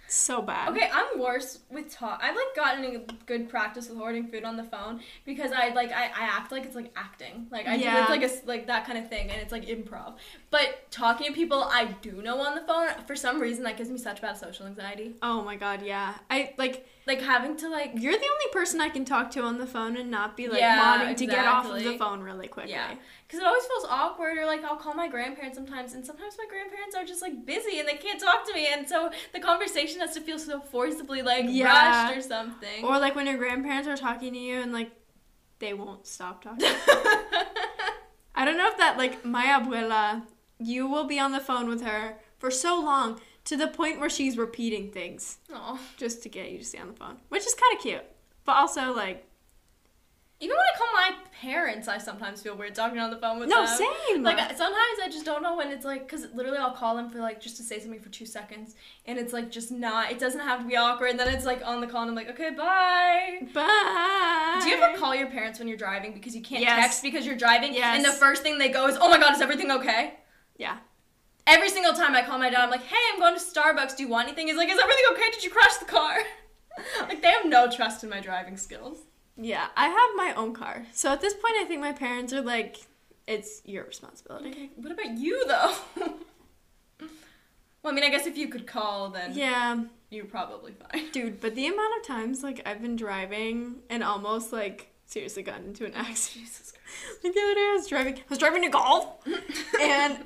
So 0.07 0.43
bad. 0.43 0.69
Okay, 0.69 0.89
I'm 0.93 1.19
worse 1.19 1.61
with 1.71 1.91
talk. 1.91 2.21
I've 2.23 2.37
like 2.37 2.55
gotten 2.55 3.05
good 3.27 3.49
practice 3.49 3.89
with 3.89 3.99
ordering 3.99 4.29
food 4.29 4.45
on 4.45 4.57
the 4.57 4.63
phone 4.63 5.01
because 5.25 5.51
I 5.51 5.71
like 5.71 5.91
I, 5.93 6.05
I 6.05 6.23
act 6.37 6.53
like 6.53 6.65
it's 6.65 6.77
like 6.77 6.93
acting. 6.95 7.47
Like 7.51 7.67
I 7.67 7.77
do 7.79 7.83
Yeah. 7.85 8.03
it's 8.03 8.11
like 8.11 8.23
a 8.23 8.47
like 8.47 8.67
that 8.69 8.87
kind 8.87 8.99
of 8.99 9.09
thing 9.09 9.31
and 9.31 9.41
it's 9.41 9.51
like 9.51 9.67
improv. 9.67 10.15
But 10.51 10.91
talking 10.91 11.27
to 11.29 11.33
people 11.33 11.65
I 11.65 11.87
do 12.03 12.23
know 12.23 12.39
on 12.41 12.55
the 12.55 12.61
phone 12.61 12.91
for 13.07 13.17
some 13.17 13.41
reason 13.41 13.65
that 13.65 13.77
gives 13.77 13.91
me 13.91 13.99
such 13.99 14.21
bad 14.21 14.37
social 14.37 14.67
anxiety. 14.67 15.15
Oh 15.23 15.43
my 15.43 15.57
god, 15.57 15.83
yeah. 15.83 16.15
I 16.31 16.53
like 16.59 16.87
Like 17.07 17.21
having 17.21 17.57
to 17.59 17.69
like 17.69 17.93
you're 17.95 18.13
the 18.13 18.19
only 18.19 18.53
person 18.53 18.81
I 18.81 18.89
can 18.89 19.05
talk 19.05 19.31
to 19.33 19.43
on 19.43 19.59
the 19.59 19.67
phone 19.67 19.97
and 19.99 20.11
not 20.11 20.37
be 20.39 20.49
like 20.49 20.61
Yeah, 20.61 20.79
wanting 20.79 21.17
to 21.17 21.27
get 21.27 21.47
off 21.47 21.67
of 21.71 21.83
the 21.83 21.99
phone 21.99 22.21
really 22.23 22.49
quickly. 22.49 22.73
yeah, 22.73 22.95
because 23.27 23.41
it 23.41 23.47
always 23.47 23.65
feels 23.67 23.85
awkward. 23.85 24.39
Or 24.39 24.47
like 24.47 24.65
I'll 24.65 24.77
call 24.77 24.95
my 24.95 25.09
grandparents 25.09 25.57
sometimes, 25.57 25.93
and 25.93 26.05
sometimes 26.05 26.37
my 26.39 26.47
grandparents 26.49 26.97
are 26.97 27.05
just 27.05 27.21
like 27.21 27.45
busy 27.45 27.79
and 27.79 27.87
they 27.87 27.97
can't 27.97 28.19
talk 28.19 28.47
to 28.47 28.55
me, 28.55 28.69
and 28.73 28.89
so 28.89 29.11
the 29.35 29.41
conversation 29.41 30.01
has 30.01 30.15
to 30.15 30.21
feel 30.23 30.39
so 30.39 30.61
forcibly 30.61 31.21
like 31.21 31.45
Yeah. 31.47 32.07
rushed 32.09 32.17
or 32.17 32.23
something. 32.23 32.85
Or 32.85 32.99
like 32.99 33.15
when 33.15 33.27
your 33.27 33.37
grandparents 33.37 33.87
are 33.87 33.97
talking 33.99 34.33
to 34.33 34.39
you 34.39 34.61
and 34.61 34.73
like 34.73 34.91
they 35.59 35.75
won't 35.75 36.07
stop 36.07 36.43
talking. 36.43 36.67
I 38.35 38.45
don't 38.45 38.57
know 38.57 38.69
if 38.69 38.79
that 38.79 38.97
like 38.99 39.25
my 39.25 39.45
abuela, 39.47 40.23
you 40.59 40.87
will 40.87 41.05
be 41.05 41.19
on 41.19 41.33
the 41.33 41.41
phone 41.41 41.69
with 41.69 41.83
her 41.83 42.17
for 42.39 42.51
so 42.51 42.81
long 42.81 43.21
to 43.45 43.57
the 43.57 43.67
point 43.69 44.01
where 44.01 44.11
she's 44.11 44.37
repeating 44.39 44.91
things 44.91 45.39
Aw. 45.53 45.79
just 45.97 46.23
to 46.23 46.29
get 46.29 46.51
you 46.51 46.59
to 46.59 46.65
stay 46.65 46.79
on 46.79 46.89
the 46.89 46.95
phone, 46.95 47.17
which 47.29 47.47
is 47.47 47.55
kind 47.55 47.77
of 47.77 47.83
cute. 47.83 48.05
But 48.45 48.53
also 48.57 48.93
like 48.95 49.27
Even 50.41 50.57
when 50.57 50.65
I 50.75 50.79
call 50.79 50.93
my 50.95 51.11
parents, 51.41 51.87
I 51.89 51.99
sometimes 51.99 52.43
feel 52.43 52.57
weird 52.57 52.75
talking 52.75 52.99
on 52.99 53.11
the 53.11 53.17
phone 53.17 53.39
with 53.39 53.49
no, 53.49 53.65
them. 53.65 53.77
same. 54.09 54.23
Like 54.23 54.39
I- 54.39 54.49
sometimes 54.55 54.99
I 55.03 55.09
just 55.11 55.25
don't 55.25 55.43
know 55.43 55.57
when 55.57 55.71
it's 55.71 55.85
like, 55.85 56.07
cause 56.09 56.27
literally 56.35 56.59
I'll 56.59 56.73
call 56.73 56.97
them 56.97 57.09
for 57.11 57.19
like 57.21 57.41
just 57.41 57.57
to 57.59 57.63
say 57.63 57.79
something 57.81 58.01
for 58.01 58.09
two 58.11 58.27
seconds, 58.27 58.75
and 59.07 59.19
it's 59.19 59.33
like 59.33 59.51
just 59.51 59.71
not. 59.71 60.11
It 60.11 60.19
doesn't 60.19 60.41
have 60.41 60.61
to 60.61 60.67
be 60.67 60.77
awkward. 60.77 61.11
And 61.11 61.19
then 61.21 61.29
it's 61.33 61.45
like 61.47 61.63
on 61.65 61.81
the 61.81 61.87
call, 61.87 62.03
and 62.03 62.11
I'm 62.11 62.17
like, 62.17 62.29
okay, 62.31 62.51
bye. 62.51 63.47
Bye. 63.55 64.61
Do 64.63 64.69
you 64.69 64.77
ever 64.83 64.99
call 64.99 65.15
your 65.15 65.29
parents 65.29 65.59
when 65.59 65.69
you're 65.69 65.77
driving 65.79 66.13
because 66.13 66.35
you 66.35 66.43
can't 66.43 66.63
Yes. 66.63 66.81
text 66.81 67.03
because 67.03 67.25
you're 67.27 67.37
driving? 67.37 67.73
Yes. 67.75 67.97
And 67.97 68.05
the 68.05 68.13
first 68.13 68.43
thing 68.43 68.59
they 68.59 68.69
go 68.71 68.87
is, 68.89 68.97
oh 69.01 69.09
my 69.09 69.19
god, 69.19 69.35
is 69.35 69.41
everything 69.41 69.71
okay? 69.71 70.15
Yeah. 70.59 70.77
Every 71.47 71.69
single 71.69 71.93
time 71.93 72.15
I 72.15 72.23
call 72.23 72.39
my 72.39 72.49
dad, 72.51 72.61
I'm 72.61 72.71
like, 72.71 72.83
hey, 72.85 72.97
I'm 73.13 73.21
going 73.21 73.35
to 73.35 73.41
Starbucks. 73.41 73.97
Do 73.97 74.03
you 74.03 74.09
want 74.09 74.29
anything? 74.29 74.49
He's 74.49 74.57
like, 74.57 74.69
is 74.71 74.79
everything 74.79 75.05
okay? 75.13 75.31
Did 75.31 75.45
you 75.45 75.51
crash 75.51 75.77
the 75.77 75.85
car? 75.85 76.17
like 77.03 77.21
they 77.23 77.31
have 77.31 77.45
no 77.47 77.71
trust 77.71 78.03
in 78.03 78.11
my 78.11 78.21
driving 78.21 78.57
skills. 78.57 78.99
Yeah, 79.37 79.67
I 79.77 79.89
have 79.89 80.11
my 80.17 80.33
own 80.37 80.55
car. 80.55 80.87
So 80.93 81.13
at 81.13 81.21
this 81.21 81.35
point 81.35 81.55
I 81.61 81.65
think 81.65 81.81
my 81.81 81.93
parents 81.93 82.33
are 82.33 82.41
like 82.41 82.79
it's 83.27 83.63
your 83.65 83.85
responsibility. 83.85 84.49
Okay, 84.51 84.71
what 84.77 84.93
about 84.93 85.19
you 85.19 85.45
though? 85.47 85.75
well, 87.01 87.11
I 87.85 87.93
mean, 87.93 88.05
I 88.05 88.09
guess 88.11 88.27
if 88.27 88.37
you 88.39 88.49
could 88.49 88.67
call, 88.67 89.11
then 89.11 89.35
Yeah. 89.35 89.83
you're 90.11 90.25
probably 90.25 90.73
fine. 90.73 91.11
Dude, 91.13 91.41
but 91.41 91.55
the 91.55 91.67
amount 91.67 91.93
of 92.01 92.07
times 92.07 92.43
like 92.43 92.63
I've 92.67 92.81
been 92.81 92.97
driving 92.97 93.77
and 93.91 94.03
almost 94.03 94.53
like 94.53 94.89
seriously 95.07 95.43
gotten 95.43 95.67
into 95.67 95.85
an 95.85 95.93
accident. 95.95 96.47
Jesus 96.47 96.73
Christ. 96.73 97.25
Like 97.25 97.35
the 97.35 97.41
other 97.41 97.55
day 97.55 97.61
I 97.61 97.75
was 97.77 97.87
driving 97.89 98.15
I 98.15 98.23
was 98.31 98.39
driving 98.39 98.63
to 98.63 98.69
golf 98.71 99.07
and 99.81 100.19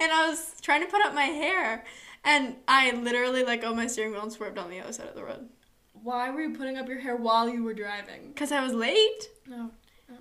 and 0.00 0.10
I 0.12 0.28
was 0.28 0.54
trying 0.60 0.80
to 0.80 0.86
put 0.86 1.04
up 1.04 1.14
my 1.14 1.24
hair 1.24 1.84
and 2.24 2.56
I 2.66 2.90
literally 2.92 3.44
let 3.44 3.60
go 3.60 3.70
of 3.70 3.76
my 3.76 3.86
steering 3.86 4.12
wheel 4.12 4.22
and 4.22 4.32
swerved 4.32 4.58
on 4.58 4.70
the 4.70 4.80
other 4.80 4.92
side 4.92 5.08
of 5.08 5.14
the 5.14 5.24
road. 5.24 5.48
Why 6.02 6.30
were 6.30 6.40
you 6.40 6.56
putting 6.56 6.76
up 6.78 6.88
your 6.88 6.98
hair 7.00 7.16
while 7.16 7.48
you 7.48 7.62
were 7.62 7.74
driving? 7.74 8.28
Because 8.28 8.52
I 8.52 8.62
was 8.62 8.72
late. 8.72 9.28
No. 9.46 9.70
Oh, 10.10 10.14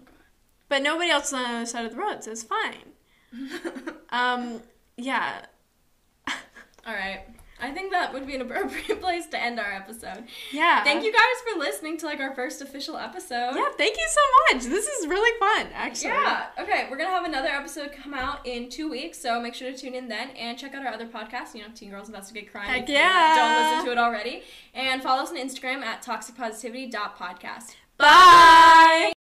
But 0.68 0.82
nobody 0.84 1.10
else 1.10 1.32
was 1.32 1.34
on 1.34 1.44
the 1.44 1.58
other 1.58 1.66
side 1.66 1.86
of 1.86 1.92
the 1.92 1.98
road, 1.98 2.24
so 2.24 2.32
it's 2.32 2.44
fine. 2.44 2.94
Um 4.12 4.62
yeah. 4.98 5.46
All 6.28 6.94
right. 6.94 7.22
I 7.62 7.72
think 7.72 7.92
that 7.92 8.14
would 8.14 8.26
be 8.26 8.36
an 8.36 8.42
appropriate 8.42 9.02
place 9.02 9.28
to 9.28 9.42
end 9.42 9.60
our 9.60 9.72
episode. 9.72 10.24
Yeah. 10.52 10.84
Thank 10.84 11.04
you 11.04 11.12
guys 11.12 11.22
for 11.52 11.60
listening 11.60 11.98
to 11.98 12.06
like 12.06 12.20
our 12.20 12.34
first 12.36 12.62
official 12.62 12.98
episode. 12.98 13.54
Yeah, 13.56 13.70
thank 13.78 13.98
you 13.98 14.08
so 14.10 14.56
much. 14.56 14.64
This 14.66 14.88
is 14.88 15.08
really 15.08 15.38
fun, 15.40 15.68
actually. 15.74 16.10
Yeah. 16.12 16.48
Okay, 16.60 16.88
we're 16.90 16.98
gonna 16.98 17.10
have 17.10 17.26
another 17.26 17.50
episode 17.50 17.92
come 17.92 18.14
out 18.14 18.46
in 18.46 18.70
two 18.70 18.90
weeks, 18.90 19.20
so 19.20 19.42
make 19.42 19.54
sure 19.56 19.72
to 19.72 19.78
tune 19.78 19.96
in 19.96 20.08
then 20.08 20.30
and 20.32 20.58
check 20.58 20.74
out 20.74 20.86
our 20.86 20.94
other 20.94 21.08
podcast. 21.08 21.54
You 21.56 21.62
know, 21.62 21.68
Teen 21.76 21.90
Girls 21.90 22.08
Investigate 22.08 22.52
Crime. 22.52 22.68
Heck 22.68 22.88
yeah. 22.90 23.36
Don't 23.36 23.72
listen 23.78 23.86
to 23.86 23.92
it 23.92 23.98
already, 23.98 24.44
and 24.74 25.02
follow 25.04 25.24
us 25.24 25.30
on 25.30 25.38
Instagram 25.38 25.82
at 25.84 26.04
toxicpositivity.podcast. 26.04 27.76
Bye. 27.98 29.14